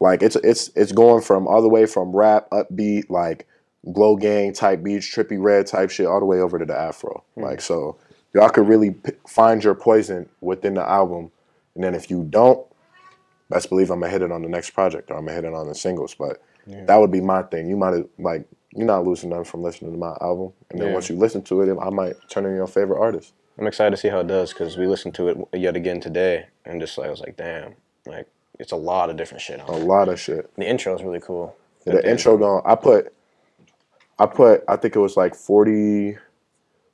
like 0.00 0.22
it's 0.22 0.36
it's 0.36 0.70
it's 0.76 0.92
going 0.92 1.22
from 1.22 1.46
all 1.46 1.62
the 1.62 1.68
way 1.68 1.86
from 1.86 2.14
rap, 2.14 2.48
upbeat, 2.50 3.08
like 3.10 3.46
Glo 3.92 4.16
Gang 4.16 4.52
type 4.52 4.82
beats, 4.82 5.06
Trippie 5.06 5.42
Redd 5.42 5.66
type 5.66 5.90
shit, 5.90 6.06
all 6.06 6.20
the 6.20 6.26
way 6.26 6.40
over 6.40 6.58
to 6.58 6.64
the 6.64 6.76
Afro. 6.76 7.24
Like 7.36 7.60
so, 7.60 7.96
y'all 8.34 8.50
could 8.50 8.68
really 8.68 8.92
p- 8.92 9.12
find 9.26 9.62
your 9.62 9.74
poison 9.74 10.28
within 10.40 10.74
the 10.74 10.88
album. 10.88 11.30
And 11.74 11.84
then 11.84 11.94
if 11.94 12.10
you 12.10 12.24
don't, 12.28 12.66
best 13.50 13.68
believe 13.68 13.90
I'm 13.90 14.00
gonna 14.00 14.12
hit 14.12 14.22
it 14.22 14.32
on 14.32 14.42
the 14.42 14.48
next 14.48 14.70
project 14.70 15.10
or 15.10 15.14
I'm 15.16 15.24
gonna 15.26 15.34
hit 15.36 15.44
it 15.44 15.54
on 15.54 15.68
the 15.68 15.74
singles. 15.74 16.14
But 16.14 16.42
that 16.66 16.96
would 16.96 17.10
be 17.12 17.20
my 17.20 17.42
thing. 17.42 17.68
You 17.68 17.76
might 17.76 17.94
have 17.94 18.06
like 18.18 18.46
you're 18.74 18.86
not 18.86 19.04
losing 19.06 19.30
nothing 19.30 19.44
from 19.44 19.62
listening 19.62 19.92
to 19.92 19.98
my 19.98 20.14
album, 20.20 20.52
and 20.70 20.80
then 20.80 20.88
Yeah. 20.88 20.94
once 20.94 21.08
you 21.08 21.16
listen 21.16 21.42
to 21.42 21.62
it, 21.62 21.76
I 21.80 21.90
might 21.90 22.14
turn 22.28 22.44
into 22.44 22.56
your 22.56 22.66
favorite 22.66 22.98
artist. 23.00 23.32
I'm 23.58 23.66
excited 23.66 23.90
to 23.92 23.96
see 23.96 24.08
how 24.08 24.20
it 24.20 24.26
does 24.26 24.52
because 24.52 24.76
we 24.76 24.86
listened 24.86 25.14
to 25.14 25.28
it 25.28 25.38
yet 25.54 25.76
again 25.76 25.98
today, 26.00 26.46
and 26.66 26.78
just 26.80 26.98
like 26.98 27.06
I 27.06 27.10
was 27.10 27.20
like, 27.20 27.36
damn, 27.36 27.74
like 28.06 28.26
it's 28.58 28.72
a 28.72 28.76
lot 28.76 29.08
of 29.10 29.16
different 29.16 29.40
shit 29.40 29.60
on 29.60 29.68
A 29.68 29.76
it. 29.78 29.84
lot 29.84 30.08
of 30.08 30.20
shit. 30.20 30.54
The 30.56 30.68
intro 30.68 30.94
is 30.94 31.02
really 31.02 31.20
cool. 31.20 31.56
The 31.84 32.06
intro 32.08 32.36
going. 32.36 32.62
I 32.66 32.74
put, 32.74 33.14
I 34.18 34.26
put. 34.26 34.64
I 34.68 34.76
think 34.76 34.96
it 34.96 34.98
was 34.98 35.16
like 35.16 35.34
40, 35.34 36.18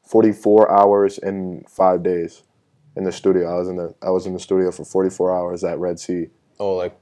44 0.05 0.71
hours 0.71 1.19
in 1.19 1.65
five 1.69 2.03
days, 2.03 2.43
in 2.97 3.05
the 3.05 3.13
studio. 3.13 3.51
I 3.53 3.59
was 3.59 3.69
in 3.69 3.77
the 3.77 3.95
I 4.03 4.11
was 4.11 4.27
in 4.27 4.35
the 4.35 4.39
studio 4.41 4.71
for 4.71 4.85
forty 4.85 5.09
four 5.11 5.35
hours 5.35 5.65
at 5.65 5.79
Red 5.79 5.99
Sea. 5.99 6.29
Oh, 6.61 6.75
like, 6.75 6.97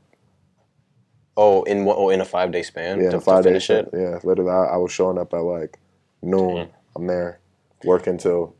oh, 1.41 1.62
in 1.62 1.84
what? 1.84 1.97
Oh, 1.99 2.11
in 2.11 2.20
a 2.20 2.24
five 2.24 2.53
day 2.53 2.62
span. 2.62 3.01
Yeah, 3.01 3.11
to, 3.11 3.20
five 3.20 3.45
to 3.45 3.53
days. 3.53 3.66
finish 3.66 3.86
it. 3.86 3.91
Yeah, 3.93 4.18
literally. 4.22 4.51
I, 4.51 4.74
I 4.74 4.76
was 4.76 4.93
showing 4.93 5.18
up 5.18 5.32
at 5.32 5.38
like 5.38 5.78
noon. 6.22 6.57
Mm-hmm. 6.57 6.72
I'm 6.97 7.07
there, 7.07 7.41
working 7.84 8.18
till 8.18 8.55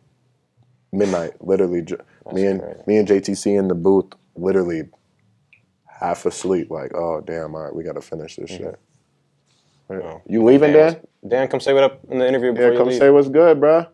midnight. 0.93 1.33
Literally, 1.41 1.83
j- 1.83 1.97
me 2.33 2.47
and 2.47 2.61
crazy. 2.61 2.83
me 2.87 2.97
and 2.97 3.09
JTC 3.09 3.59
in 3.59 3.68
the 3.68 3.74
booth. 3.74 4.12
Literally, 4.35 4.85
half 5.87 6.24
asleep. 6.26 6.70
Like, 6.70 6.93
oh 6.95 7.20
damn! 7.20 7.55
All 7.55 7.62
right, 7.62 7.74
we 7.74 7.85
got 7.85 7.95
to 7.95 8.01
finish 8.01 8.37
this 8.37 8.51
mm-hmm. 8.51 8.64
shit. 8.64 8.81
Oh. 9.91 10.22
You 10.26 10.45
leaving, 10.45 10.72
Dan, 10.72 10.93
Dan? 10.93 11.07
Dan, 11.26 11.49
come 11.49 11.61
say 11.61 11.72
what 11.72 11.83
up 11.83 12.01
in 12.09 12.18
the 12.18 12.26
interview 12.26 12.53
before 12.53 12.66
Yeah, 12.66 12.72
you 12.72 12.78
come 12.78 12.89
leave. 12.89 12.99
say 12.99 13.11
what's 13.11 13.28
good, 13.28 13.61
bruh. 13.61 13.89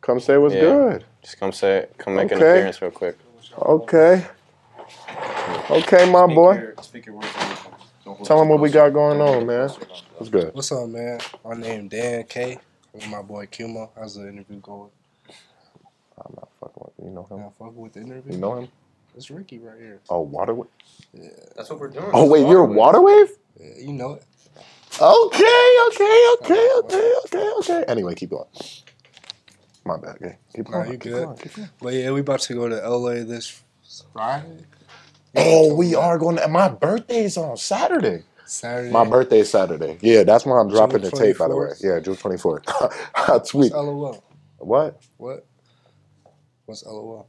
Come 0.00 0.20
say 0.20 0.38
what's 0.38 0.54
Yeah. 0.54 0.60
good. 0.60 1.04
Just 1.20 1.38
come 1.38 1.52
say, 1.52 1.86
come 1.98 2.14
make 2.14 2.30
an 2.30 2.38
appearance 2.38 2.80
real 2.80 2.92
quick. 2.92 3.16
Okay. 3.58 4.24
Okay, 5.70 6.10
my 6.10 6.26
boy. 6.26 6.72
Tell 8.04 8.38
them 8.38 8.48
what 8.48 8.60
we 8.60 8.70
got 8.70 8.92
going 8.92 9.20
on, 9.20 9.46
man. 9.46 9.68
What's 10.16 10.28
good? 10.30 10.54
What's 10.54 10.72
up, 10.72 10.88
man? 10.88 11.20
My 11.44 11.54
name 11.54 11.88
Dan 11.88 12.24
K. 12.24 12.58
With 12.92 13.08
my 13.08 13.22
boy 13.22 13.46
Qmoe. 13.46 13.90
How's 13.96 14.16
the 14.16 14.28
interview 14.28 14.58
going? 14.60 14.90
I'm 16.18 16.34
not 16.36 16.48
fucking 16.60 16.74
with 16.84 17.06
you. 17.06 17.10
know 17.12 17.24
him. 17.30 17.38
Now, 17.40 17.52
fuck 17.58 17.74
with 17.76 17.92
the 17.94 18.00
interview. 18.00 18.32
You 18.32 18.38
know 18.38 18.54
him? 18.58 18.68
It's 19.16 19.30
Ricky 19.30 19.58
right 19.58 19.78
here. 19.78 20.00
Oh, 20.10 20.26
Waterwave. 20.26 20.66
Yeah, 21.14 21.28
That's 21.56 21.70
what 21.70 21.78
we're 21.80 21.88
doing. 21.88 22.10
Oh 22.12 22.26
wait, 22.28 22.46
you're 22.46 22.66
Waterwave? 22.66 23.28
yeah 23.60 23.66
you 23.78 23.92
know 23.92 24.14
it. 24.14 24.24
Okay, 25.00 25.76
okay, 25.88 26.28
okay, 26.40 26.70
okay, 26.78 27.12
okay, 27.24 27.52
okay. 27.58 27.84
Anyway, 27.88 28.14
keep 28.14 28.30
going. 28.30 28.46
My 29.84 29.96
bad. 29.96 30.16
Okay. 30.16 30.38
Keep 30.54 30.68
Nah, 30.68 30.78
going. 30.78 30.92
you 30.92 30.98
keep 30.98 31.12
good. 31.12 31.24
going. 31.24 31.36
Keep 31.38 31.54
going. 31.56 31.68
But 31.80 31.94
yeah, 31.94 32.10
we 32.10 32.20
about 32.20 32.40
to 32.40 32.54
go 32.54 32.68
to 32.68 32.76
LA 32.88 33.24
this 33.24 33.62
Friday. 34.12 34.66
Oh, 35.36 35.74
we 35.74 35.94
are 35.94 36.18
going 36.18 36.36
to. 36.36 36.48
My 36.48 36.68
birthday 36.68 37.24
is 37.24 37.36
on 37.36 37.56
Saturday. 37.56 38.24
Saturday. 38.44 38.90
My 38.90 39.04
birthday 39.08 39.40
is 39.40 39.50
Saturday. 39.50 39.96
Yeah, 40.02 40.24
that's 40.24 40.44
when 40.44 40.58
I'm 40.58 40.68
dropping 40.68 41.00
June 41.02 41.10
the 41.10 41.16
tape, 41.16 41.38
by 41.38 41.48
the 41.48 41.56
way. 41.56 41.68
Yeah, 41.80 42.00
June 42.00 42.16
24th. 42.16 42.64
I 43.14 43.22
What's 43.32 43.50
tweet. 43.50 43.72
LOL? 43.72 44.22
What? 44.58 45.00
What? 45.16 45.46
What's 46.66 46.84
LOL? 46.84 47.26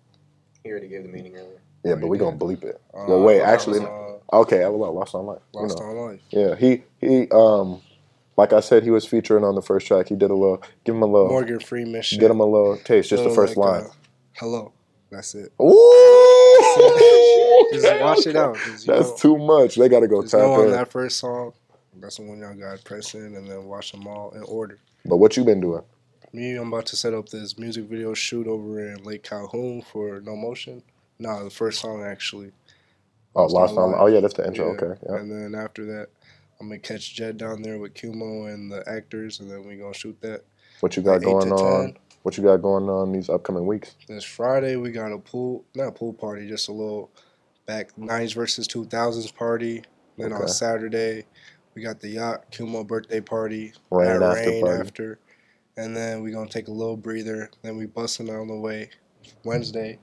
He 0.64 0.72
already 0.72 0.90
gave 0.90 1.04
the 1.04 1.10
meaning 1.10 1.36
earlier. 1.36 1.62
Yeah, 1.86 1.96
but 1.96 2.08
we 2.08 2.18
did? 2.18 2.24
going 2.24 2.40
to 2.40 2.46
bleep 2.46 2.64
it. 2.64 2.82
Uh, 2.94 3.06
Well, 3.08 3.22
wait, 3.22 3.38
I 3.38 3.40
thought 3.40 3.46
that 3.48 3.54
actually- 3.54 3.80
was, 3.80 4.10
Okay, 4.34 4.64
I 4.64 4.68
will 4.68 4.92
Lost 4.94 5.14
on 5.16 5.26
Life. 5.28 5.38
uh, 5.56 5.60
You 5.60 5.62
Lost 5.68 5.80
know. 5.80 5.86
on 5.86 5.96
Life. 6.12 6.20
Yeah, 6.32 6.56
he, 6.56 6.84
he, 7.00 7.28
um, 7.32 7.82
like 8.36 8.52
I 8.52 8.62
said, 8.62 8.84
he 8.84 8.90
was 8.90 9.06
featuring 9.06 9.44
on 9.44 9.54
the 9.56 9.62
first 9.62 9.86
track. 9.88 10.08
He 10.10 10.16
did 10.16 10.32
a 10.32 10.36
little, 10.36 10.62
give 10.86 10.96
him 10.96 11.04
a 11.04 11.06
little, 11.06 11.28
Morgan 11.30 11.60
Freeman 11.60 12.02
shit. 12.02 12.20
get 12.20 12.32
him 12.32 12.40
a 12.40 12.46
little 12.46 12.78
taste, 12.78 13.10
just 13.12 13.24
the 13.24 13.30
first 13.30 13.56
like, 13.58 13.72
line. 13.74 13.84
uh, 13.84 13.94
Hello. 14.34 14.72
That's 15.12 15.36
it. 15.36 15.52
Ooh! 15.62 17.40
Just 17.74 18.02
watch 18.02 18.28
it 18.28 18.36
out. 18.36 18.58
That's 18.66 18.88
know- 18.88 19.16
too 19.18 19.38
much. 19.38 19.76
They 19.76 19.90
got 19.90 20.02
to 20.02 20.08
go 20.08 20.22
Just 20.22 20.34
tap 20.34 20.42
on 20.42 20.66
in. 20.66 20.72
that 20.72 20.92
first 20.92 21.18
song. 21.20 21.54
That's 21.96 22.18
the 22.18 22.24
one 22.24 22.40
y'all 22.40 22.54
got 22.56 22.78
to 22.78 22.84
press 22.84 23.14
in 23.14 23.36
and 23.36 23.48
then 23.48 23.66
watch 23.66 23.92
them 23.92 24.08
all 24.08 24.32
in 24.32 24.44
order. 24.44 24.80
But 25.06 25.18
what 25.18 25.38
you 25.38 25.44
been 25.44 25.62
doing? 25.62 25.84
Me, 26.32 26.56
I'm 26.56 26.74
about 26.74 26.88
to 26.88 26.96
set 26.96 27.14
up 27.14 27.30
this 27.30 27.58
music 27.60 27.86
video 27.86 28.14
shoot 28.16 28.48
over 28.48 28.80
in 28.92 29.04
Lake 29.04 29.24
Calhoun 29.24 29.84
for 29.84 30.20
No 30.22 30.36
Motion. 30.36 30.82
Nah, 31.20 31.44
the 31.44 31.50
first 31.52 31.80
song 31.80 32.04
actually. 32.04 32.52
Oh, 33.36 33.44
last 33.44 33.54
Lost 33.54 33.72
on 33.74 33.84
on. 33.84 33.92
Life. 33.92 34.00
Oh 34.02 34.06
yeah, 34.08 34.20
that's 34.20 34.34
the 34.34 34.46
intro. 34.48 34.68
Yeah. 34.68 34.72
Okay, 34.74 35.00
yeah. 35.08 35.16
And 35.18 35.32
then 35.32 35.54
after 35.60 35.86
that, 35.86 36.08
I'm 36.60 36.68
gonna 36.70 36.80
catch 36.80 37.14
Jed 37.14 37.38
down 37.38 37.62
there 37.62 37.78
with 37.78 37.94
Qmoe 37.94 38.52
and 38.52 38.72
the 38.72 38.84
actors, 38.90 39.40
and 39.40 39.50
then 39.50 39.68
we 39.68 39.76
gonna 39.76 39.94
shoot 39.94 40.20
that. 40.22 40.44
What 40.80 40.98
you 40.98 41.04
got 41.04 41.22
going 41.22 41.52
on? 41.52 41.86
10. 41.94 41.98
What 42.24 42.38
you 42.38 42.44
got 42.44 42.58
going 42.62 42.90
on 42.90 43.12
these 43.12 43.30
upcoming 43.30 43.66
weeks? 43.68 43.96
This 44.08 44.24
Friday 44.24 44.76
we 44.76 44.92
got 44.92 45.12
a 45.12 45.18
pool, 45.20 45.64
not 45.76 45.90
a 45.90 45.92
pool 45.92 46.14
party, 46.14 46.48
just 46.48 46.68
a 46.68 46.72
little 46.72 47.12
back 47.66 47.96
'90s 47.98 48.34
versus 48.36 48.68
2000s 48.68 49.34
party. 49.36 49.84
Then 50.18 50.34
on 50.34 50.48
Saturday, 50.48 51.26
we 51.76 51.82
got 51.82 52.00
the 52.00 52.10
yacht 52.10 52.52
Qmoe 52.52 52.86
birthday 52.86 53.22
party. 53.22 53.74
Rain 53.90 54.22
after 54.22 54.50
rain 54.50 54.62
party. 54.62 54.82
after, 54.82 55.20
and 55.78 55.96
then 55.96 56.22
we're 56.22 56.34
gonna 56.34 56.50
take 56.50 56.68
a 56.68 56.72
little 56.72 56.98
breather. 56.98 57.50
Then 57.62 57.78
we 57.78 57.86
busting 57.88 58.30
on 58.30 58.48
the 58.48 58.56
way 58.56 58.90
Wednesday, 59.44 60.00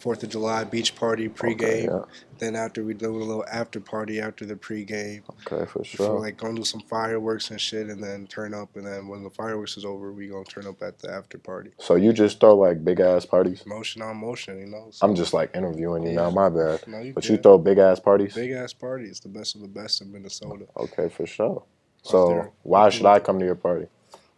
Fourth 0.00 0.22
of 0.22 0.30
July 0.30 0.64
beach 0.64 0.94
party 0.96 1.28
pregame. 1.28 1.52
Okay, 1.54 1.84
yeah. 1.84 2.00
Then 2.38 2.56
after 2.56 2.82
we 2.82 2.94
do 2.94 3.14
a 3.14 3.18
little 3.18 3.44
after 3.52 3.80
party 3.80 4.18
after 4.18 4.46
the 4.46 4.54
pregame. 4.56 5.20
Okay, 5.46 5.66
for 5.70 5.80
Before 5.80 6.06
sure. 6.06 6.20
like 6.20 6.38
gonna 6.38 6.54
do 6.56 6.64
some 6.64 6.80
fireworks 6.80 7.50
and 7.50 7.60
shit, 7.60 7.88
and 7.88 8.02
then 8.02 8.26
turn 8.26 8.54
up. 8.54 8.76
And 8.76 8.86
then 8.86 9.08
when 9.08 9.22
the 9.22 9.28
fireworks 9.28 9.76
is 9.76 9.84
over, 9.84 10.10
we 10.10 10.28
gonna 10.28 10.44
turn 10.44 10.66
up 10.66 10.82
at 10.82 10.98
the 11.00 11.12
after 11.12 11.36
party. 11.36 11.72
So 11.78 11.96
you 11.96 12.14
just 12.14 12.40
throw 12.40 12.56
like 12.56 12.82
big 12.82 12.98
ass 13.00 13.26
parties? 13.26 13.66
Motion 13.66 14.00
on 14.00 14.16
motion, 14.16 14.58
you 14.58 14.66
know. 14.68 14.88
So, 14.90 15.06
I'm 15.06 15.14
just 15.14 15.34
like 15.34 15.54
interviewing 15.54 16.04
you 16.06 16.12
now. 16.14 16.30
My 16.30 16.48
bad. 16.48 16.82
no, 16.88 17.00
you 17.00 17.12
But 17.12 17.28
you 17.28 17.36
throw 17.36 17.58
big 17.58 17.76
ass 17.76 18.00
parties? 18.00 18.34
big 18.34 18.52
ass 18.52 18.72
parties, 18.72 19.20
the 19.20 19.28
best 19.28 19.54
of 19.54 19.60
the 19.60 19.68
best 19.68 20.00
in 20.00 20.10
Minnesota. 20.10 20.64
Okay, 20.78 21.10
for 21.10 21.26
sure. 21.26 21.62
So 22.02 22.50
why 22.62 22.88
should 22.88 23.04
I 23.04 23.20
come 23.20 23.38
to 23.38 23.44
your 23.44 23.54
party? 23.54 23.86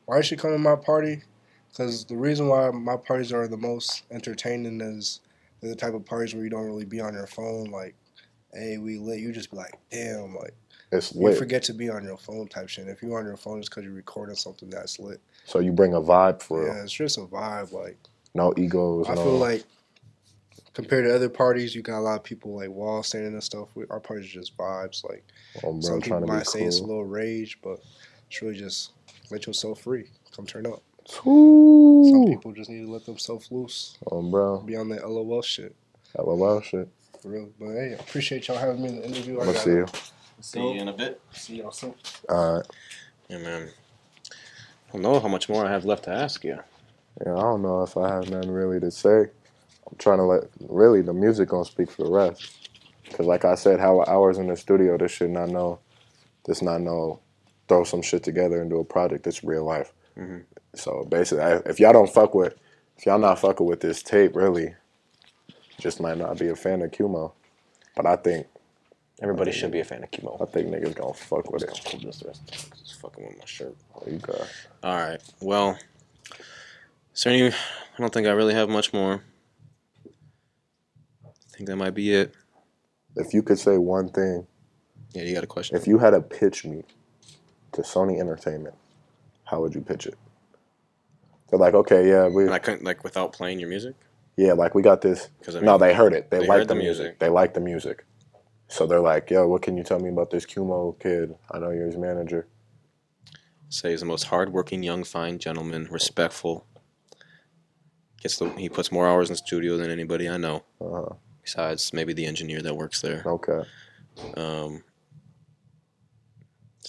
Why 0.07 0.17
you 0.17 0.23
should 0.25 0.41
come 0.41 0.51
to 0.51 0.59
my 0.59 0.75
party? 0.75 1.23
Because 1.71 2.05
the 2.05 2.17
reason 2.17 2.49
why 2.49 2.71
my 2.71 2.97
parties 2.97 3.33
are 3.33 3.47
the 3.47 3.57
most 3.57 4.03
entertaining 4.11 4.81
is 4.81 5.21
they're 5.63 5.71
the 5.71 5.77
type 5.77 5.95
of 5.95 6.05
parties 6.05 6.35
where 6.35 6.45
you 6.45 6.51
don't 6.51 6.67
really 6.67 6.85
be 6.85 7.01
on 7.01 7.15
your 7.15 7.27
phone. 7.27 7.71
Like, 7.71 7.95
hey, 8.53 8.79
we 8.79 8.99
lit. 8.99 9.21
You 9.21 9.33
just 9.33 9.51
be 9.51 9.57
like, 9.57 9.79
damn, 9.91 10.35
like 10.35 10.55
It's 10.91 11.15
you 11.15 11.35
forget 11.35 11.63
to 11.65 11.73
be 11.73 11.89
on 11.89 12.05
your 12.05 12.19
phone 12.19 12.49
type 12.49 12.69
shit. 12.69 12.89
If 12.89 13.03
you're 13.03 13.19
on 13.19 13.25
your 13.25 13.37
phone, 13.37 13.61
it's 13.61 13.69
because 13.69 13.85
you're 13.85 13.93
recording 13.93 14.35
something 14.35 14.69
that's 14.69 14.99
lit. 14.99 15.21
So 15.47 15.61
you 15.61 15.73
bring 15.73 15.95
a 15.95 16.01
vibe 16.01 16.43
for. 16.43 16.67
Yeah, 16.67 16.83
it's 16.83 16.93
just 16.93 17.17
a 17.17 17.23
vibe. 17.23 17.73
Like. 17.73 17.97
No 18.35 18.53
egos. 18.57 19.09
I 19.09 19.15
no. 19.15 19.23
feel 19.23 19.39
like 19.39 19.65
compared 20.75 21.05
to 21.05 21.15
other 21.15 21.29
parties, 21.29 21.75
you 21.75 21.83
got 21.83 21.99
a 21.99 22.01
lot 22.01 22.17
of 22.17 22.25
people 22.25 22.57
like 22.57 22.71
wall 22.71 23.03
standing 23.03 23.35
and 23.35 23.43
stuff. 23.43 23.69
Our 23.91 24.01
parties 24.01 24.31
are 24.31 24.41
just 24.41 24.57
vibes. 24.57 25.05
Like 25.09 25.25
oh, 25.59 25.73
bro, 25.73 25.81
some 25.81 26.01
people 26.01 26.21
might 26.23 26.47
say 26.47 26.63
it's 26.63 26.81
a 26.81 26.85
little 26.85 27.05
rage, 27.05 27.59
but 27.63 27.79
it's 28.29 28.43
really 28.43 28.57
just 28.57 28.93
let 29.31 29.47
yourself 29.47 29.83
free. 29.83 30.07
Come 30.35 30.47
turn 30.47 30.67
up. 30.67 30.83
Some 31.09 32.25
people 32.27 32.53
just 32.53 32.71
need 32.71 32.87
to 32.87 32.93
let 32.93 33.07
themselves 33.07 33.51
loose, 33.51 33.97
Oh, 34.11 34.23
bro. 34.23 34.61
be 34.61 34.77
on 34.77 34.89
that 34.91 35.09
LOL 35.09 35.43
shit. 35.43 35.75
LOL 36.19 36.61
shit. 36.61 36.89
For 37.21 37.29
real. 37.29 37.51
But 37.59 37.71
hey, 37.73 37.91
I 37.99 38.03
appreciate 38.03 38.49
y'all 38.49 38.59
having 38.59 38.83
me 38.83 38.89
in 38.89 38.97
the 38.97 39.07
interview. 39.07 39.41
I 39.41 39.45
Let's 39.45 39.65
gotta 39.65 39.65
see 39.65 39.71
you. 39.71 39.87
See 40.41 40.75
you 40.75 40.81
in 40.81 40.89
a 40.89 40.93
bit. 40.93 41.21
See 41.33 41.57
y'all 41.57 41.71
soon. 41.71 41.95
All 42.29 42.57
right. 42.57 42.67
Yeah, 43.29 43.39
man. 43.39 43.69
I 44.89 44.93
don't 44.93 45.03
know 45.03 45.21
how 45.21 45.29
much 45.29 45.49
more 45.49 45.65
I 45.65 45.71
have 45.71 45.85
left 45.85 46.05
to 46.05 46.11
ask 46.11 46.45
you. 46.45 46.59
Yeah, 47.25 47.35
I 47.35 47.41
don't 47.41 47.63
know 47.63 47.83
if 47.83 47.97
I 47.97 48.09
have 48.09 48.31
nothing 48.31 48.51
really 48.51 48.81
to 48.81 48.91
say. 48.91 49.21
I'm 49.21 49.99
trying 49.99 50.19
to 50.19 50.25
let 50.25 50.45
really 50.69 51.03
the 51.03 51.13
music 51.13 51.49
gonna 51.51 51.65
speak 51.65 51.91
for 51.91 52.05
the 52.05 52.11
rest. 52.11 52.69
Cause 53.13 53.27
like 53.27 53.45
I 53.45 53.55
said, 53.55 53.79
how 53.81 54.05
hours 54.07 54.39
in 54.39 54.49
the 54.49 54.57
studio, 54.57 54.97
this 54.97 55.13
shit 55.13 55.31
not 55.31 55.51
know, 55.51 55.79
this 56.47 56.63
not 56.63 56.81
know, 56.81 57.21
throw 57.69 57.85
some 57.85 58.03
shit 58.03 58.23
together 58.23 58.61
and 58.61 58.71
do 58.71 58.81
a 58.81 58.85
project. 58.85 59.27
It's 59.27 59.45
real 59.45 59.65
life. 59.65 59.93
Mhm. 60.17 60.45
So 60.75 61.05
basically, 61.05 61.45
I, 61.45 61.57
if 61.67 61.79
y'all 61.81 61.93
don't 61.93 62.13
fuck 62.13 62.35
with, 62.35 62.55
if 62.99 63.07
y'all 63.07 63.19
not 63.19 63.39
fucking 63.39 63.67
with 63.67 63.81
this 63.81 64.03
tape, 64.03 64.35
really, 64.37 64.75
just 65.79 66.01
might 66.01 66.19
not 66.19 66.39
be 66.39 66.49
a 66.49 66.57
fan 66.57 66.83
of 66.83 66.91
Qmoe. 66.91 67.33
But 67.97 68.07
I 68.07 68.17
think 68.17 68.47
Everybody 69.21 69.53
should 69.53 69.71
be 69.71 69.79
a 69.79 69.85
fan 69.85 70.03
of 70.03 70.11
Qmoe. 70.11 70.43
I 70.43 70.47
think 70.47 70.69
niggas 70.69 70.97
gonna 70.97 71.15
fuck 71.15 71.49
with 71.53 71.63
it. 71.63 71.69
this 72.03 72.25
rest 72.25 72.41
of 72.41 72.47
the 72.47 72.53
time 72.53 72.71
'cause 72.71 72.81
it's 72.81 72.93
fucking 72.93 73.25
with 73.25 73.39
my 73.39 73.45
shirt. 73.45 73.77
Oh, 73.95 74.03
you 74.07 74.19
got. 74.19 74.49
All 74.83 74.97
right. 74.97 75.21
Well, 75.41 75.79
is 77.15 77.23
there 77.23 77.33
any? 77.33 77.49
I 77.51 77.55
don't 77.99 78.13
think 78.13 78.27
I 78.27 78.33
really 78.33 78.55
have 78.55 78.69
much 78.69 78.93
more. 78.93 79.23
I 80.05 81.57
think 81.57 81.69
that 81.69 81.77
might 81.77 81.95
be 81.95 82.13
it. 82.15 82.35
If 83.15 83.33
you 83.33 83.43
could 83.45 83.59
say 83.61 83.79
one 83.79 84.09
thing, 84.09 84.47
Yeah, 85.13 85.23
you 85.23 85.35
got 85.35 85.45
a 85.45 85.47
question? 85.47 85.77
if 85.77 85.87
you 85.87 85.99
had 85.99 86.11
to 86.11 86.21
pitch 86.21 86.65
me 86.65 86.83
to 87.73 87.83
Sony 87.83 88.19
Entertainment, 88.19 88.75
how 89.53 89.61
would 89.61 89.77
you 89.77 89.83
pitch 89.83 90.07
it? 90.07 90.19
They're 91.49 91.61
like, 91.61 91.75
okay, 91.75 92.09
yeah, 92.09 92.27
we, 92.27 92.45
and 92.45 92.55
I 92.55 92.59
couldn't 92.59 92.83
like 92.83 93.05
without 93.05 93.33
playing 93.33 93.61
your 93.61 93.69
music 93.69 93.95
yeah, 94.37 94.53
like 94.55 94.75
we 94.75 94.83
got 94.83 95.03
this. 95.03 95.29
because 95.39 95.57
I 95.57 95.61
No, 95.61 95.79
they 95.79 95.95
heard 95.95 96.13
it. 96.13 96.31
They, 96.31 96.41
they 96.41 96.47
like 96.47 96.59
heard 96.61 96.69
the 96.69 96.75
music. 96.75 97.05
music. 97.05 97.19
They 97.19 97.29
like 97.29 97.55
the 97.55 97.61
music. 97.61 98.05
So 98.69 98.87
they're 98.87 99.01
like, 99.01 99.31
yo, 99.31 99.47
what 99.47 99.63
can 99.63 99.77
you 99.77 99.85
tell 99.85 100.01
me 100.01 100.09
about 100.09 100.31
this 100.31 100.47
Qmoe 100.47 100.99
kid? 100.99 101.35
I 101.51 101.59
know 101.59 101.71
you're 101.71 101.87
his 101.87 101.99
manager. 101.99 102.47
say 103.69 103.91
he's 103.91 104.01
the 104.01 104.07
most 104.07 104.25
hardworking 104.25 104.83
young 104.83 105.05
fine 105.05 105.39
gentleman, 105.39 105.89
respectful. 105.91 106.67
Gets 108.23 108.39
the 108.39 108.49
he 108.51 108.69
puts 108.69 108.91
more 108.91 109.07
hours 109.07 109.29
in 109.29 109.35
the 109.35 109.39
studio 109.39 109.77
than 109.77 109.91
anybody 109.91 110.29
I 110.29 110.39
know. 110.39 110.65
Uh-huh. 110.81 111.15
Besides 111.43 111.93
maybe 111.93 112.13
the 112.13 112.25
engineer 112.25 112.63
that 112.63 112.77
works 112.77 113.01
there. 113.03 113.23
Okay. 113.27 113.63
Um, 114.37 114.85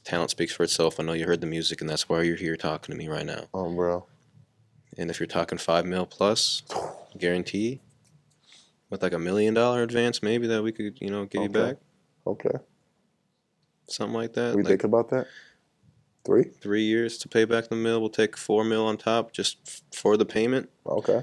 talent 0.04 0.32
speaks 0.32 0.54
for 0.54 0.64
itself. 0.64 1.00
I 1.00 1.04
know 1.04 1.14
you 1.14 1.26
heard 1.26 1.42
the 1.42 1.48
music, 1.48 1.82
and 1.82 1.90
that's 1.90 2.08
why 2.10 2.22
you're 2.24 2.36
here 2.36 2.56
talking 2.56 2.94
to 2.94 2.98
me 2.98 3.08
right 3.08 3.26
now. 3.26 3.46
Um, 3.54 3.76
bro. 3.76 4.06
And 4.98 5.10
if 5.10 5.20
you're 5.20 5.28
talking 5.28 5.58
five 5.58 5.86
mil 5.86 6.06
plus, 6.06 6.62
guarantee, 7.18 7.80
with 8.90 9.02
like 9.02 9.14
a 9.14 9.20
million 9.20 9.54
dollar 9.54 9.82
advance, 9.84 10.22
maybe 10.22 10.48
that 10.48 10.64
we 10.64 10.72
could, 10.72 10.98
you 11.02 11.10
know, 11.10 11.26
give 11.26 11.42
you 11.42 11.50
back 11.50 11.78
Okay. 12.28 12.58
something 13.88 14.14
like 14.16 14.34
that. 14.34 14.56
We 14.56 14.62
like 14.64 14.70
think 14.70 14.84
about 14.84 15.10
that? 15.10 15.28
Three? 16.26 16.44
three 16.62 16.84
years 16.84 17.18
to 17.18 17.28
pay 17.28 17.44
back 17.44 17.68
the 17.68 17.76
mill. 17.76 18.00
We'll 18.00 18.10
take 18.10 18.38
four 18.38 18.64
mil 18.64 18.86
on 18.86 18.96
top 18.98 19.34
just 19.34 19.58
f- 19.68 19.82
for 19.92 20.16
the 20.16 20.24
payment. 20.26 20.70
Okay. 20.86 21.22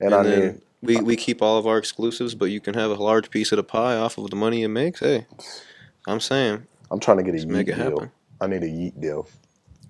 And, 0.00 0.12
And, 0.12 0.14
I 0.14 0.22
then 0.24 0.40
mean, 0.40 0.62
we, 0.82 1.00
we 1.00 1.14
keep 1.16 1.40
all 1.40 1.56
of 1.56 1.66
our 1.68 1.78
exclusives, 1.78 2.34
but 2.34 2.46
you 2.46 2.60
can 2.60 2.74
have 2.74 2.90
a 2.90 2.94
large 2.94 3.30
piece 3.30 3.52
of 3.52 3.56
the 3.56 3.62
pie 3.62 3.96
off 3.96 4.18
of 4.18 4.30
the 4.30 4.36
money 4.36 4.62
it 4.64 4.68
makes. 4.68 4.98
Hey, 5.00 5.26
I'm 6.08 6.18
saying, 6.20 6.66
I'm 6.90 7.00
trying 7.00 7.18
to 7.18 7.22
get 7.22 7.34
a 7.34 7.38
just 7.38 7.48
yeet 7.48 7.66
deal. 7.66 7.74
happen. 7.76 8.10
I 8.40 8.46
need 8.46 8.62
a 8.62 8.68
yeet 8.68 9.00
deal. 9.00 9.28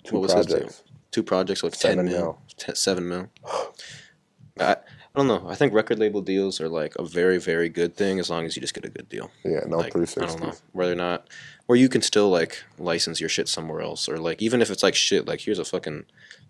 Two 0.05 0.17
What 0.17 0.23
was 0.23 0.33
his 0.33 0.47
deal? 0.47 0.57
projects. 0.59 0.83
Two 1.11 1.23
projects 1.23 1.63
with 1.63 1.75
Seven 1.75 2.05
10 2.07 2.07
mil, 2.07 2.21
mil. 2.23 2.39
Ten, 2.57 2.75
7 2.75 3.09
mil. 3.09 3.29
I, 4.61 4.73
I 4.73 4.77
don't 5.15 5.27
know. 5.29 5.49
I 5.49 5.55
think 5.55 5.73
record 5.73 5.99
label 5.99 6.21
deals 6.21 6.61
are 6.61 6.69
like 6.69 6.95
a 6.97 7.05
very, 7.05 7.39
very 7.39 7.69
good 7.69 7.97
thing 7.97 8.19
as 8.19 8.29
long 8.31 8.45
as 8.45 8.57
you 8.57 8.61
just 8.61 8.75
get 8.75 8.85
a 8.85 8.89
good 8.91 9.09
deal. 9.09 9.31
Yeah, 9.45 9.61
no 9.67 9.79
like, 9.79 9.95
I 9.95 9.99
360s. 9.99 10.15
don't 10.27 10.41
know 10.43 10.53
whether 10.73 10.93
or 10.93 10.97
not, 10.97 11.29
where 11.67 11.79
you 11.79 11.89
can 11.89 12.03
still 12.03 12.29
like 12.29 12.63
license 12.79 13.21
your 13.21 13.29
shit 13.29 13.49
somewhere 13.49 13.81
else, 13.81 14.09
or 14.09 14.19
like 14.19 14.43
even 14.43 14.61
if 14.61 14.71
it's 14.71 14.83
like 14.83 14.95
shit, 14.95 15.27
like 15.27 15.41
here's 15.41 15.59
a 15.59 15.65
fucking, 15.65 16.05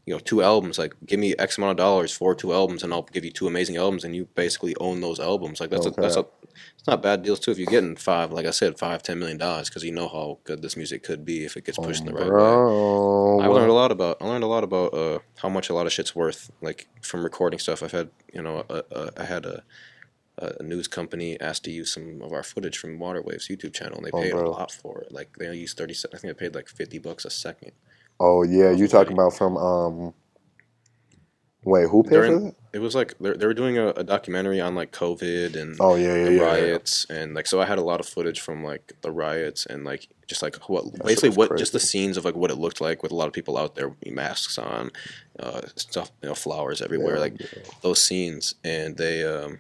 you 0.09 0.15
know, 0.15 0.19
two 0.21 0.43
albums. 0.43 0.79
Like 0.79 0.95
give 1.07 1.21
me 1.21 1.35
X 1.39 1.59
amount 1.59 1.73
of 1.73 1.77
dollars 1.77 2.13
for 2.13 2.35
two 2.35 2.53
albums, 2.53 2.83
and 2.83 2.93
I'll 2.93 3.03
give 3.03 3.25
you 3.25 3.31
two 3.31 3.47
amazing 3.47 3.77
albums, 3.77 4.05
and 4.05 4.15
you 4.17 4.27
basically 4.35 4.75
own 4.81 5.01
those 5.01 5.21
albums. 5.21 5.61
Like 5.61 5.71
that's 5.71 5.87
a, 5.87 5.91
that's 5.91 6.17
a, 6.17 6.25
it's 6.79 6.87
not 6.87 7.03
bad 7.03 7.23
deals 7.23 7.39
too 7.41 7.51
if 7.53 7.59
you're 7.59 7.67
getting 7.77 7.95
five, 7.97 8.33
like 8.33 8.47
I 8.47 8.51
said, 8.51 8.79
five 8.79 9.03
ten 9.03 9.19
million 9.19 9.39
dollars 9.39 9.69
because 9.69 9.85
you 9.85 9.93
know 9.93 10.09
how 10.09 10.39
good 10.45 10.63
this 10.63 10.77
music 10.77 11.03
could 11.03 11.25
be 11.25 11.45
if 11.45 11.57
it 11.57 11.65
gets 11.67 11.79
pushed 11.79 12.01
in 12.01 12.07
the 12.07 12.15
right 12.15 12.33
way. 12.33 13.45
I 13.45 13.47
learned 13.49 13.71
a 13.71 13.75
lot 13.75 13.93
about 13.93 14.17
I 14.21 14.27
learned 14.27 14.45
a 14.45 14.49
lot 14.49 14.65
about 14.65 14.95
uh, 14.95 15.19
how 15.43 15.49
much 15.49 15.69
a 15.71 15.75
lot 15.75 15.87
of 15.87 15.93
shit's 15.93 16.15
worth. 16.17 16.51
Like 16.63 16.89
from 17.03 17.23
recording 17.23 17.59
stuff, 17.59 17.83
I've 17.83 17.93
had 17.93 18.11
you 18.33 18.43
know 18.43 18.65
a, 18.71 18.83
a, 18.91 19.11
I 19.19 19.25
had 19.25 19.45
a, 19.47 19.63
a 20.39 20.63
news 20.63 20.89
company 20.89 21.39
asked 21.41 21.65
to 21.65 21.71
use 21.71 21.93
some 21.93 22.23
of 22.23 22.33
our 22.33 22.43
footage 22.43 22.79
from 22.79 22.99
Waterwaves 22.99 23.49
YouTube 23.51 23.75
channel, 23.75 23.99
and 23.99 24.07
they 24.07 24.11
Oh, 24.13 24.23
paid 24.23 24.33
bro. 24.33 24.49
a 24.49 24.51
lot 24.51 24.71
for 24.73 25.01
it. 25.03 25.13
Like 25.13 25.31
they 25.39 25.53
used 25.55 25.77
thirty. 25.77 25.95
I 26.13 26.17
think 26.17 26.23
they 26.39 26.45
paid 26.45 26.55
like 26.55 26.69
fifty 26.69 26.99
bucks 26.99 27.25
a 27.25 27.31
second 27.31 27.73
Oh 28.21 28.43
yeah, 28.43 28.71
you 28.71 28.89
talking 28.89 29.13
about 29.13 29.35
from 29.35 29.57
um. 29.57 30.15
Wait, 31.65 31.89
who 31.89 32.03
paid 32.03 32.11
for 32.25 32.39
that? 32.41 32.55
It 32.73 32.79
was 32.81 32.95
like 32.95 33.15
they 33.19 33.33
they 33.33 33.47
were 33.47 33.55
doing 33.55 33.79
a, 33.79 33.89
a 33.89 34.05
documentary 34.05 34.61
on 34.61 34.75
like 34.75 34.93
COVID 34.93 35.57
and 35.57 35.77
Oh 35.81 35.97
yeah, 35.97 36.15
yeah, 36.17 36.25
the 36.27 36.33
yeah. 36.33 36.43
riots 36.43 37.07
and 37.11 37.35
like 37.35 37.47
so 37.47 37.61
I 37.61 37.67
had 37.67 37.79
a 37.79 37.83
lot 37.83 38.01
of 38.01 38.07
footage 38.07 38.41
from 38.41 38.63
like 38.65 38.93
the 39.03 39.11
riots 39.11 39.67
and 39.67 39.85
like 39.85 40.09
just 40.27 40.43
like 40.43 40.57
what 40.69 40.85
basically 41.05 41.31
what 41.31 41.57
just 41.57 41.73
the 41.73 41.81
scenes 41.81 42.17
of 42.17 42.25
like 42.25 42.37
what 42.37 42.51
it 42.51 42.57
looked 42.57 42.81
like 42.81 43.03
with 43.03 43.11
a 43.13 43.15
lot 43.15 43.27
of 43.27 43.33
people 43.33 43.57
out 43.59 43.75
there 43.75 43.89
with 43.89 44.07
masks 44.11 44.59
on, 44.59 44.91
uh, 45.41 45.63
stuff 45.77 46.11
you 46.23 46.29
know 46.29 46.35
flowers 46.35 46.81
everywhere 46.83 47.15
Yeah, 47.15 47.21
like 47.21 47.41
yeah. 47.41 47.63
those 47.83 48.03
scenes 48.05 48.55
and 48.65 48.97
they 48.97 49.25
um 49.25 49.59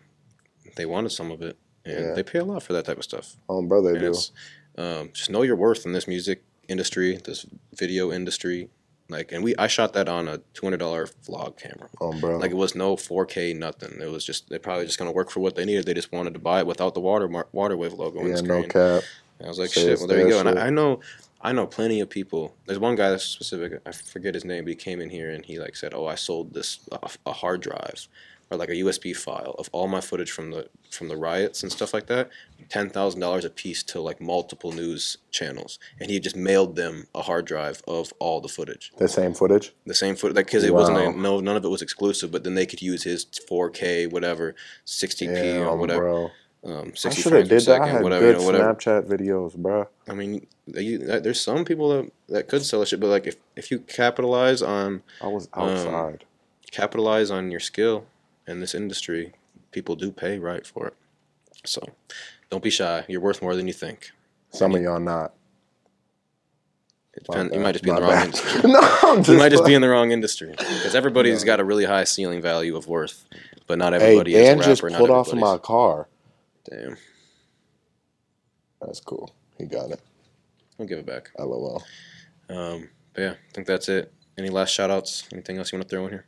they 0.77 0.87
wanted 0.87 1.11
some 1.11 1.31
of 1.31 1.43
it 1.43 1.57
and 1.85 2.09
Yeah. 2.09 2.15
they 2.15 2.23
pay 2.23 2.39
a 2.39 2.45
lot 2.45 2.63
for 2.63 2.75
that 2.75 2.85
type 2.85 2.99
of 2.99 3.05
stuff. 3.05 3.37
Oh, 3.49 3.63
bro, 3.63 3.81
they 3.83 3.93
And 3.99 4.15
do. 4.15 4.83
um, 4.83 5.11
just 5.15 5.31
know 5.31 5.43
your 5.43 5.57
worth 5.57 5.87
in 5.87 5.93
this 5.93 6.07
music 6.07 6.43
industry, 6.69 7.19
this 7.25 7.47
video 7.75 8.12
industry. 8.12 8.69
Like, 9.11 9.33
and 9.33 9.43
we, 9.43 9.57
I 9.57 9.69
shot 9.69 9.95
that 9.95 10.07
on 10.09 10.29
a 10.29 10.39
two 10.53 10.66
hundred 10.66 10.79
dollar 10.79 11.07
vlog 11.07 11.59
camera. 11.59 11.89
Oh, 12.01 12.12
bro. 12.12 12.37
Like, 12.37 12.51
it 12.51 12.57
was 12.57 12.75
no 12.75 12.95
four 12.95 13.25
K 13.25 13.55
nothing. 13.55 14.01
It 14.01 14.11
was 14.11 14.25
just 14.25 14.51
they 14.51 14.59
probably 14.59 14.85
just 14.85 14.99
gonna 14.99 15.12
work 15.12 15.31
for 15.31 15.41
what 15.41 15.55
they 15.55 15.64
needed. 15.64 15.87
They 15.87 15.95
just 15.95 16.12
wanted 16.12 16.35
to 16.35 16.41
buy 16.41 16.61
it 16.61 16.66
without 16.66 16.95
the 16.95 17.01
water 17.01 17.27
mar- 17.27 17.49
water 17.53 17.77
wave 17.77 17.95
logo 17.95 18.21
on 18.21 18.29
yeah, 18.29 18.41
no 18.43 18.62
cap. 18.64 19.03
And 19.39 19.47
I 19.47 19.49
was 19.49 19.59
like, 19.59 19.73
shit. 19.73 19.99
Well, 19.99 20.09
there 20.09 20.21
you 20.21 20.29
go. 20.29 20.41
And. 20.41 20.59
I, 20.59 20.66
I 20.66 20.71
know, 20.71 21.01
I 21.41 21.53
know 21.53 21.66
plenty 21.66 22.01
of 22.01 22.11
people. 22.11 22.55
There's 22.66 22.79
one 22.79 22.97
guy 22.97 23.09
that's 23.09 23.25
specific. 23.25 23.81
I 23.87 23.93
forget 23.93 24.35
his 24.35 24.45
name, 24.45 24.64
but 24.64 24.71
he 24.71 24.77
came 24.77 25.01
in 25.01 25.09
here 25.09 25.31
and 25.31 25.45
he 25.45 25.59
like 25.59 25.75
said, 25.75 25.95
"Oh, 25.95 26.07
I 26.07 26.16
sold 26.16 26.53
this 26.53 26.81
a, 26.93 27.09
a 27.25 27.33
hard 27.33 27.62
drive 27.62 28.09
or 28.51 28.57
like 28.57 28.68
a 28.70 28.74
USB 28.76 29.14
file 29.14 29.55
of 29.59 29.68
all 29.72 29.88
my 29.88 30.01
footage 30.01 30.30
from 30.30 30.51
the 30.51 30.68
from 30.90 31.09
the 31.09 31.16
riots 31.16 31.62
and 31.62 31.70
stuff 31.70 31.92
like 31.92 32.07
that, 32.07 32.30
ten 32.68 32.88
thousand 32.88 33.20
dollars 33.20 33.44
a 33.44 33.51
piece 33.51 33.82
to 33.84 34.01
like 34.01 34.20
multiple 34.20 34.72
news 34.72 35.18
channels, 35.30 35.78
and 36.01 36.11
he 36.11 36.18
just 36.18 36.36
mailed 36.36 36.76
them 36.76 37.07
a 37.14 37.22
hard 37.22 37.44
drive 37.46 37.82
of 37.86 38.12
all 38.18 38.40
the 38.40 38.49
footage, 38.49 38.90
The 38.96 39.09
same 39.09 39.34
footage. 39.34 39.72
the 39.86 39.94
same 39.94 40.16
footage, 40.16 40.36
like 40.36 40.46
because 40.46 40.64
it 40.64 40.74
wasn't 40.74 40.99
Wow. 40.99 41.11
a, 41.11 41.16
no 41.16 41.40
none 41.40 41.57
of 41.57 41.64
it 41.64 41.68
was 41.68 41.82
exclusive, 41.82 42.30
but 42.30 42.44
then 42.44 42.55
they 42.55 42.66
could 42.66 42.80
use 42.82 43.03
his 43.05 43.26
4K 43.51 44.11
whatever, 44.11 44.55
60p 44.86 45.59
Yeah, 45.59 45.66
or 45.66 45.76
whatever, 45.76 46.01
bro. 46.01 46.30
um, 46.64 46.88
I 46.88 46.94
60 46.94 47.22
should 47.22 47.32
have 47.34 47.49
did 47.49 47.61
that. 47.62 47.82
I 47.82 47.84
second, 47.84 47.88
had 47.96 48.03
whatever, 48.03 48.24
good 48.24 48.32
you 48.32 48.38
know, 48.40 48.44
whatever. 48.46 48.74
Snapchat 48.74 49.07
videos, 49.09 49.55
bro. 49.57 49.88
I 50.09 50.14
mean, 50.14 50.46
you, 50.66 50.99
there's 50.99 51.40
some 51.40 51.64
people 51.66 51.88
that, 51.90 52.11
that 52.30 52.49
could 52.49 52.64
sell 52.64 52.80
that 52.80 52.86
shit, 52.88 52.99
but 53.01 53.09
like 53.09 53.26
if, 53.26 53.36
if 53.57 53.70
you 53.70 53.80
capitalize 53.80 54.62
on 54.62 55.03
I 55.20 55.28
was 55.28 55.49
Um, 55.53 55.62
outside. 55.68 56.24
capitalize 56.70 57.30
on 57.30 57.51
your 57.51 57.61
skill 57.61 58.07
in 58.49 58.61
this 58.61 58.74
industry, 58.74 59.32
people 59.70 59.94
do 59.96 60.11
pay 60.11 60.38
right 60.38 60.66
for 60.66 60.86
it. 60.88 60.94
So 61.64 61.82
don't 62.51 62.62
be 62.62 62.70
shy. 62.70 63.05
You're 63.09 63.20
worth 63.20 63.42
more 63.42 63.55
than 63.55 63.66
you 63.66 63.72
think. 63.72 64.11
Some 64.51 64.74
of 64.74 64.82
y'all 64.82 65.01
not. 65.01 65.34
It 67.14 67.24
depends. 67.24 67.55
You 67.55 67.61
might 67.61 67.72
just 67.72 67.84
be 67.84 67.90
in 67.90 67.96
the 67.96 68.03
wrong 68.03 68.11
bad. 68.11 68.26
industry. 68.26 68.70
no, 68.70 68.78
I'm 69.03 69.16
just 69.18 69.28
You 69.28 69.38
might 69.38 69.49
just 69.51 69.64
be 69.64 69.74
in 69.74 69.82
the 69.82 69.88
wrong 69.88 70.12
industry 70.12 70.51
because 70.51 70.94
everybody's 70.94 71.44
got 71.44 71.61
a 71.61 71.64
really 71.64 71.84
high 71.84 72.05
ceiling 72.05 72.40
value 72.40 72.76
of 72.76 72.86
worth, 72.86 73.26
but 73.66 73.76
not 73.78 73.92
Hey, 73.92 74.01
everybody 74.12 74.34
is 74.34 74.49
a 74.49 74.57
rapper. 74.57 74.62
just 74.62 74.82
pulled 74.96 75.11
off 75.11 75.32
of 75.32 75.38
my 75.38 75.59
car. 75.59 76.09
Damn, 76.70 76.96
That's 78.80 79.01
cool. 79.01 79.34
He 79.57 79.64
got 79.64 79.90
it. 79.90 80.01
I'll 80.78 80.86
give 80.86 80.99
it 80.99 81.07
back. 81.07 81.30
LOL. 81.38 81.82
Um, 82.49 82.88
but 83.14 83.22
yeah, 83.22 83.30
I 83.32 83.53
think 83.53 83.66
that's 83.66 83.88
it. 83.88 84.12
Any 84.36 84.51
last 84.51 84.70
shout 84.72 84.90
outs? 84.90 85.24
Anything 85.32 85.59
else 85.59 85.72
you 85.72 85.78
want 85.78 85.88
to 85.88 85.94
throw 85.96 86.05
in 86.05 86.11
here? 86.12 86.26